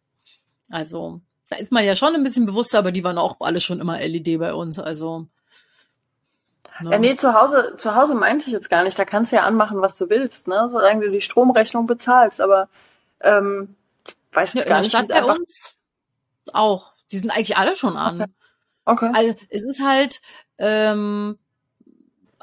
Also, 0.71 1.21
da 1.49 1.57
ist 1.57 1.73
man 1.73 1.85
ja 1.85 1.97
schon 1.97 2.15
ein 2.15 2.23
bisschen 2.23 2.47
bewusster, 2.47 2.79
aber 2.79 2.93
die 2.93 3.05
waren 3.05 3.19
auch 3.19 3.37
alle 3.41 3.61
schon 3.61 3.81
immer 3.81 3.99
LED 3.99 4.39
bei 4.39 4.53
uns. 4.53 4.79
Also. 4.79 5.27
Ne? 6.81 6.91
Ja, 6.93 6.99
nee, 6.99 7.17
zu 7.17 7.33
Hause, 7.33 7.75
zu 7.77 7.95
Hause 7.95 8.15
meinte 8.15 8.47
ich 8.47 8.53
jetzt 8.53 8.71
gar 8.71 8.85
nicht. 8.85 8.99
Da 8.99 9.05
kannst 9.05 9.33
du 9.33 9.37
ja 9.37 9.43
anmachen, 9.43 9.81
was 9.81 9.97
du 9.97 10.11
willst, 10.11 10.47
ne? 10.47 10.69
Solange 10.71 11.07
du 11.07 11.11
die 11.11 11.23
Stromrechnung 11.23 11.87
bezahlst. 11.87 12.41
Aber 12.41 12.69
ähm, 13.21 13.75
weiß 14.33 14.55
jetzt 14.55 14.65
ja, 14.65 14.71
gar 14.71 14.81
nicht. 14.81 14.91
Stadt 14.91 15.09
bei 15.09 15.25
uns 15.25 15.75
auch. 16.53 16.93
Die 17.13 17.19
sind 17.19 17.31
eigentlich 17.31 17.57
alle 17.57 17.77
schon 17.77 17.97
an. 17.97 18.33
Okay. 18.85 19.07
okay. 19.07 19.11
Also 19.15 19.35
es 19.49 19.63
ist 19.63 19.83
halt, 19.83 20.21
ähm, 20.59 21.39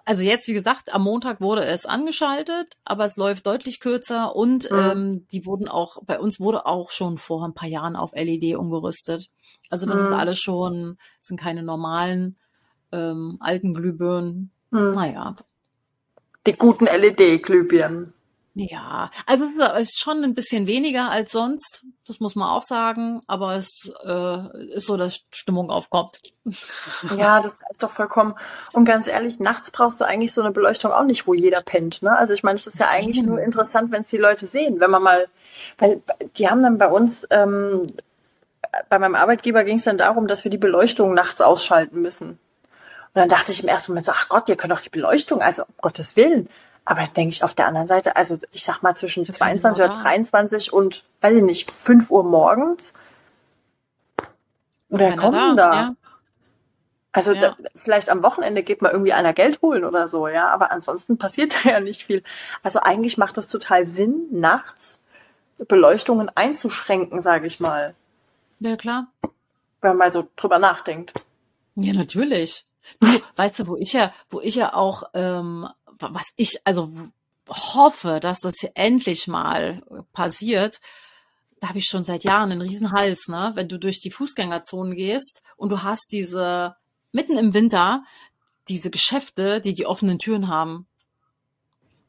also 0.06 0.22
jetzt, 0.22 0.48
wie 0.48 0.54
gesagt, 0.54 0.94
am 0.94 1.04
Montag 1.04 1.42
wurde 1.42 1.66
es 1.66 1.86
angeschaltet, 1.86 2.78
aber 2.86 3.06
es 3.06 3.18
läuft 3.18 3.48
deutlich 3.48 3.80
kürzer 3.80 4.36
und 4.36 4.70
mhm. 4.70 4.78
ähm, 4.78 5.28
die 5.32 5.46
wurden 5.46 5.68
auch, 5.68 5.98
bei 6.04 6.20
uns 6.20 6.40
wurde 6.40 6.66
auch 6.66 6.92
schon 6.92 7.18
vor 7.18 7.44
ein 7.44 7.54
paar 7.54 7.70
Jahren 7.70 7.96
auf 7.96 8.12
LED 8.14 8.56
umgerüstet. 8.56 9.30
Also 9.70 9.88
das 9.88 10.00
mhm. 10.00 10.06
ist 10.06 10.12
alles 10.14 10.40
schon, 10.40 10.98
sind 11.20 11.40
keine 11.40 11.64
normalen 11.64 12.38
ähm, 12.92 13.38
alten 13.40 13.74
Glühbirnen. 13.74 14.52
Mhm. 14.70 14.92
Naja. 14.92 15.36
Die 16.46 16.54
guten 16.54 16.86
LED-Glühbirnen. 16.86 18.14
Ja, 18.58 19.12
also 19.26 19.50
es 19.76 19.90
ist 19.90 20.00
schon 20.00 20.24
ein 20.24 20.34
bisschen 20.34 20.66
weniger 20.66 21.12
als 21.12 21.34
sonst, 21.34 21.84
das 22.08 22.22
muss 22.22 22.38
man 22.38 22.50
auch 22.50 22.62
sagen, 22.62 23.22
aber 23.28 23.58
es 23.58 23.92
äh, 24.06 24.74
ist 24.74 24.88
so, 24.88 24.96
dass 24.96 25.26
Stimmung 25.30 25.70
aufkommt. 25.70 26.18
Ja, 27.18 27.42
das 27.42 27.54
ist 27.70 27.84
doch 27.84 27.92
vollkommen. 27.92 28.36
Und 28.72 28.86
ganz 28.86 29.08
ehrlich, 29.08 29.40
nachts 29.40 29.72
brauchst 29.72 30.00
du 30.00 30.06
eigentlich 30.06 30.32
so 30.32 30.42
eine 30.42 30.52
Beleuchtung 30.52 30.92
auch 30.92 31.04
nicht, 31.04 31.28
wo 31.28 31.34
jeder 31.34 31.62
pennt. 31.62 32.02
Ne? 32.02 32.16
Also 32.16 32.34
ich 32.34 32.44
meine, 32.44 32.58
es 32.58 32.66
ist 32.68 32.80
ja 32.80 32.88
eigentlich 32.88 33.26
nur 33.26 33.40
interessant, 33.40 33.92
wenn 33.92 34.04
es 34.04 34.10
die 34.10 34.18
Leute 34.18 34.48
sehen, 34.48 34.80
wenn 34.80 34.92
man 34.92 35.04
mal, 35.04 35.28
weil 35.78 36.02
die 36.38 36.48
haben 36.48 36.64
dann 36.64 36.78
bei 36.78 36.88
uns, 36.88 37.28
ähm, 37.32 37.86
bei 38.90 39.00
meinem 39.00 39.16
Arbeitgeber 39.16 39.64
ging 39.64 39.80
es 39.80 39.84
dann 39.84 39.98
darum, 39.98 40.28
dass 40.28 40.44
wir 40.44 40.52
die 40.52 40.58
Beleuchtung 40.58 41.14
nachts 41.14 41.42
ausschalten 41.42 42.02
müssen. 42.02 42.30
Und 42.30 42.40
dann 43.16 43.30
dachte 43.30 43.52
ich 43.52 43.64
im 43.64 43.70
ersten 43.70 43.92
Moment 43.92 44.06
so, 44.06 44.14
ach 44.14 44.30
Gott, 44.30 44.48
ihr 44.48 44.56
könnt 44.56 44.72
doch 44.72 44.82
die 44.82 44.90
Beleuchtung, 44.90 45.42
also 45.42 45.64
um 45.64 45.74
Gottes 45.82 46.16
Willen. 46.16 46.48
Aber 46.86 47.06
denke 47.08 47.34
ich 47.34 47.44
auf 47.44 47.56
der 47.56 47.68
anderen 47.68 47.88
Seite, 47.88 48.16
also 48.16 48.38
ich 48.52 48.64
sag 48.64 48.84
mal 48.84 48.96
zwischen 48.96 49.26
22 49.26 49.84
oder 49.84 49.94
23 49.94 50.72
und, 50.72 51.04
weiß 51.22 51.36
ich 51.36 51.44
nicht, 51.44 51.72
5 51.72 52.12
Uhr 52.12 52.24
morgens. 52.24 52.94
Wer 54.90 55.16
kommt 55.16 55.36
da? 55.36 55.56
da? 55.56 55.74
Ja. 55.74 55.96
Also 57.12 57.32
ja. 57.32 57.40
da, 57.40 57.56
vielleicht 57.76 58.10
am 58.10 58.22
Wochenende 58.24 58.62
geht 58.62 58.82
mal 58.82 58.92
irgendwie 58.92 59.14
einer 59.14 59.34
Geld 59.34 59.62
holen 59.62 59.86
oder 59.86 60.08
so, 60.08 60.28
ja, 60.28 60.50
aber 60.50 60.72
ansonsten 60.72 61.18
passiert 61.20 61.56
da 61.64 61.70
ja 61.72 61.80
nicht 61.80 62.04
viel. 62.04 62.24
Also 62.62 62.82
eigentlich 62.82 63.18
macht 63.18 63.38
es 63.38 63.48
total 63.48 63.88
Sinn, 63.88 64.28
nachts 64.32 65.02
Beleuchtungen 65.68 66.30
einzuschränken, 66.36 67.22
sage 67.22 67.48
ich 67.48 67.60
mal. 67.60 67.96
Ja, 68.60 68.76
klar. 68.76 69.08
Wenn 69.82 69.92
man 69.92 69.98
mal 69.98 70.12
so 70.12 70.28
drüber 70.36 70.60
nachdenkt. 70.60 71.14
Ja, 71.76 71.94
natürlich. 71.94 72.66
Du, 73.00 73.08
weißt 73.36 73.60
du, 73.60 73.68
wo 73.68 73.78
ich 73.78 73.94
ja, 73.94 74.12
wo 74.30 74.42
ich 74.42 74.56
ja 74.56 74.74
auch 74.74 75.04
ähm, 75.14 75.68
was 76.00 76.28
ich 76.36 76.60
also 76.64 76.92
hoffe, 77.48 78.20
dass 78.20 78.40
das 78.40 78.56
hier 78.60 78.72
endlich 78.76 79.28
mal 79.28 79.84
passiert, 80.14 80.80
da 81.60 81.70
habe 81.70 81.80
ich 81.80 81.86
schon 81.86 82.04
seit 82.04 82.24
Jahren 82.24 82.52
einen 82.52 82.62
Riesenhals, 82.62 83.28
ne? 83.28 83.52
Wenn 83.56 83.68
du 83.68 83.80
durch 83.80 84.00
die 84.00 84.12
Fußgängerzonen 84.12 84.96
gehst 84.96 85.42
und 85.56 85.70
du 85.70 85.84
hast 85.84 86.12
diese 86.12 86.76
mitten 87.12 87.38
im 87.38 87.54
Winter 87.54 88.04
diese 88.68 88.90
Geschäfte, 88.90 89.62
die 89.62 89.74
die 89.74 89.86
offenen 89.86 90.20
Türen 90.20 90.48
haben, 90.48 90.88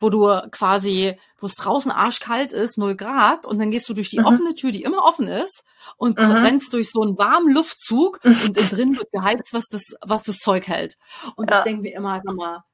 wo 0.01 0.11
du 0.11 0.27
quasi, 0.51 1.17
wo 1.39 1.47
es 1.47 1.55
draußen 1.55 1.91
arschkalt 1.91 2.53
ist, 2.53 2.77
null 2.77 2.97
Grad, 2.97 3.47
und 3.47 3.59
dann 3.59 3.71
gehst 3.71 3.89
du 3.89 3.95
durch 3.95 4.11
die 4.11 4.21
mhm. 4.21 4.27
offene 4.27 4.55
Tür, 4.55 4.73
die 4.73 4.83
immer 4.83 5.05
offen 5.05 5.27
ist, 5.27 5.65
und 5.97 6.19
mhm. 6.19 6.33
rennst 6.33 6.73
durch 6.73 6.91
so 6.91 7.03
einen 7.03 7.17
warmen 7.17 7.53
Luftzug 7.53 8.21
und 8.25 8.43
innen 8.45 8.69
drin 8.69 8.97
wird 8.97 9.11
geheizt, 9.13 9.55
was 9.55 9.69
das, 9.69 9.95
was 10.03 10.23
das 10.23 10.39
Zeug 10.39 10.67
hält. 10.67 10.97
Und 11.37 11.51
ja. 11.51 11.59
ich 11.59 11.65
denke 11.65 11.83
mir 11.83 11.95
immer, 11.95 12.21
sag 12.25 12.35
mal, 12.35 12.65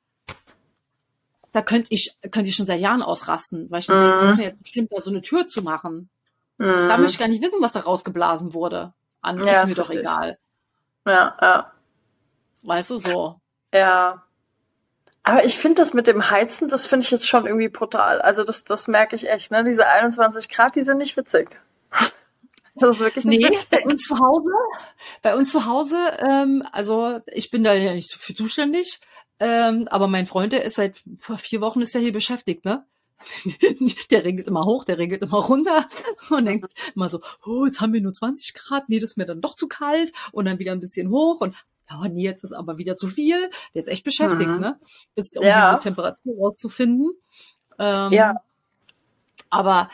da 1.53 1.63
könnte 1.63 1.89
ich, 1.91 2.17
könnte 2.31 2.49
ich 2.49 2.57
schon 2.57 2.67
seit 2.67 2.81
Jahren 2.81 3.03
ausrasten, 3.03 3.71
weil 3.71 3.81
ich 3.81 3.89
mir 3.89 4.01
denke, 4.01 4.27
das 4.27 4.39
ist 4.39 4.45
jetzt 4.45 4.63
bestimmt, 4.63 4.93
da 4.93 5.01
so 5.01 5.11
eine 5.11 5.21
Tür 5.21 5.47
zu 5.47 5.63
machen. 5.63 6.09
Mhm. 6.59 6.89
Da 6.89 6.97
möchte 6.97 7.13
ich 7.13 7.19
gar 7.19 7.29
nicht 7.29 7.43
wissen, 7.43 7.61
was 7.61 7.73
da 7.73 7.81
rausgeblasen 7.81 8.55
wurde. 8.55 8.93
An 9.21 9.39
ja, 9.45 9.63
ist 9.63 9.69
mir 9.69 9.75
doch 9.75 9.91
egal. 9.91 10.39
Ja, 11.07 11.37
ja. 11.41 11.73
Weißt 12.65 12.91
du, 12.91 12.99
so. 12.99 13.41
Ja. 13.73 14.23
Aber 15.23 15.45
ich 15.45 15.59
finde 15.59 15.83
das 15.83 15.95
mit 15.95 16.07
dem 16.07 16.31
Heizen, 16.31 16.69
das 16.69 16.87
finde 16.87 17.05
ich 17.05 17.11
jetzt 17.11 17.29
schon 17.29 17.47
irgendwie 17.47 17.69
brutal. 17.69 18.21
Also 18.21 18.43
das, 18.45 18.65
das 18.65 18.89
merke 18.89 19.15
ich 19.15 19.29
echt, 19.29 19.51
ne? 19.51 19.63
Diese 19.63 19.87
21 19.87 20.49
Grad, 20.49 20.75
die 20.75 20.83
sind 20.83 20.99
nicht 20.99 21.17
witzig. 21.17 21.49
Das 22.75 22.97
ist 22.97 23.01
wirklich 23.01 23.27
nicht 23.27 23.43
nee, 23.43 23.51
witzig. 23.51 23.69
bei 23.69 23.85
uns 23.85 24.01
zu 24.01 24.19
Hause, 24.19 24.51
bei 25.21 25.37
uns 25.37 25.53
zu 25.53 25.67
Hause, 25.67 25.99
ähm, 26.21 26.67
also 26.73 27.21
ich 27.27 27.51
bin 27.51 27.63
da 27.63 27.75
ja 27.75 27.93
nicht 27.93 28.11
so 28.11 28.19
für 28.19 28.35
zuständig, 28.35 28.99
ähm, 29.43 29.89
aber 29.91 30.07
mein 30.07 30.27
Freund, 30.27 30.53
der 30.53 30.65
ist 30.65 30.77
seit 30.77 31.03
vier 31.39 31.61
Wochen 31.61 31.81
ist 31.81 31.97
er 31.97 32.01
hier 32.01 32.13
beschäftigt, 32.13 32.65
ne? 32.65 32.87
der 34.11 34.25
regelt 34.25 34.47
immer 34.47 34.65
hoch, 34.65 34.85
der 34.85 34.99
regelt 34.99 35.23
immer 35.23 35.39
runter 35.39 35.89
und 36.31 36.45
denkt 36.45 36.73
immer 36.95 37.09
so, 37.09 37.21
oh, 37.45 37.67
jetzt 37.67 37.81
haben 37.81 37.93
wir 37.93 38.01
nur 38.01 38.13
20 38.13 38.55
Grad, 38.55 38.89
nee, 38.89 39.01
das 39.01 39.11
ist 39.11 39.17
mir 39.17 39.27
dann 39.27 39.41
doch 39.41 39.57
zu 39.57 39.67
kalt 39.67 40.13
und 40.31 40.45
dann 40.45 40.61
wieder 40.61 40.71
ein 40.71 40.79
bisschen 40.79 41.11
hoch 41.11 41.41
und 41.41 41.57
ja, 41.91 42.09
nee, 42.09 42.23
jetzt 42.23 42.45
ist 42.45 42.53
aber 42.53 42.79
wieder 42.79 42.95
zu 42.95 43.09
viel. 43.09 43.51
Der 43.75 43.81
ist 43.83 43.89
echt 43.89 44.05
beschäftigt, 44.05 44.49
mhm. 44.49 44.61
ne? 44.61 44.81
Bis, 45.17 45.37
um 45.37 45.45
ja. 45.45 45.75
diese 45.75 45.83
Temperatur 45.83 46.37
rauszufinden. 46.39 47.11
Ähm, 47.79 48.13
ja. 48.13 48.37
Aber 49.51 49.91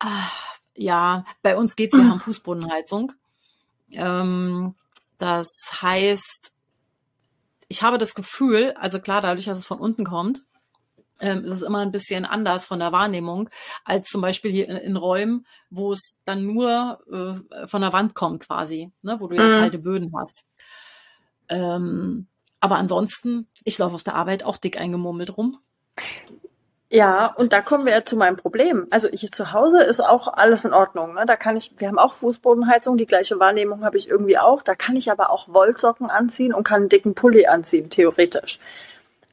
ach, 0.00 0.58
ja, 0.74 1.24
bei 1.42 1.56
uns 1.56 1.76
geht's, 1.76 1.96
wir 1.96 2.04
haben 2.10 2.20
Fußbodenheizung. 2.20 3.12
Ähm, 3.92 4.74
das 5.18 5.48
heißt, 5.80 6.52
ich 7.68 7.82
habe 7.82 7.98
das 7.98 8.14
Gefühl, 8.14 8.74
also 8.78 9.00
klar, 9.00 9.20
dadurch, 9.20 9.44
dass 9.44 9.58
es 9.58 9.66
von 9.66 9.78
unten 9.78 10.04
kommt, 10.04 10.42
ähm, 11.20 11.44
ist 11.44 11.50
es 11.50 11.62
immer 11.62 11.80
ein 11.80 11.90
bisschen 11.92 12.24
anders 12.24 12.66
von 12.66 12.78
der 12.78 12.92
Wahrnehmung 12.92 13.50
als 13.84 14.08
zum 14.08 14.20
Beispiel 14.20 14.50
hier 14.50 14.68
in, 14.68 14.76
in 14.76 14.96
Räumen, 14.96 15.46
wo 15.70 15.92
es 15.92 16.20
dann 16.24 16.44
nur 16.44 17.00
äh, 17.10 17.66
von 17.66 17.82
der 17.82 17.92
Wand 17.92 18.14
kommt 18.14 18.46
quasi, 18.46 18.92
ne, 19.02 19.18
wo 19.20 19.26
du 19.26 19.36
ja 19.36 19.48
Mhm. 19.48 19.58
kalte 19.58 19.78
Böden 19.78 20.12
hast. 20.16 20.46
Ähm, 21.48 22.28
aber 22.60 22.76
ansonsten, 22.76 23.48
ich 23.64 23.78
laufe 23.78 23.94
auf 23.94 24.04
der 24.04 24.14
Arbeit 24.14 24.44
auch 24.44 24.56
dick 24.56 24.80
eingemummelt 24.80 25.36
rum. 25.36 25.58
Ja, 26.90 27.26
und 27.26 27.52
da 27.52 27.60
kommen 27.60 27.84
wir 27.84 27.92
ja 27.92 28.04
zu 28.04 28.16
meinem 28.16 28.36
Problem. 28.36 28.86
Also 28.90 29.08
hier 29.08 29.30
zu 29.30 29.52
Hause 29.52 29.82
ist 29.82 30.00
auch 30.00 30.26
alles 30.26 30.64
in 30.64 30.72
Ordnung. 30.72 31.14
Ne? 31.14 31.24
Da 31.26 31.36
kann 31.36 31.54
ich, 31.56 31.74
wir 31.76 31.88
haben 31.88 31.98
auch 31.98 32.14
Fußbodenheizung, 32.14 32.96
die 32.96 33.06
gleiche 33.06 33.38
Wahrnehmung 33.38 33.84
habe 33.84 33.98
ich 33.98 34.08
irgendwie 34.08 34.38
auch. 34.38 34.62
Da 34.62 34.74
kann 34.74 34.96
ich 34.96 35.10
aber 35.10 35.30
auch 35.30 35.48
Wollsocken 35.48 36.08
anziehen 36.08 36.54
und 36.54 36.64
kann 36.64 36.82
einen 36.82 36.88
dicken 36.88 37.14
Pulli 37.14 37.46
anziehen, 37.46 37.90
theoretisch. 37.90 38.58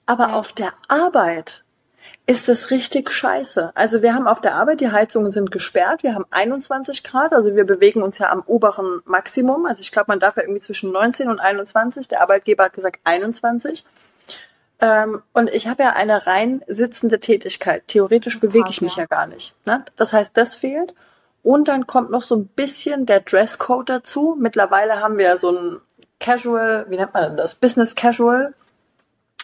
Aber 0.06 0.30
Ja. 0.30 0.36
auf 0.36 0.52
der 0.52 0.74
Arbeit 0.90 1.64
ist 2.28 2.50
es 2.50 2.72
richtig 2.72 3.12
scheiße. 3.12 3.72
Also 3.74 4.02
wir 4.02 4.14
haben 4.14 4.28
auf 4.28 4.42
der 4.42 4.56
Arbeit, 4.56 4.82
die 4.82 4.92
Heizungen 4.92 5.32
sind 5.32 5.52
gesperrt, 5.52 6.04
wir 6.04 6.16
haben 6.16 6.26
21 6.32 7.04
Grad, 7.04 7.34
also 7.34 7.56
wir 7.56 7.66
bewegen 7.66 8.02
uns 8.02 8.18
ja 8.18 8.32
am 8.32 8.42
oberen 8.46 9.02
Maximum. 9.06 9.66
Also 9.66 9.82
ich 9.82 9.92
glaube, 9.92 10.08
man 10.10 10.20
darf 10.20 10.36
ja 10.36 10.44
irgendwie 10.44 10.62
zwischen 10.62 10.92
19 10.92 11.30
und 11.30 11.40
21. 11.40 12.08
Der 12.08 12.22
Arbeitgeber 12.22 12.66
hat 12.66 12.74
gesagt 12.74 13.00
21. 13.06 13.86
Ähm, 14.80 15.22
und 15.34 15.50
ich 15.50 15.68
habe 15.68 15.84
ja 15.84 15.94
eine 15.94 16.28
rein 16.28 16.62
sitzende 16.68 17.20
Tätigkeit. 17.20 17.88
Theoretisch 17.88 18.40
bewege 18.40 18.70
ich 18.70 18.82
mich 18.82 18.96
ja. 18.96 19.04
ja 19.04 19.08
gar 19.08 19.28
nicht. 19.28 19.56
Ne? 19.66 19.86
Das 19.96 20.14
heißt, 20.14 20.36
das 20.36 20.56
fehlt. 20.56 20.94
Und 21.44 21.68
dann 21.68 21.86
kommt 21.86 22.10
noch 22.10 22.24
so 22.24 22.36
ein 22.36 22.48
bisschen 22.48 23.06
der 23.06 23.20
Dresscode 23.20 23.90
dazu. 23.90 24.36
Mittlerweile 24.40 25.00
haben 25.02 25.18
wir 25.18 25.26
ja 25.26 25.38
so 25.38 25.52
ein 25.52 25.82
Casual, 26.20 26.86
wie 26.90 26.98
nennt 26.98 27.14
man 27.14 27.24
denn 27.24 27.38
das? 27.38 27.56
Business 27.56 27.96
Casual. 27.96 28.54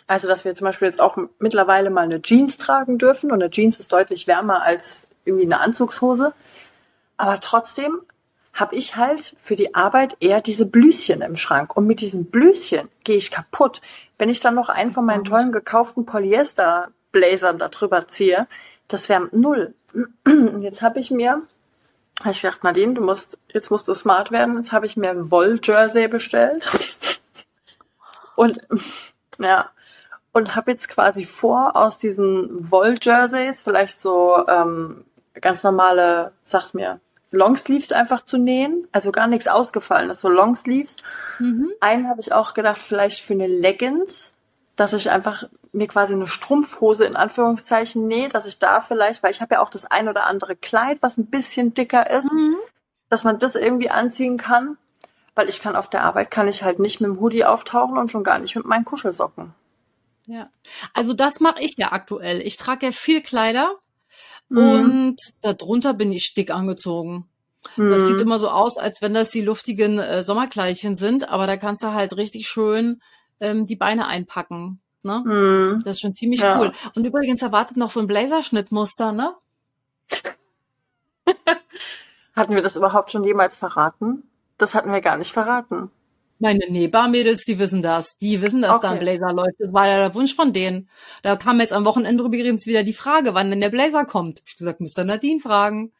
Also, 0.07 0.27
dass 0.27 0.43
wir 0.43 0.55
zum 0.55 0.65
Beispiel 0.65 0.87
jetzt 0.87 0.99
auch 0.99 1.17
mittlerweile 1.39 1.89
mal 1.89 2.01
eine 2.01 2.21
Jeans 2.21 2.57
tragen 2.57 2.97
dürfen. 2.97 3.31
Und 3.31 3.41
eine 3.41 3.51
Jeans 3.51 3.77
ist 3.79 3.93
deutlich 3.93 4.27
wärmer 4.27 4.63
als 4.63 5.03
irgendwie 5.25 5.45
eine 5.45 5.59
Anzugshose. 5.59 6.33
Aber 7.17 7.39
trotzdem 7.39 8.01
habe 8.53 8.75
ich 8.75 8.95
halt 8.95 9.35
für 9.41 9.55
die 9.55 9.75
Arbeit 9.75 10.17
eher 10.19 10.41
diese 10.41 10.65
Blüschen 10.65 11.21
im 11.21 11.37
Schrank. 11.37 11.77
Und 11.77 11.87
mit 11.87 12.01
diesen 12.01 12.25
Blüschen 12.25 12.89
gehe 13.03 13.17
ich 13.17 13.31
kaputt. 13.31 13.81
Wenn 14.21 14.29
ich 14.29 14.39
dann 14.39 14.53
noch 14.53 14.69
einen 14.69 14.93
von 14.93 15.03
meinen 15.03 15.23
tollen 15.23 15.51
gekauften 15.51 16.05
Polyester-Blazern 16.05 17.57
da 17.57 17.69
drüber 17.69 18.07
ziehe, 18.07 18.45
das 18.87 19.09
wärmt 19.09 19.33
null. 19.33 19.73
Jetzt 20.59 20.83
habe 20.83 20.99
ich 20.99 21.09
mir, 21.09 21.41
habe 22.19 22.29
ich 22.29 22.43
gedacht, 22.43 22.63
Nadine, 22.63 22.93
du 22.93 23.01
musst, 23.01 23.39
jetzt 23.47 23.71
musst 23.71 23.87
du 23.87 23.95
smart 23.95 24.29
werden. 24.31 24.57
Jetzt 24.57 24.73
habe 24.73 24.85
ich 24.85 24.95
mir 24.95 25.09
ein 25.09 25.31
Woll-Jersey 25.31 26.07
bestellt. 26.07 26.69
Und 28.35 28.61
ja, 29.39 29.71
und 30.33 30.55
habe 30.55 30.69
jetzt 30.69 30.87
quasi 30.87 31.25
vor, 31.25 31.75
aus 31.75 31.97
diesen 31.97 32.69
Woll-Jerseys 32.69 33.61
vielleicht 33.61 33.99
so 33.99 34.47
ähm, 34.47 35.03
ganz 35.33 35.63
normale, 35.63 36.31
sag's 36.43 36.75
mir, 36.75 36.99
Longsleeves 37.31 37.91
einfach 37.91 38.21
zu 38.21 38.37
nähen. 38.37 38.87
Also 38.91 39.11
gar 39.11 39.27
nichts 39.27 39.47
ausgefallenes, 39.47 40.21
so 40.21 40.29
Longsleeves. 40.29 40.97
Mhm. 41.39 41.71
Einen 41.79 42.07
habe 42.07 42.21
ich 42.21 42.33
auch 42.33 42.53
gedacht, 42.53 42.81
vielleicht 42.81 43.21
für 43.21 43.33
eine 43.33 43.47
Leggings, 43.47 44.33
dass 44.75 44.93
ich 44.93 45.09
einfach 45.09 45.45
mir 45.73 45.87
quasi 45.87 46.13
eine 46.13 46.27
Strumpfhose 46.27 47.05
in 47.05 47.15
Anführungszeichen 47.15 48.05
nähe, 48.07 48.27
dass 48.29 48.45
ich 48.45 48.59
da 48.59 48.81
vielleicht, 48.81 49.23
weil 49.23 49.31
ich 49.31 49.41
habe 49.41 49.55
ja 49.55 49.61
auch 49.61 49.69
das 49.69 49.85
ein 49.85 50.09
oder 50.09 50.25
andere 50.25 50.55
Kleid, 50.55 50.97
was 51.01 51.17
ein 51.17 51.27
bisschen 51.27 51.73
dicker 51.73 52.09
ist, 52.09 52.31
Mhm. 52.33 52.57
dass 53.09 53.23
man 53.23 53.39
das 53.39 53.55
irgendwie 53.55 53.89
anziehen 53.89 54.37
kann. 54.37 54.77
Weil 55.33 55.47
ich 55.47 55.61
kann 55.61 55.77
auf 55.77 55.89
der 55.89 56.03
Arbeit, 56.03 56.29
kann 56.29 56.49
ich 56.49 56.61
halt 56.61 56.79
nicht 56.79 56.99
mit 56.99 57.09
dem 57.09 57.21
Hoodie 57.21 57.45
auftauchen 57.45 57.97
und 57.97 58.11
schon 58.11 58.25
gar 58.25 58.37
nicht 58.37 58.57
mit 58.57 58.65
meinen 58.65 58.83
Kuschelsocken. 58.83 59.53
Ja. 60.25 60.47
Also 60.93 61.13
das 61.13 61.39
mache 61.39 61.61
ich 61.61 61.75
ja 61.77 61.93
aktuell. 61.93 62.41
Ich 62.41 62.57
trage 62.57 62.87
ja 62.87 62.91
viel 62.91 63.21
Kleider 63.21 63.75
Mhm. 64.51 64.57
und 64.59 65.15
darunter 65.41 65.93
bin 65.93 66.11
ich 66.11 66.33
dick 66.33 66.51
angezogen. 66.51 67.27
Das 67.77 68.07
sieht 68.07 68.19
immer 68.19 68.39
so 68.39 68.49
aus, 68.49 68.77
als 68.77 69.01
wenn 69.03 69.13
das 69.13 69.29
die 69.29 69.41
luftigen 69.41 69.99
äh, 69.99 70.23
Sommerkleidchen 70.23 70.97
sind, 70.97 71.29
aber 71.29 71.45
da 71.47 71.57
kannst 71.57 71.83
du 71.83 71.93
halt 71.93 72.17
richtig 72.17 72.47
schön 72.47 73.01
ähm, 73.39 73.65
die 73.67 73.75
Beine 73.75 74.07
einpacken. 74.07 74.81
Ne? 75.03 75.23
Hm. 75.23 75.81
Das 75.85 75.95
ist 75.97 76.01
schon 76.01 76.15
ziemlich 76.15 76.41
Ja. 76.41 76.59
cool. 76.59 76.71
Und 76.95 77.05
übrigens 77.05 77.41
erwartet 77.41 77.77
noch 77.77 77.91
so 77.91 77.99
ein 77.99 78.07
Blazerschnittmuster, 78.07 79.11
ne? 79.11 79.35
Hatten 82.35 82.55
wir 82.55 82.61
das 82.61 82.75
überhaupt 82.75 83.11
schon 83.11 83.23
jemals 83.23 83.55
verraten? 83.55 84.23
Das 84.57 84.73
hatten 84.73 84.91
wir 84.91 85.01
gar 85.01 85.17
nicht 85.17 85.31
verraten. 85.31 85.91
Meine 86.41 86.65
Nebar-Mädels, 86.69 87.45
die 87.45 87.59
wissen 87.59 87.83
das. 87.83 88.17
Die 88.17 88.41
wissen, 88.41 88.63
dass 88.63 88.81
da 88.81 88.89
ein 88.89 88.97
Okay. 88.97 89.17
Blazer 89.17 89.31
läuft. 89.31 89.59
Das 89.59 89.71
war 89.71 89.87
ja 89.87 89.97
der 89.97 90.15
Wunsch 90.15 90.35
von 90.35 90.53
denen. 90.53 90.89
Da 91.21 91.35
kam 91.35 91.59
jetzt 91.59 91.71
am 91.71 91.85
Wochenende 91.85 92.23
übrigens 92.23 92.65
wieder 92.65 92.83
die 92.83 92.93
Frage, 92.93 93.35
wann 93.35 93.51
denn 93.51 93.61
der 93.61 93.69
Blazer 93.69 94.05
kommt. 94.05 94.39
Hab 94.39 94.47
Ich 94.47 94.57
gesagt, 94.57 94.81
müsst 94.81 94.97
ihr 94.97 95.03
Nadine 95.03 95.39
fragen. 95.39 95.93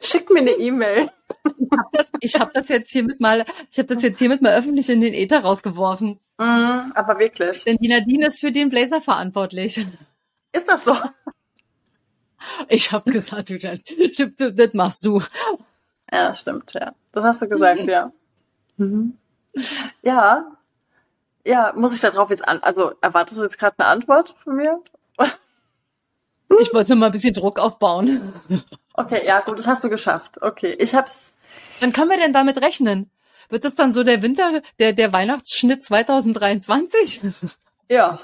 Schickt 0.00 0.30
mir 0.30 0.40
eine 0.40 0.52
E-Mail. 0.52 1.10
Das, 1.92 2.10
ich 2.20 2.38
habe 2.40 2.50
das 2.54 2.68
jetzt 2.68 2.90
hiermit 2.90 3.20
mal, 3.20 3.44
ich 3.70 3.78
habe 3.78 3.94
das 3.94 4.02
jetzt 4.02 4.18
hiermit 4.18 4.40
mal 4.40 4.54
öffentlich 4.54 4.88
in 4.88 5.00
den 5.02 5.12
Äther 5.12 5.40
rausgeworfen. 5.40 6.18
Mm, 6.38 6.92
aber 6.94 7.18
wirklich. 7.18 7.64
Denn 7.64 7.76
die 7.76 7.88
Nadine 7.88 8.28
ist 8.28 8.40
für 8.40 8.52
den 8.52 8.70
Blazer 8.70 9.02
verantwortlich. 9.02 9.84
Ist 10.52 10.68
das 10.68 10.84
so? 10.84 10.96
Ich 12.68 12.92
habe 12.92 13.10
gesagt, 13.10 13.50
du, 13.50 13.58
das, 13.58 13.80
das 14.54 14.74
machst 14.74 15.04
du. 15.04 15.20
Ja, 16.12 16.28
das 16.28 16.40
stimmt, 16.40 16.72
ja. 16.74 16.94
Das 17.12 17.24
hast 17.24 17.42
du 17.42 17.48
gesagt, 17.48 17.80
ja. 17.80 18.12
Mhm. 18.76 19.16
Ja. 20.02 20.52
Ja, 21.44 21.72
muss 21.74 21.94
ich 21.94 22.00
darauf 22.00 22.30
jetzt 22.30 22.46
an, 22.46 22.62
also 22.62 22.92
erwartest 23.00 23.38
du 23.38 23.42
jetzt 23.42 23.58
gerade 23.58 23.78
eine 23.78 23.88
Antwort 23.88 24.34
von 24.42 24.56
mir? 24.56 24.82
Ich 26.60 26.72
wollte 26.72 26.92
nur 26.92 27.00
mal 27.00 27.06
ein 27.06 27.12
bisschen 27.12 27.34
Druck 27.34 27.58
aufbauen. 27.60 28.32
Okay, 28.94 29.24
ja, 29.24 29.40
gut, 29.40 29.58
das 29.58 29.66
hast 29.66 29.84
du 29.84 29.90
geschafft. 29.90 30.40
Okay, 30.40 30.72
ich 30.72 30.94
hab's, 30.94 31.36
Wann 31.80 31.92
können 31.92 32.10
wir 32.10 32.16
denn 32.16 32.32
damit 32.32 32.60
rechnen? 32.60 33.10
Wird 33.48 33.64
das 33.64 33.74
dann 33.74 33.92
so 33.92 34.04
der 34.04 34.22
Winter, 34.22 34.62
der, 34.78 34.92
der 34.92 35.12
Weihnachtsschnitt 35.12 35.84
2023? 35.84 37.20
ja. 37.88 38.20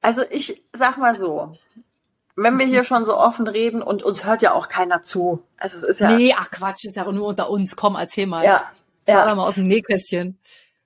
Also 0.00 0.22
ich 0.30 0.64
sag 0.72 0.98
mal 0.98 1.16
so, 1.16 1.56
wenn 2.36 2.58
wir 2.58 2.66
hier 2.66 2.84
schon 2.84 3.04
so 3.04 3.16
offen 3.16 3.46
reden 3.46 3.82
und 3.82 4.02
uns 4.02 4.24
hört 4.24 4.42
ja 4.42 4.52
auch 4.52 4.68
keiner 4.68 5.02
zu. 5.02 5.42
Also 5.58 5.76
es 5.78 5.82
ist 5.82 6.00
ja, 6.00 6.10
Nee, 6.12 6.34
ach 6.38 6.50
Quatsch, 6.50 6.84
ist 6.84 6.96
ja 6.96 7.10
nur 7.10 7.26
unter 7.28 7.50
uns. 7.50 7.76
Komm, 7.76 7.94
erzähl 7.96 8.26
mal. 8.26 8.44
ja, 8.44 8.64
Ja. 9.06 9.26
ja, 9.26 9.34
mal 9.34 9.46
aus 9.46 9.56
dem 9.56 9.68
Nähkästchen. 9.68 10.38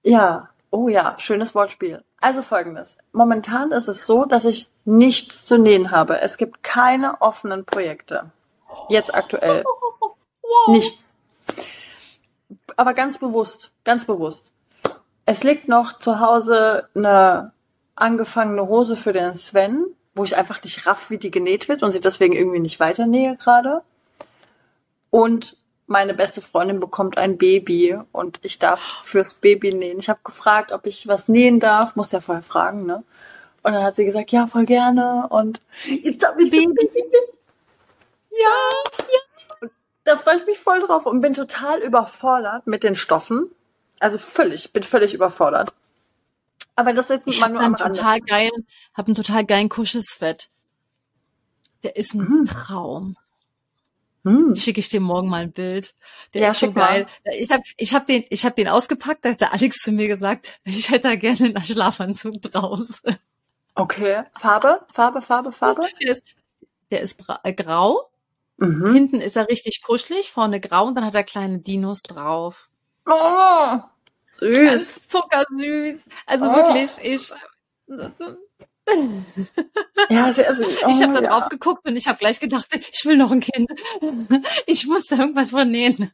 ja. 0.02 0.48
Oh 0.72 0.88
ja, 0.88 1.14
schönes 1.18 1.54
Wortspiel. 1.54 2.02
Also 2.20 2.42
folgendes. 2.42 2.98
Momentan 3.12 3.70
ist 3.72 3.88
es 3.88 4.04
so, 4.04 4.24
dass 4.24 4.44
ich 4.44 4.68
nichts 4.84 5.46
zu 5.46 5.58
nähen 5.58 5.90
habe. 5.92 6.20
Es 6.20 6.36
gibt 6.36 6.62
keine 6.64 7.22
offenen 7.22 7.64
Projekte. 7.64 8.30
Jetzt 8.88 9.14
aktuell. 9.14 9.64
Wow. 10.42 10.74
Nichts. 10.76 10.98
Aber 12.76 12.94
ganz 12.94 13.18
bewusst, 13.18 13.72
ganz 13.84 14.04
bewusst. 14.04 14.52
Es 15.24 15.42
liegt 15.42 15.66
noch 15.68 15.98
zu 15.98 16.20
Hause 16.20 16.88
eine 16.94 17.52
angefangene 17.96 18.68
Hose 18.68 18.94
für 18.96 19.12
den 19.12 19.34
Sven, 19.34 19.84
wo 20.16 20.24
ich 20.24 20.36
einfach 20.36 20.62
nicht 20.64 20.86
raff, 20.86 21.10
wie 21.10 21.18
die 21.18 21.30
genäht 21.30 21.68
wird 21.68 21.82
und 21.82 21.92
sie 21.92 22.00
deswegen 22.00 22.32
irgendwie 22.32 22.58
nicht 22.58 22.80
weiter 22.80 23.06
nähe 23.06 23.36
gerade. 23.36 23.82
Und 25.10 25.56
meine 25.86 26.14
beste 26.14 26.40
Freundin 26.42 26.80
bekommt 26.80 27.18
ein 27.18 27.38
Baby 27.38 27.98
und 28.12 28.40
ich 28.42 28.58
darf 28.58 29.00
fürs 29.04 29.34
Baby 29.34 29.72
nähen. 29.72 29.98
Ich 29.98 30.08
habe 30.08 30.18
gefragt, 30.24 30.72
ob 30.72 30.86
ich 30.86 31.06
was 31.06 31.28
nähen 31.28 31.60
darf, 31.60 31.94
muss 31.94 32.10
ja 32.12 32.20
vorher 32.20 32.42
fragen, 32.42 32.86
ne? 32.86 33.04
Und 33.62 33.72
dann 33.72 33.82
hat 33.82 33.94
sie 33.94 34.04
gesagt, 34.04 34.32
ja, 34.32 34.46
voll 34.46 34.64
gerne. 34.64 35.26
Und 35.28 35.60
jetzt 35.84 36.22
darf 36.22 36.36
ich 36.38 36.50
Baby. 36.50 36.72
Baby. 36.74 37.02
Ja. 38.38 39.70
Da 40.04 40.18
freue 40.18 40.36
ich 40.36 40.44
mich 40.44 40.58
voll 40.58 40.80
drauf 40.80 41.06
und 41.06 41.22
bin 41.22 41.32
total 41.32 41.80
überfordert 41.80 42.66
mit 42.66 42.82
den 42.82 42.94
Stoffen. 42.94 43.50
Also 43.98 44.18
völlig, 44.18 44.74
bin 44.74 44.82
völlig 44.82 45.14
überfordert. 45.14 45.72
Aber 46.76 46.92
das 46.92 47.10
ist 47.10 47.22
Ich 47.24 47.40
mal 47.40 47.48
nur 47.48 47.60
am 47.62 47.74
einen 47.74 47.92
total 47.92 48.20
geilen, 48.20 48.66
hab 48.94 49.06
einen 49.06 49.14
total 49.14 49.44
geilen 49.44 49.68
Kuschelsweat. 49.68 50.50
Der 51.82 51.96
ist 51.96 52.14
ein 52.14 52.20
Mhm. 52.20 52.44
Traum. 52.44 53.16
Hm. 54.24 54.56
Schicke 54.56 54.80
ich 54.80 54.88
dir 54.88 55.00
morgen 55.00 55.28
mal 55.28 55.42
ein 55.42 55.52
Bild. 55.52 55.94
Der 56.34 56.42
Ja, 56.42 56.48
ist 56.50 56.58
so 56.60 56.72
geil. 56.72 57.06
Ich 57.38 57.50
habe 57.50 57.62
ich 57.76 57.94
hab 57.94 58.06
den, 58.06 58.24
ich 58.28 58.44
hab 58.44 58.56
den 58.56 58.68
ausgepackt, 58.68 59.24
da 59.24 59.30
hat 59.30 59.40
der 59.40 59.52
Alex 59.52 59.76
zu 59.78 59.92
mir 59.92 60.08
gesagt, 60.08 60.58
ich 60.64 60.90
hätte 60.90 61.08
da 61.08 61.14
gerne 61.16 61.46
einen 61.54 61.64
Schlafanzug 61.64 62.42
draus. 62.42 63.02
Okay. 63.74 64.24
Farbe? 64.32 64.84
Farbe, 64.92 65.20
Farbe, 65.22 65.52
Farbe? 65.52 65.82
Der 66.02 66.10
ist, 66.10 66.24
der 66.90 67.00
ist 67.02 67.22
äh, 67.42 67.52
grau. 67.52 68.10
Mhm. 68.56 68.94
Hinten 68.94 69.20
ist 69.20 69.36
er 69.36 69.48
richtig 69.48 69.82
kuschelig, 69.82 70.30
vorne 70.30 70.60
grau 70.60 70.86
und 70.86 70.94
dann 70.94 71.04
hat 71.04 71.14
er 71.14 71.24
kleine 71.24 71.58
Dinos 71.58 72.02
drauf. 72.02 72.68
Oh, 73.06 73.78
süß. 74.38 74.66
Ganz 74.66 75.08
zuckersüß. 75.08 76.00
Also 76.26 76.46
Oh. 76.46 76.54
wirklich, 76.54 76.98
ich, 77.02 77.32
Ja, 80.08 80.32
sehr 80.32 80.54
süß. 80.54 80.82
Oh, 80.86 80.90
ich 80.90 81.02
habe 81.02 81.14
da 81.14 81.20
ja. 81.22 81.28
drauf 81.28 81.48
geguckt 81.48 81.86
und 81.88 81.96
ich 81.96 82.06
habe 82.06 82.18
gleich 82.18 82.40
gedacht, 82.40 82.68
ich 82.72 83.04
will 83.04 83.16
noch 83.16 83.30
ein 83.30 83.40
Kind. 83.40 83.70
Ich 84.66 84.86
muss 84.86 85.06
da 85.06 85.16
irgendwas 85.16 85.50
von 85.50 85.70
nähen. 85.70 86.10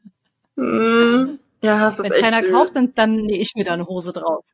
Hm. 0.56 1.38
Ja, 1.62 1.78
das 1.78 1.98
Wenn 1.98 2.10
keiner 2.10 2.40
süß. 2.40 2.50
kauft, 2.50 2.76
dann, 2.76 2.94
dann 2.94 3.16
nähe 3.16 3.38
ich 3.38 3.52
mir 3.54 3.64
da 3.64 3.74
eine 3.74 3.86
Hose 3.86 4.12
draus. 4.12 4.44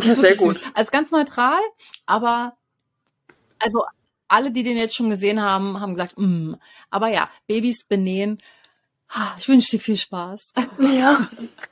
Ja, 0.00 0.14
sehr 0.14 0.36
gut. 0.36 0.56
Süß. 0.56 0.64
Also 0.74 0.90
ganz 0.90 1.10
neutral, 1.10 1.60
aber 2.06 2.56
also 3.58 3.84
alle, 4.28 4.50
die 4.50 4.62
den 4.62 4.76
jetzt 4.76 4.96
schon 4.96 5.10
gesehen 5.10 5.42
haben, 5.42 5.80
haben 5.80 5.94
gesagt, 5.94 6.18
mm. 6.18 6.54
aber 6.90 7.08
ja, 7.08 7.28
Babys 7.46 7.84
benähen. 7.84 8.38
Ich 9.38 9.46
wünsche 9.48 9.72
dir 9.72 9.80
viel 9.80 9.96
Spaß. 9.96 10.54
Ja. 10.80 11.28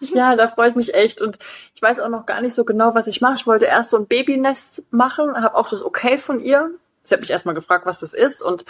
Ja, 0.14 0.36
da 0.36 0.48
freue 0.48 0.70
ich 0.70 0.74
mich 0.74 0.94
echt. 0.94 1.20
Und 1.20 1.38
ich 1.74 1.82
weiß 1.82 2.00
auch 2.00 2.08
noch 2.08 2.26
gar 2.26 2.40
nicht 2.40 2.54
so 2.54 2.64
genau, 2.64 2.94
was 2.94 3.06
ich 3.06 3.20
mache. 3.20 3.34
Ich 3.36 3.46
wollte 3.46 3.66
erst 3.66 3.90
so 3.90 3.96
ein 3.96 4.06
Babynest 4.06 4.82
machen, 4.90 5.34
habe 5.34 5.54
auch 5.56 5.68
das 5.68 5.82
Okay 5.82 6.18
von 6.18 6.40
ihr. 6.40 6.70
Sie 7.04 7.14
hat 7.14 7.20
mich 7.20 7.30
erstmal 7.30 7.54
gefragt, 7.54 7.84
was 7.84 8.00
das 8.00 8.14
ist 8.14 8.42
und 8.42 8.64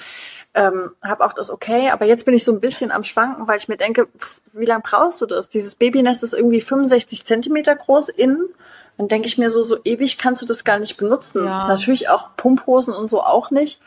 ähm, 0.55 0.91
habe 1.03 1.25
auch 1.25 1.33
das 1.33 1.51
Okay. 1.51 1.91
Aber 1.91 2.05
jetzt 2.05 2.25
bin 2.25 2.35
ich 2.35 2.45
so 2.45 2.53
ein 2.53 2.61
bisschen 2.61 2.91
am 2.91 3.05
Schwanken, 3.05 3.47
weil 3.47 3.59
ich 3.59 3.69
mir 3.69 3.77
denke, 3.77 4.09
pff, 4.19 4.41
wie 4.53 4.65
lange 4.65 4.83
brauchst 4.83 5.21
du 5.21 5.27
das? 5.27 5.49
Dieses 5.49 5.77
Babynest 5.77 6.23
ist 6.25 6.35
irgendwie 6.35 6.61
65 6.61 7.25
Zentimeter 7.25 7.77
groß 7.77 8.09
innen. 8.09 8.49
Dann 8.97 9.09
denke 9.09 9.27
ich 9.27 9.39
mir 9.39 9.51
so, 9.51 9.63
so 9.63 9.79
ewig 9.85 10.19
kannst 10.19 10.43
du 10.43 10.47
das 10.47 10.65
gar 10.65 10.79
nicht 10.79 10.97
benutzen. 10.97 11.45
Ja. 11.45 11.67
Natürlich 11.67 12.09
auch 12.09 12.31
Pumphosen 12.37 12.95
und 12.95 13.09
so 13.09 13.23
auch 13.23 13.51
nicht. 13.51 13.81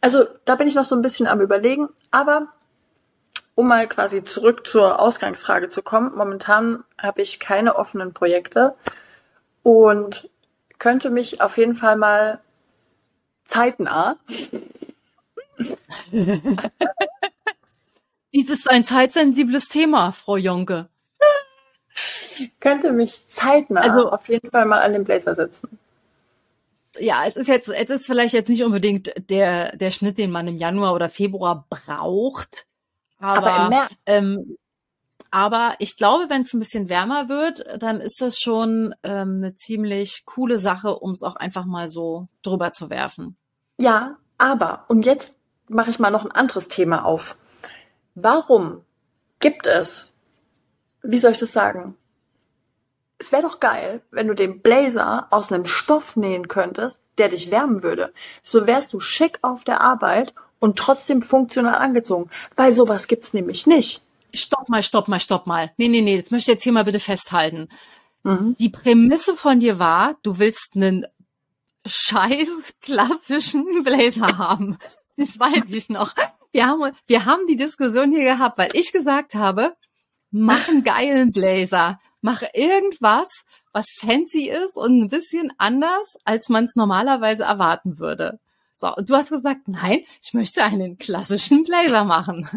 Also 0.00 0.26
da 0.44 0.54
bin 0.56 0.68
ich 0.68 0.74
noch 0.74 0.84
so 0.84 0.94
ein 0.94 1.02
bisschen 1.02 1.26
am 1.26 1.40
überlegen. 1.40 1.88
Aber 2.10 2.48
um 3.54 3.68
mal 3.68 3.86
quasi 3.88 4.24
zurück 4.24 4.66
zur 4.66 4.98
Ausgangsfrage 5.00 5.68
zu 5.70 5.82
kommen, 5.82 6.14
momentan 6.16 6.84
habe 6.98 7.22
ich 7.22 7.38
keine 7.40 7.76
offenen 7.76 8.12
Projekte 8.12 8.74
und 9.62 10.28
könnte 10.78 11.10
mich 11.10 11.40
auf 11.40 11.56
jeden 11.56 11.74
Fall 11.74 11.96
mal 11.96 12.40
zeitnah. 13.46 14.16
Dies 18.34 18.50
ist 18.50 18.68
ein 18.68 18.82
zeitsensibles 18.82 19.66
Thema, 19.66 20.12
Frau 20.12 20.36
Jonke. 20.36 20.88
könnte 22.58 22.90
mich 22.90 23.28
zeitnah 23.28 23.80
Also- 23.82 24.10
auf 24.10 24.28
jeden 24.28 24.50
Fall 24.50 24.66
mal 24.66 24.82
an 24.82 24.92
den 24.92 25.04
Blazer 25.04 25.34
setzen. 25.34 25.78
Ja, 26.98 27.24
es 27.26 27.36
ist 27.36 27.48
jetzt, 27.48 27.68
es 27.68 27.90
ist 27.90 28.06
vielleicht 28.06 28.34
jetzt 28.34 28.48
nicht 28.48 28.62
unbedingt 28.62 29.12
der, 29.28 29.76
der 29.76 29.90
Schnitt, 29.90 30.16
den 30.16 30.30
man 30.30 30.46
im 30.46 30.58
Januar 30.58 30.94
oder 30.94 31.08
Februar 31.10 31.66
braucht. 31.68 32.66
Aber, 33.24 33.46
Aber 33.46 33.64
im 33.64 33.68
März. 33.70 33.90
ähm, 34.06 34.56
aber 35.30 35.74
ich 35.78 35.96
glaube, 35.96 36.30
wenn 36.30 36.42
es 36.42 36.52
ein 36.52 36.60
bisschen 36.60 36.88
wärmer 36.88 37.28
wird, 37.28 37.64
dann 37.82 38.00
ist 38.00 38.20
das 38.20 38.38
schon 38.38 38.94
ähm, 39.02 39.38
eine 39.38 39.56
ziemlich 39.56 40.24
coole 40.26 40.58
Sache, 40.58 40.96
um 40.96 41.10
es 41.10 41.22
auch 41.22 41.34
einfach 41.34 41.64
mal 41.64 41.88
so 41.88 42.28
drüber 42.42 42.70
zu 42.70 42.90
werfen. 42.90 43.36
Ja, 43.78 44.16
aber, 44.38 44.84
und 44.88 45.04
jetzt 45.04 45.34
mache 45.68 45.90
ich 45.90 45.98
mal 45.98 46.10
noch 46.10 46.24
ein 46.24 46.30
anderes 46.30 46.68
Thema 46.68 47.04
auf. 47.04 47.36
Warum 48.14 48.84
gibt 49.40 49.66
es, 49.66 50.12
wie 51.02 51.18
soll 51.18 51.32
ich 51.32 51.38
das 51.38 51.52
sagen? 51.52 51.96
Es 53.18 53.32
wäre 53.32 53.42
doch 53.42 53.58
geil, 53.58 54.02
wenn 54.10 54.28
du 54.28 54.34
den 54.34 54.60
Blazer 54.60 55.28
aus 55.30 55.50
einem 55.50 55.64
Stoff 55.64 56.14
nähen 56.14 56.46
könntest, 56.46 57.00
der 57.18 57.28
dich 57.28 57.50
wärmen 57.50 57.82
würde. 57.82 58.12
So 58.42 58.66
wärst 58.66 58.92
du 58.92 59.00
schick 59.00 59.38
auf 59.42 59.64
der 59.64 59.80
Arbeit 59.80 60.34
und 60.64 60.78
trotzdem 60.78 61.20
funktional 61.20 61.74
angezogen. 61.74 62.30
Weil 62.56 62.72
sowas 62.72 63.06
gibt's 63.06 63.34
nämlich 63.34 63.66
nicht. 63.66 64.02
Stopp 64.32 64.70
mal, 64.70 64.82
stopp 64.82 65.08
mal, 65.08 65.20
stopp 65.20 65.46
mal. 65.46 65.70
Nee, 65.76 65.88
nee, 65.88 66.00
nee, 66.00 66.22
das 66.22 66.30
möchte 66.30 66.50
ich 66.50 66.54
jetzt 66.54 66.62
hier 66.62 66.72
mal 66.72 66.84
bitte 66.84 67.00
festhalten. 67.00 67.68
Mhm. 68.22 68.56
Die 68.58 68.70
Prämisse 68.70 69.36
von 69.36 69.60
dir 69.60 69.78
war, 69.78 70.16
du 70.22 70.38
willst 70.38 70.74
einen 70.74 71.06
scheiß 71.84 72.76
klassischen 72.80 73.84
Blazer 73.84 74.38
haben. 74.38 74.78
Das 75.18 75.38
weiß 75.38 75.70
ich 75.70 75.90
noch. 75.90 76.14
Wir 76.50 76.66
haben, 76.66 76.92
wir 77.06 77.26
haben 77.26 77.46
die 77.46 77.56
Diskussion 77.56 78.10
hier 78.10 78.24
gehabt, 78.24 78.56
weil 78.56 78.70
ich 78.72 78.90
gesagt 78.90 79.34
habe, 79.34 79.76
mach 80.30 80.66
einen 80.66 80.82
geilen 80.82 81.30
Blazer. 81.30 82.00
Mach 82.22 82.42
irgendwas, 82.54 83.44
was 83.74 83.84
fancy 83.98 84.48
ist 84.48 84.78
und 84.78 84.98
ein 84.98 85.08
bisschen 85.08 85.52
anders, 85.58 86.16
als 86.24 86.48
man 86.48 86.64
es 86.64 86.74
normalerweise 86.74 87.42
erwarten 87.42 87.98
würde. 87.98 88.40
So, 88.74 88.94
und 88.94 89.08
du 89.08 89.14
hast 89.14 89.30
gesagt, 89.30 89.68
nein, 89.68 90.04
ich 90.20 90.34
möchte 90.34 90.64
einen 90.64 90.98
klassischen 90.98 91.62
Blazer 91.62 92.04
machen. 92.04 92.48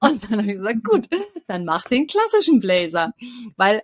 Und 0.00 0.22
dann 0.24 0.38
habe 0.38 0.50
ich 0.50 0.58
gesagt, 0.58 0.84
gut, 0.84 1.08
dann 1.46 1.64
mach 1.64 1.84
den 1.84 2.06
klassischen 2.06 2.60
Blazer. 2.60 3.14
Weil 3.56 3.82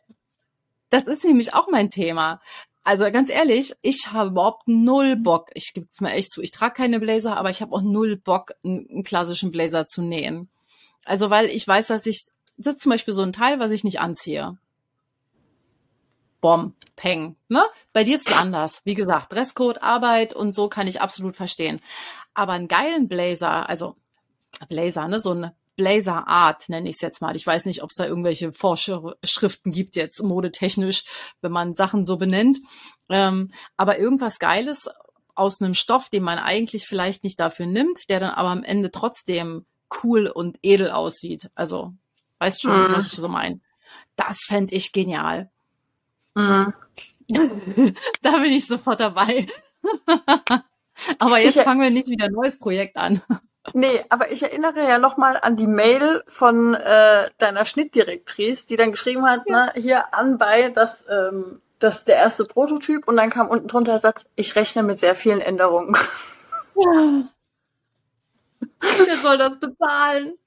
das 0.90 1.04
ist 1.04 1.24
nämlich 1.24 1.54
auch 1.54 1.68
mein 1.68 1.88
Thema. 1.88 2.42
Also 2.82 3.10
ganz 3.10 3.30
ehrlich, 3.30 3.74
ich 3.82 4.08
habe 4.12 4.30
überhaupt 4.30 4.66
null 4.66 5.16
Bock, 5.16 5.50
ich 5.54 5.72
gebe 5.74 5.86
es 5.90 6.00
mir 6.00 6.12
echt 6.12 6.32
zu, 6.32 6.42
ich 6.42 6.50
trage 6.50 6.74
keine 6.74 6.98
Blazer, 6.98 7.36
aber 7.36 7.50
ich 7.50 7.62
habe 7.62 7.74
auch 7.74 7.82
null 7.82 8.16
Bock, 8.16 8.52
einen, 8.64 9.04
klassischen 9.04 9.50
Blazer 9.52 9.86
zu 9.86 10.02
nähen. 10.02 10.50
Also 11.04 11.30
weil 11.30 11.46
ich 11.46 11.66
weiß, 11.66 11.86
dass 11.88 12.06
ich, 12.06 12.26
das 12.56 12.74
ist 12.74 12.82
zum 12.82 12.90
Beispiel 12.90 13.14
so 13.14 13.22
ein 13.22 13.32
Teil, 13.32 13.60
was 13.60 13.70
ich 13.70 13.84
nicht 13.84 14.00
anziehe. 14.00 14.58
Bom, 16.40 16.74
Peng. 16.96 17.36
Ne? 17.48 17.62
Bei 17.92 18.04
dir 18.04 18.16
ist 18.16 18.28
es 18.28 18.36
anders. 18.36 18.80
Wie 18.84 18.94
gesagt, 18.94 19.32
Dresscode, 19.32 19.82
Arbeit 19.82 20.34
und 20.34 20.52
so 20.52 20.68
kann 20.68 20.86
ich 20.86 21.00
absolut 21.00 21.36
verstehen. 21.36 21.80
Aber 22.34 22.52
einen 22.52 22.68
geilen 22.68 23.08
Blazer, 23.08 23.68
also 23.68 23.96
Blazer, 24.68 25.08
ne, 25.08 25.20
so 25.20 25.32
ein 25.34 25.50
Blazer 25.76 26.28
Art 26.28 26.68
nenne 26.68 26.88
ich 26.88 26.96
es 26.96 27.00
jetzt 27.00 27.22
mal. 27.22 27.36
Ich 27.36 27.46
weiß 27.46 27.64
nicht, 27.64 27.82
ob 27.82 27.90
es 27.90 27.96
da 27.96 28.06
irgendwelche 28.06 28.52
Vorschriften 28.52 29.72
gibt 29.72 29.96
jetzt 29.96 30.22
modetechnisch, 30.22 31.04
wenn 31.40 31.52
man 31.52 31.72
Sachen 31.74 32.04
so 32.04 32.16
benennt. 32.18 32.58
Ähm, 33.08 33.52
aber 33.76 33.98
irgendwas 33.98 34.38
Geiles 34.38 34.88
aus 35.34 35.62
einem 35.62 35.74
Stoff, 35.74 36.10
den 36.10 36.22
man 36.22 36.38
eigentlich 36.38 36.86
vielleicht 36.86 37.24
nicht 37.24 37.40
dafür 37.40 37.64
nimmt, 37.66 38.10
der 38.10 38.20
dann 38.20 38.30
aber 38.30 38.50
am 38.50 38.62
Ende 38.62 38.90
trotzdem 38.90 39.64
cool 40.02 40.26
und 40.26 40.58
edel 40.62 40.90
aussieht. 40.90 41.50
Also, 41.54 41.94
weißt 42.40 42.60
schon, 42.60 42.72
Mhm. 42.90 42.92
was 42.92 43.06
ich 43.06 43.12
so 43.12 43.28
meine. 43.28 43.60
Das 44.16 44.40
fände 44.46 44.74
ich 44.74 44.92
genial. 44.92 45.50
Mhm. 46.34 46.72
Da 48.22 48.38
bin 48.38 48.52
ich 48.52 48.66
sofort 48.66 49.00
dabei. 49.00 49.46
aber 51.18 51.38
jetzt 51.38 51.56
Ich- 51.56 51.62
fangen 51.62 51.80
wir 51.80 51.90
nicht 51.90 52.08
wieder 52.08 52.26
ein 52.26 52.32
neues 52.32 52.58
Projekt 52.58 52.96
an. 52.96 53.22
Nee, 53.74 54.02
aber 54.08 54.32
ich 54.32 54.42
erinnere 54.42 54.88
ja 54.88 54.98
nochmal 54.98 55.36
an 55.40 55.54
die 55.54 55.66
Mail 55.66 56.22
von 56.26 56.72
äh, 56.74 57.28
deiner 57.36 57.66
Schnittdirektrice, 57.66 58.64
die 58.66 58.76
dann 58.76 58.92
geschrieben 58.92 59.26
hat, 59.26 59.46
ne, 59.50 59.70
hier 59.76 60.14
anbei, 60.14 60.70
dass 60.70 61.06
ähm, 61.10 61.60
das 61.78 62.06
der 62.06 62.16
erste 62.16 62.46
Prototyp 62.46 63.06
und 63.06 63.18
dann 63.18 63.28
kam 63.28 63.48
unten 63.48 63.68
drunter 63.68 63.92
der 63.92 63.98
Satz, 63.98 64.24
ich 64.34 64.56
rechne 64.56 64.82
mit 64.82 64.98
sehr 64.98 65.14
vielen 65.14 65.42
Änderungen. 65.42 65.94
Wer 68.80 69.16
soll 69.22 69.36
das 69.36 69.60
bezahlen? 69.60 70.38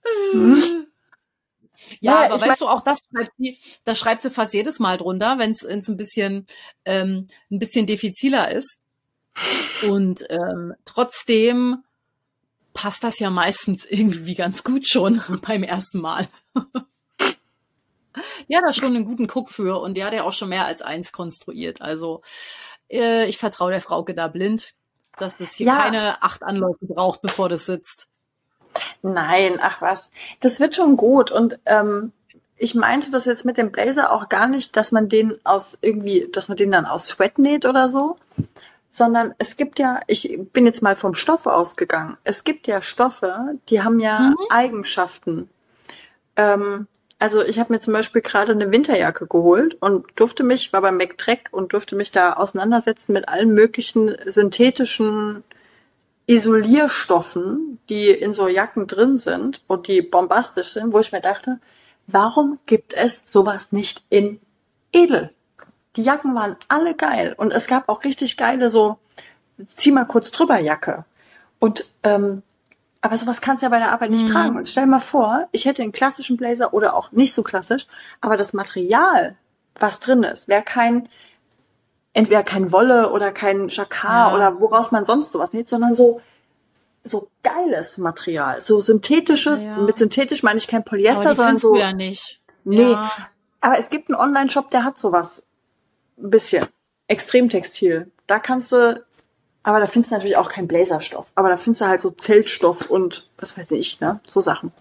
Ja, 2.00 2.24
Ja, 2.24 2.34
aber 2.34 2.42
weißt 2.42 2.62
du, 2.62 2.68
auch 2.68 2.82
das 2.82 3.00
schreibt 3.12 3.32
sie, 3.38 3.60
das 3.86 3.98
schreibt 4.00 4.22
sie 4.22 4.30
fast 4.32 4.54
jedes 4.54 4.80
Mal 4.80 4.98
drunter, 4.98 5.38
wenn 5.40 5.52
es 5.52 5.64
ein 5.64 5.98
bisschen 5.98 6.48
ähm, 6.86 7.28
ein 7.52 7.60
bisschen 7.60 7.86
diffiziler 7.86 8.52
ist. 8.52 8.80
Und 9.88 10.24
ähm, 10.30 10.74
trotzdem 10.86 11.84
passt 12.74 13.04
das 13.04 13.20
ja 13.20 13.30
meistens 13.30 13.86
irgendwie 13.86 14.36
ganz 14.36 14.64
gut 14.64 14.88
schon 14.88 15.22
beim 15.48 15.64
ersten 15.64 16.00
Mal. 16.02 16.28
ja, 18.48 18.62
da 18.62 18.74
schon 18.74 18.96
einen 18.96 19.06
guten 19.06 19.28
Guck 19.28 19.50
für 19.50 19.80
und 19.82 19.96
die 19.96 20.04
hat 20.04 20.14
ja 20.14 20.24
auch 20.24 20.32
schon 20.32 20.50
mehr 20.50 20.66
als 20.66 20.82
eins 20.82 21.12
konstruiert. 21.12 21.82
Also 21.82 22.22
äh, 22.90 23.28
ich 23.28 23.38
vertraue 23.38 23.72
der 23.72 23.82
Frauke 23.82 24.14
da 24.14 24.28
blind, 24.28 24.74
dass 25.18 25.38
das 25.38 25.56
hier 25.56 25.68
Ja. 25.68 25.78
keine 25.78 26.22
acht 26.24 26.44
Anläufe 26.44 26.86
braucht, 26.86 27.22
bevor 27.22 27.50
das 27.50 27.66
sitzt. 27.66 28.08
Nein, 29.02 29.60
ach 29.62 29.82
was. 29.82 30.12
Das 30.40 30.60
wird 30.60 30.76
schon 30.76 30.98
gut. 30.98 31.32
Und 31.32 31.60
ähm, 31.66 32.12
ich 32.58 32.76
meinte 32.76 33.12
das 33.12 33.26
jetzt 33.26 33.46
mit 33.46 33.58
dem 33.58 33.72
Blazer 33.72 34.12
auch 34.12 34.30
gar 34.30 34.48
nicht, 34.48 34.78
dass 34.78 34.92
man 34.92 35.10
den 35.10 35.38
aus 35.44 35.78
irgendwie, 35.82 36.30
dass 36.32 36.48
man 36.48 36.58
den 36.58 36.72
dann 36.72 36.86
aus 36.86 37.08
Sweat 37.08 37.38
näht 37.40 37.66
oder 37.66 37.90
so. 37.90 38.18
Sondern 38.90 39.34
es 39.40 39.58
gibt 39.58 39.80
ja, 39.80 40.00
ich 40.08 40.40
bin 40.54 40.66
jetzt 40.66 40.82
mal 40.84 40.96
vom 40.96 41.16
Stoff 41.16 41.48
ausgegangen. 41.48 42.18
Es 42.24 42.44
gibt 42.44 42.68
ja 42.68 42.82
Stoffe, 42.82 43.56
die 43.70 43.82
haben 43.82 44.00
ja 44.00 44.20
Mhm. 44.20 44.36
Eigenschaften. 44.50 45.50
Ähm, 46.36 46.88
also 47.24 47.42
ich 47.42 47.58
habe 47.58 47.72
mir 47.72 47.80
zum 47.80 47.94
Beispiel 47.94 48.22
gerade 48.22 48.52
eine 48.52 48.70
Winterjacke 48.70 49.28
geholt 49.28 49.78
und 49.82 50.06
durfte 50.16 50.44
mich, 50.44 50.74
war 50.74 50.82
beim 50.82 50.98
McTrack 50.98 51.48
und 51.52 51.72
durfte 51.72 51.96
mich 51.96 52.12
da 52.12 52.34
auseinandersetzen 52.34 53.14
mit 53.14 53.30
allen 53.30 53.54
möglichen 53.54 54.14
synthetischen 54.26 55.44
Isolierstoffen, 56.26 57.80
die 57.90 58.10
in 58.10 58.34
so 58.34 58.48
Jacken 58.48 58.88
drin 58.88 59.18
sind 59.18 59.62
und 59.68 59.88
die 59.88 60.02
bombastisch 60.02 60.70
sind, 60.70 60.94
wo 60.94 61.00
ich 61.00 61.12
mir 61.12 61.22
dachte, 61.22 61.60
warum 62.08 62.60
gibt 62.66 62.94
es 62.94 63.24
sowas 63.26 63.72
nicht 63.72 64.04
in 64.10 64.40
edel? 64.94 65.32
Die 65.96 66.04
Jacken 66.04 66.34
waren 66.36 66.56
alle 66.70 66.96
geil 66.96 67.34
und 67.38 67.52
es 67.52 67.68
gab 67.68 67.90
auch 67.90 68.04
richtig 68.04 68.38
geile 68.38 68.70
so 68.72 68.98
zieh 69.68 69.92
mal 69.92 70.06
kurz 70.06 70.32
drüber 70.32 70.60
Jacke. 70.60 71.06
Und 71.60 71.86
ähm, 72.04 72.42
aber 73.02 73.18
sowas 73.18 73.42
kannst 73.42 73.62
du 73.62 73.66
ja 73.66 73.70
bei 73.70 73.80
der 73.80 73.92
Arbeit 73.92 74.12
nicht 74.12 74.28
Mhm. 74.28 74.32
tragen. 74.32 74.58
Und 74.58 74.70
stell 74.70 74.86
mal 74.86 75.00
vor, 75.02 75.50
ich 75.52 75.66
hätte 75.66 75.84
einen 75.84 75.92
klassischen 75.92 76.38
Blazer 76.38 76.74
oder 76.74 76.96
auch 76.96 77.12
nicht 77.12 77.34
so 77.34 77.44
klassisch, 77.44 77.86
aber 78.22 78.38
das 78.38 78.54
Material, 78.54 79.36
was 79.78 80.00
drin 80.00 80.24
ist, 80.24 80.48
wäre 80.48 80.64
kein 80.64 81.10
entweder 82.14 82.44
kein 82.44 82.72
Wolle 82.72 83.12
oder 83.12 83.32
kein 83.32 83.68
Jacquard 83.70 84.32
Ja. 84.32 84.36
oder 84.36 84.60
woraus 84.62 84.92
man 84.92 85.06
sonst 85.06 85.32
sowas 85.32 85.54
näht, 85.54 85.68
sondern 85.68 85.96
so 85.96 86.22
so 87.04 87.28
geiles 87.44 87.98
Material, 87.98 88.62
so 88.62 88.80
synthetisches. 88.80 89.64
Ja. 89.64 89.78
Mit 89.78 89.98
synthetisch 89.98 90.42
meine 90.42 90.58
ich 90.58 90.68
kein 90.68 90.86
Polyester, 90.86 91.36
sondern 91.36 91.58
so 91.58 91.74
du 91.74 91.80
ja 91.80 91.92
nicht. 91.94 92.40
Nee. 92.64 92.92
Ja. 92.92 93.12
Aber 93.60 93.78
es 93.78 93.90
gibt 93.90 94.10
einen 94.10 94.20
Online-Shop, 94.20 94.72
der 94.72 94.84
hat 94.84 94.98
sowas. 94.98 95.44
Ein 96.18 96.30
bisschen. 96.30 96.66
Extremtextil. 97.08 98.10
Da 98.28 98.40
kannst 98.40 98.72
du, 98.72 99.04
aber 99.64 99.80
da 99.82 99.88
findest 99.88 100.12
du 100.12 100.16
natürlich 100.16 100.38
auch 100.38 100.50
keinen 100.50 100.68
Blazerstoff. 100.68 101.28
Aber 101.36 101.50
da 101.50 101.58
findest 101.58 101.82
du 101.82 101.88
halt 101.88 102.00
so 102.00 102.10
Zeltstoff 102.12 102.90
und 102.90 103.30
was 103.38 103.58
weiß 103.58 103.72
ich, 103.72 104.00
ne? 104.00 104.20
So 104.26 104.40
Sachen. 104.40 104.72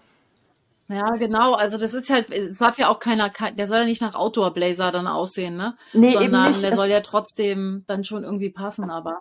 Ja, 0.93 1.11
genau. 1.15 1.53
Also 1.53 1.77
das 1.77 1.93
ist 1.93 2.09
halt, 2.09 2.29
es 2.29 2.61
hat 2.61 2.77
ja 2.77 2.89
auch 2.89 2.99
keiner, 2.99 3.29
der 3.29 3.67
soll 3.67 3.79
ja 3.79 3.85
nicht 3.85 4.01
nach 4.01 4.15
Outdoor 4.15 4.53
Blazer 4.53 4.91
dann 4.91 5.07
aussehen, 5.07 5.55
ne? 5.57 5.75
Nee, 5.93 6.13
Sondern 6.13 6.23
eben 6.43 6.49
nicht. 6.51 6.61
der 6.63 6.71
Es- 6.71 6.75
soll 6.75 6.87
ja 6.89 7.01
trotzdem 7.01 7.83
dann 7.87 8.03
schon 8.03 8.23
irgendwie 8.23 8.49
passen, 8.49 8.89
aber. 8.89 9.19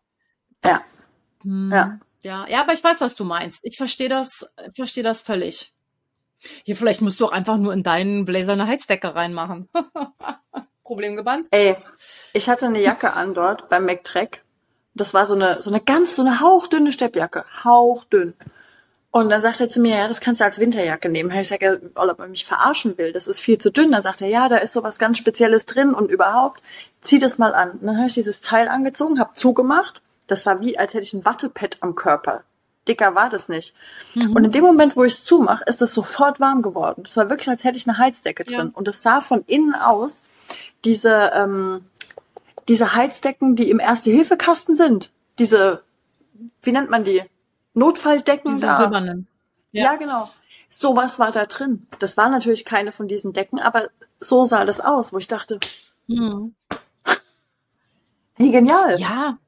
Ja. 0.64 0.82
Hm, 1.42 1.70
Ja. 1.72 1.98
ja. 2.22 2.46
Ja, 2.48 2.60
aber 2.62 2.72
ich 2.72 2.82
weiß, 2.84 3.00
was 3.00 3.14
du 3.16 3.24
meinst. 3.24 3.58
Ich 3.62 3.76
verstehe 3.76 4.08
das, 4.08 4.46
ich 4.68 4.76
verstehe 4.76 5.02
das 5.04 5.22
völlig. 5.22 5.72
Hier, 6.64 6.74
vielleicht 6.76 7.00
musst 7.02 7.20
du 7.20 7.26
auch 7.26 7.32
einfach 7.32 7.56
nur 7.56 7.72
in 7.72 7.82
deinen 7.84 8.24
Blazer 8.24 8.52
eine 8.52 8.66
Heizdecke 8.66 9.14
reinmachen. 9.14 9.68
Problem 10.84 11.16
gebannt. 11.16 11.46
Ey, 11.52 11.76
ich 12.32 12.48
hatte 12.48 12.66
eine 12.66 12.82
Jacke 12.82 13.12
an 13.14 13.34
dort 13.34 13.68
beim 13.68 13.84
McTrack. 13.86 14.42
Das 14.94 15.14
war 15.14 15.24
so 15.26 15.34
eine, 15.34 15.62
so 15.62 15.70
eine 15.70 15.80
ganz, 15.80 16.16
so 16.16 16.22
eine 16.22 16.40
hauchdünne 16.40 16.92
Steppjacke. 16.92 17.44
Hauchdünn. 17.64 18.34
Und 19.14 19.28
dann 19.28 19.42
sagt 19.42 19.60
er 19.60 19.68
zu 19.68 19.78
mir, 19.78 19.98
ja, 19.98 20.08
das 20.08 20.22
kannst 20.22 20.40
du 20.40 20.44
als 20.44 20.58
Winterjacke 20.58 21.10
nehmen. 21.10 21.30
Ich 21.32 21.48
sage, 21.48 21.66
ja, 21.66 22.02
ob 22.02 22.18
er 22.18 22.28
mich 22.28 22.46
verarschen 22.46 22.96
will, 22.96 23.12
das 23.12 23.26
ist 23.26 23.40
viel 23.40 23.58
zu 23.58 23.70
dünn. 23.70 23.92
Dann 23.92 24.02
sagt 24.02 24.22
er, 24.22 24.28
ja, 24.28 24.48
da 24.48 24.56
ist 24.56 24.72
sowas 24.72 24.98
ganz 24.98 25.18
Spezielles 25.18 25.66
drin 25.66 25.92
und 25.92 26.10
überhaupt, 26.10 26.62
zieh 27.02 27.18
das 27.18 27.36
mal 27.36 27.54
an. 27.54 27.72
Und 27.72 27.86
dann 27.86 27.98
habe 27.98 28.06
ich 28.06 28.14
dieses 28.14 28.40
Teil 28.40 28.68
angezogen, 28.68 29.20
habe 29.20 29.34
zugemacht. 29.34 30.00
Das 30.28 30.46
war 30.46 30.62
wie, 30.62 30.78
als 30.78 30.94
hätte 30.94 31.04
ich 31.04 31.12
ein 31.12 31.26
Wattepad 31.26 31.76
am 31.80 31.94
Körper. 31.94 32.42
Dicker 32.88 33.14
war 33.14 33.28
das 33.28 33.50
nicht. 33.50 33.74
Mhm. 34.14 34.34
Und 34.34 34.44
in 34.44 34.50
dem 34.50 34.64
Moment, 34.64 34.96
wo 34.96 35.04
ich 35.04 35.12
es 35.12 35.24
zumache, 35.24 35.64
ist 35.66 35.82
es 35.82 35.92
sofort 35.92 36.40
warm 36.40 36.62
geworden. 36.62 37.02
Das 37.02 37.14
war 37.18 37.28
wirklich, 37.28 37.50
als 37.50 37.64
hätte 37.64 37.76
ich 37.76 37.86
eine 37.86 37.98
Heizdecke 37.98 38.44
drin. 38.44 38.68
Ja. 38.68 38.70
Und 38.72 38.88
es 38.88 39.02
sah 39.02 39.20
von 39.20 39.44
innen 39.46 39.74
aus, 39.74 40.22
diese, 40.86 41.32
ähm, 41.34 41.84
diese 42.66 42.94
Heizdecken, 42.94 43.56
die 43.56 43.68
im 43.68 43.78
Erste-Hilfe-Kasten 43.78 44.74
sind. 44.74 45.10
Diese, 45.38 45.82
wie 46.62 46.72
nennt 46.72 46.88
man 46.88 47.04
die? 47.04 47.22
Notfalldecken 47.74 48.52
Diese 48.54 48.66
da. 48.66 48.74
silbernen. 48.76 49.26
Ja. 49.72 49.96
genau. 49.96 50.28
Sowas 50.68 51.18
war 51.18 51.32
da 51.32 51.46
drin. 51.46 51.86
Das 51.98 52.16
war 52.16 52.28
natürlich 52.30 52.64
keine 52.64 52.92
von 52.92 53.08
diesen 53.08 53.32
Decken, 53.32 53.58
aber 53.58 53.88
so 54.20 54.44
sah 54.44 54.64
das 54.64 54.80
aus, 54.80 55.12
wo 55.12 55.18
ich 55.18 55.28
dachte, 55.28 55.58
Mhm. 56.06 56.54
wie 58.36 58.50
genial. 58.50 58.98
Ja. 59.00 59.38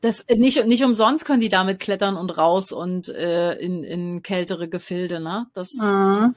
Das 0.00 0.24
nicht, 0.28 0.64
nicht 0.66 0.84
umsonst 0.84 1.24
können 1.24 1.40
die 1.40 1.48
damit 1.48 1.78
klettern 1.80 2.16
und 2.16 2.36
raus 2.36 2.72
und 2.72 3.08
äh, 3.08 3.54
in, 3.56 3.84
in 3.84 4.22
kältere 4.22 4.68
Gefilde, 4.68 5.20
ne? 5.20 5.46
Das, 5.54 5.74
Mhm. 5.74 6.34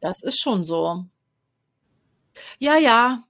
das 0.00 0.22
ist 0.22 0.40
schon 0.40 0.64
so. 0.64 1.04
Ja, 2.58 2.76
ja. 2.76 3.22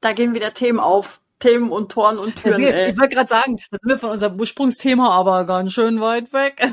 Da 0.00 0.12
gehen 0.12 0.34
wieder 0.34 0.52
Themen 0.54 0.80
auf. 0.80 1.20
Themen 1.42 1.72
und 1.72 1.90
Toren 1.90 2.18
und 2.18 2.36
Das 2.36 2.42
Türen, 2.42 2.58
geht, 2.60 2.88
ich 2.88 2.98
wollte 2.98 3.16
gerade 3.16 3.28
sagen, 3.28 3.56
das 3.56 3.80
sind 3.80 3.88
wir 3.88 3.98
von 3.98 4.10
unserem 4.10 4.38
Ursprungsthema 4.38 5.10
aber 5.10 5.44
ganz 5.44 5.72
schön 5.72 6.00
weit 6.00 6.32
weg. 6.32 6.62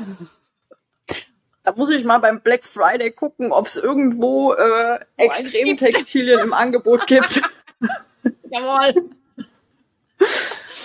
Da 1.62 1.74
muss 1.76 1.90
ich 1.90 2.04
mal 2.04 2.16
beim 2.16 2.40
Black 2.40 2.64
Friday 2.64 3.10
gucken, 3.12 3.52
ob 3.52 3.66
es 3.66 3.76
irgendwo 3.76 4.54
äh, 4.54 4.98
Extremtextilien 5.18 6.40
im 6.40 6.54
Angebot 6.54 7.06
gibt. 7.06 7.42
Jawohl. 8.50 9.10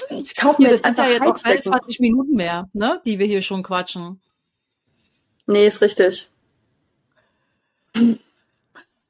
Ich 0.10 0.36
kaufe 0.36 0.58
Hier, 0.58 0.68
mir 0.68 0.74
das 0.74 0.86
jetzt 0.86 0.86
sind 0.86 0.98
ja 0.98 1.08
jetzt 1.08 1.26
auch 1.26 1.42
keine 1.42 1.56
Heizdecken. 1.56 1.80
20 1.80 2.00
Minuten 2.02 2.36
mehr, 2.36 2.70
ne? 2.74 3.02
Die 3.06 3.20
wir 3.20 3.26
hier 3.26 3.42
schon 3.42 3.64
quatschen. 3.64 4.20
Nee, 5.48 5.66
ist 5.66 5.80
richtig. 5.80 6.30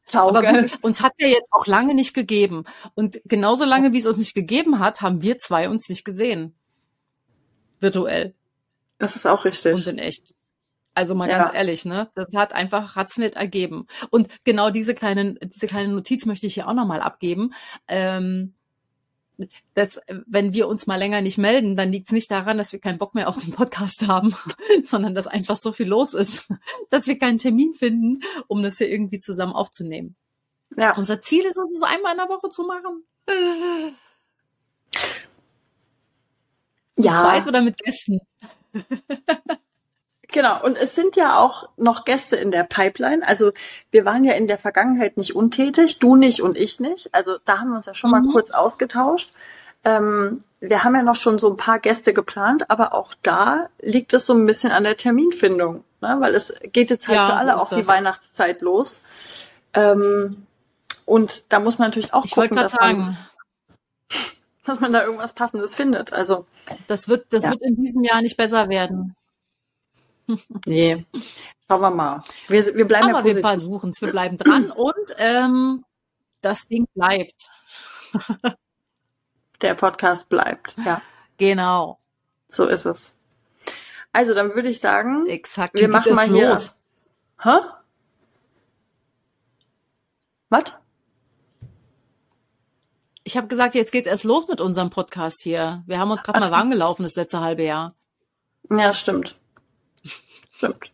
Ciao, 0.07 0.29
Aber 0.29 0.41
gut, 0.43 0.77
uns 0.83 1.01
hat 1.01 1.13
ja 1.17 1.27
jetzt 1.27 1.51
auch 1.51 1.65
lange 1.65 1.95
nicht 1.95 2.13
gegeben. 2.13 2.63
Und 2.93 3.19
genauso 3.25 3.65
lange, 3.65 3.91
wie 3.93 3.97
es 3.97 4.05
uns 4.05 4.17
nicht 4.19 4.35
gegeben 4.35 4.79
hat, 4.79 5.01
haben 5.01 5.21
wir 5.21 5.37
zwei 5.39 5.67
uns 5.69 5.89
nicht 5.89 6.05
gesehen. 6.05 6.53
Virtuell 7.79 8.33
Das 8.97 9.15
ist 9.15 9.25
auch 9.25 9.45
richtig. 9.45 9.73
und 9.73 9.87
in 9.87 9.97
echt. 9.99 10.33
Also 10.93 11.13
mal 11.13 11.29
Ja. 11.29 11.39
ganz 11.39 11.53
ehrlich, 11.53 11.83
ne? 11.85 12.09
Das 12.15 12.33
hat 12.35 12.53
einfach, 12.53 12.95
hat's 12.95 13.17
nicht 13.17 13.35
ergeben. 13.35 13.85
Und 14.11 14.29
genau 14.45 14.69
diese 14.69 14.95
kleinen, 14.95 15.37
diese 15.43 15.67
kleine 15.67 15.91
Notiz 15.93 16.25
möchte 16.25 16.47
ich 16.47 16.53
hier 16.53 16.69
auch 16.69 16.73
nochmal 16.73 17.01
abgeben. 17.01 17.53
Ähm, 17.89 18.53
dass, 19.73 19.99
wenn 20.25 20.53
wir 20.53 20.67
uns 20.67 20.87
mal 20.87 20.97
länger 20.97 21.21
nicht 21.21 21.37
melden, 21.37 21.75
dann 21.75 21.91
liegt 21.91 22.07
es 22.07 22.13
nicht 22.13 22.31
daran, 22.31 22.57
dass 22.57 22.71
wir 22.71 22.79
keinen 22.79 22.97
Bock 22.97 23.15
mehr 23.15 23.27
auf 23.29 23.37
den 23.37 23.53
Podcast 23.53 24.07
haben, 24.07 24.35
sondern 24.85 25.15
dass 25.15 25.27
einfach 25.27 25.55
so 25.55 25.71
viel 25.71 25.87
los 25.87 26.13
ist, 26.13 26.49
dass 26.89 27.07
wir 27.07 27.17
keinen 27.19 27.37
Termin 27.37 27.73
finden, 27.73 28.21
um 28.47 28.63
das 28.63 28.77
hier 28.77 28.89
irgendwie 28.89 29.19
zusammen 29.19 29.53
aufzunehmen. 29.53 30.15
Ja. 30.77 30.95
Unser 30.97 31.21
Ziel 31.21 31.45
ist 31.45 31.57
es, 31.57 31.77
es 31.77 31.83
einmal 31.83 32.13
in 32.13 32.17
der 32.17 32.29
Woche 32.29 32.49
zu 32.49 32.63
machen. 32.63 33.03
Zu 36.97 37.03
Ja. 37.03 37.15
zweit 37.15 37.47
oder 37.47 37.61
mit 37.61 37.77
Gästen? 37.77 38.19
Genau, 40.35 40.61
und 40.65 40.77
es 40.77 40.93
sind 40.95 41.15
ja 41.15 41.39
auch 41.39 41.69
noch 41.77 42.03
Gäste 42.03 42.35
in 42.35 42.51
der 42.51 42.65
Pipeline. 42.65 43.25
Also 43.25 43.53
wir 43.89 44.03
waren 44.03 44.25
ja 44.25 44.33
in 44.33 44.47
der 44.47 44.57
Vergangenheit 44.57 45.15
nicht 45.15 45.33
untätig, 45.33 45.99
du 45.99 46.17
nicht 46.17 46.41
und 46.41 46.57
ich 46.57 46.81
nicht. 46.81 47.07
Also 47.15 47.37
da 47.45 47.59
haben 47.59 47.69
wir 47.69 47.77
uns 47.77 47.85
ja 47.85 47.93
schon 47.93 48.09
Mhm. 48.11 48.25
mal 48.25 48.31
kurz 48.33 48.51
ausgetauscht. 48.51 49.31
Ähm, 49.85 50.43
wir 50.59 50.83
haben 50.83 50.93
ja 50.93 51.03
noch 51.03 51.15
schon 51.15 51.39
so 51.39 51.49
ein 51.49 51.55
paar 51.55 51.79
Gäste 51.79 52.11
geplant, 52.13 52.69
aber 52.69 52.93
auch 52.93 53.13
da 53.23 53.69
liegt 53.81 54.11
es 54.13 54.25
so 54.25 54.33
ein 54.33 54.45
bisschen 54.45 54.73
an 54.73 54.83
der 54.83 54.97
Terminfindung, 54.97 55.85
ne? 56.01 56.17
weil 56.19 56.35
es 56.35 56.53
geht 56.73 56.89
jetzt 56.89 57.07
halt 57.07 57.15
Ja, 57.15 57.27
für 57.27 57.33
alle 57.35 57.55
auch 57.55 57.69
die. 57.69 57.87
Weihnachtszeit 57.87 58.59
los. 58.61 59.03
Ähm, 59.73 60.47
und 61.05 61.45
da 61.53 61.59
muss 61.61 61.77
man 61.77 61.87
natürlich 61.91 62.13
auch 62.13 62.25
Ich 62.25 62.31
gucken, 62.31 62.57
dass 62.57 62.73
man, 62.73 62.81
sagen, 62.81 63.17
dass 64.65 64.81
man 64.81 64.91
da 64.91 65.01
irgendwas 65.05 65.31
Passendes 65.31 65.75
findet. 65.75 66.11
Also 66.11 66.45
das 66.87 67.07
wird, 67.07 67.27
das 67.29 67.45
Ja. 67.45 67.51
wird 67.51 67.61
in 67.61 67.77
diesem 67.77 68.03
Jahr 68.03 68.21
nicht 68.21 68.35
besser 68.35 68.67
werden. 68.67 69.15
Nee, 70.65 71.05
schauen 71.67 71.81
wir 71.81 71.91
mal. 71.91 72.23
Wir, 72.47 72.75
wir 72.75 72.85
bleiben 72.87 73.09
ja 73.09 73.15
Aber 73.15 73.25
wir 73.25 73.31
positiv. 73.33 73.41
versuchen 73.49 73.89
es, 73.91 74.01
wir 74.01 74.11
bleiben 74.11 74.37
dran 74.37 74.71
und 74.75 75.15
ähm, 75.17 75.85
das 76.41 76.67
Ding 76.67 76.87
bleibt. 76.93 77.49
Der 79.61 79.73
Podcast 79.75 80.29
bleibt. 80.29 80.75
Ja. 80.85 81.01
Genau, 81.37 81.99
So 82.49 82.67
ist 82.67 82.85
es. 82.85 83.13
Also, 84.13 84.33
dann 84.33 84.53
würde 84.55 84.69
ich 84.69 84.79
sagen, 84.79 85.25
exakt. 85.27 85.77
wir 85.79 85.89
machen 85.89 86.13
mal 86.15 86.27
hier. 86.27 86.49
los? 86.51 86.73
Hä? 87.43 87.57
Was? 90.49 90.73
Ich 93.23 93.35
habe 93.35 93.47
gesagt, 93.47 93.75
jetzt 93.75 93.91
geht's 93.91 94.07
erst 94.07 94.23
los 94.23 94.47
mit 94.47 94.61
unserem 94.61 94.89
Podcast 94.89 95.41
hier. 95.41 95.83
Wir 95.87 95.99
haben 95.99 96.11
uns 96.11 96.23
gerade 96.23 96.39
mal 96.39 96.51
warm 96.51 96.69
gelaufen 96.69 97.03
das 97.03 97.15
letzte 97.15 97.39
halbe 97.41 97.63
Jahr. 97.63 97.95
Ja, 98.69 98.93
stimmt. 98.93 99.35
Stimmt. 100.51 100.91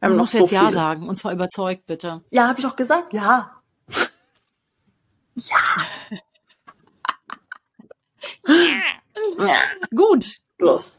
Wir 0.00 0.06
haben 0.08 0.12
Du 0.14 0.18
musst 0.18 0.32
so 0.32 0.38
jetzt 0.38 0.50
ja 0.50 0.60
viele. 0.66 0.72
sagen 0.72 1.08
und 1.08 1.16
zwar 1.16 1.32
überzeugt, 1.32 1.86
bitte. 1.86 2.22
Ja, 2.30 2.48
habe 2.48 2.58
ich 2.60 2.64
doch 2.66 2.76
gesagt. 2.76 3.12
Ja. 3.12 3.52
Ja. 5.34 5.56
ja. 9.38 9.56
Gut, 9.94 10.36
Los. 10.58 10.98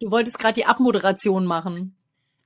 du 0.00 0.10
wolltest 0.10 0.38
gerade 0.38 0.54
die 0.54 0.66
Abmoderation 0.66 1.44
machen. 1.46 1.96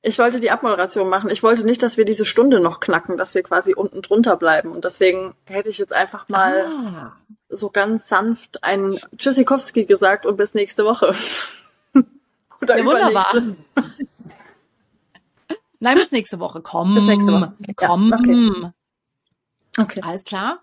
Ich 0.03 0.19
wollte 0.19 0.39
die 0.39 0.51
Abmoderation 0.53 1.09
machen. 1.09 1.31
Ich 1.31 1.43
wollte 1.43 1.65
nicht, 1.65 1.83
dass 1.83 1.97
wir 1.97 2.05
diese 2.05 2.25
Stunde 2.25 2.61
noch 2.61 2.79
knacken, 2.79 3.17
dass 3.17 3.35
wir 3.35 3.43
quasi 3.43 3.75
unten 3.75 4.03
drunter 4.03 4.37
bleiben. 4.37 4.71
Und 4.71 4.85
deswegen 4.85 5.35
hätte 5.47 5.69
ich 5.69 5.79
jetzt 5.79 5.93
einfach 5.93 6.29
mal 6.29 6.67
Ah. 6.67 7.13
so 7.49 7.71
ganz 7.71 8.07
sanft 8.07 8.63
einen 8.63 8.99
Tschüssikowski 9.17 9.85
gesagt 9.85 10.25
und 10.25 10.37
bis 10.37 10.55
nächste 10.55 10.85
Woche. 10.85 11.13
Oder 12.61 12.79
Ja, 12.79 12.85
wunderbar. 12.85 13.35
Nein, 15.79 15.99
bis 15.99 16.11
nächste 16.11 16.41
Woche. 16.41 16.63
Komm. 16.63 16.95
Bis 16.95 17.05
nächste 17.05 17.33
Woche. 17.33 17.53
Ja, 17.59 17.75
Komm. 17.75 18.13
okay. 18.13 18.73
Okay. 19.79 20.01
Alles 20.03 20.25
klar? 20.25 20.63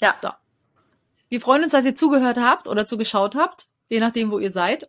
Ja. 0.00 0.14
So. 0.20 0.28
Wir 1.28 1.40
freuen 1.40 1.62
uns, 1.62 1.72
dass 1.72 1.84
ihr 1.84 1.94
zugehört 1.94 2.38
habt 2.38 2.68
oder 2.68 2.86
zugeschaut 2.86 3.34
habt, 3.34 3.66
je 3.88 4.00
nachdem, 4.00 4.30
wo 4.30 4.38
ihr 4.38 4.50
seid. 4.50 4.86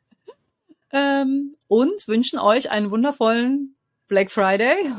ähm, 0.90 1.56
und 1.68 2.06
wünschen 2.06 2.38
euch 2.38 2.70
einen 2.70 2.90
wundervollen 2.90 3.74
Black 4.08 4.30
Friday 4.30 4.92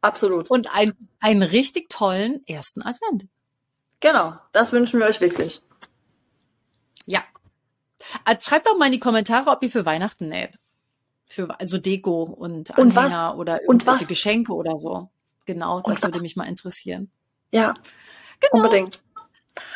Absolut. 0.00 0.50
und 0.50 0.74
ein, 0.74 0.94
einen 1.20 1.42
richtig 1.42 1.88
tollen 1.88 2.46
ersten 2.46 2.82
Advent. 2.82 3.26
Genau. 4.00 4.34
Das 4.52 4.72
wünschen 4.72 5.00
wir 5.00 5.06
euch 5.06 5.20
wirklich. 5.20 5.62
Also 8.24 8.48
schreibt 8.48 8.66
doch 8.66 8.76
mal 8.78 8.86
in 8.86 8.92
die 8.92 9.00
Kommentare, 9.00 9.50
ob 9.50 9.62
ihr 9.62 9.70
für 9.70 9.84
Weihnachten 9.86 10.28
näht. 10.28 10.58
Für 11.28 11.58
also 11.60 11.78
Deko 11.78 12.22
und 12.22 12.76
Und 12.78 12.96
was? 12.96 13.12
Anhänger 13.12 13.36
oder 13.38 13.60
Und 13.66 13.82
irgendwelche 13.82 14.00
was? 14.02 14.08
Geschenke 14.08 14.52
oder 14.54 14.78
so. 14.80 15.10
Genau, 15.46 15.80
das 15.80 16.02
Und 16.02 16.02
würde 16.02 16.20
mich 16.20 16.36
mal 16.36 16.44
interessieren. 16.46 17.10
Ja. 17.52 17.74
Genau. 18.40 18.52
Unbedingt. 18.64 19.00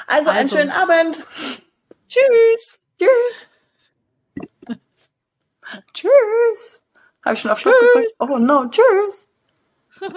Also, 0.07 0.31
einen 0.31 0.39
Also. 0.41 0.57
schönen 0.57 0.71
Abend. 0.71 1.25
Tschüss. 2.09 2.79
Tschüss. 2.99 3.49
Tschüss. 5.95 6.83
Habe 7.25 7.35
ich 7.35 7.41
schon 7.41 7.51
auf 7.51 7.61
Tschüss. 7.61 7.73
gedrückt? 7.95 8.13
Oh 8.19 8.39
no, 8.39 8.67
tschüss. 8.69 9.29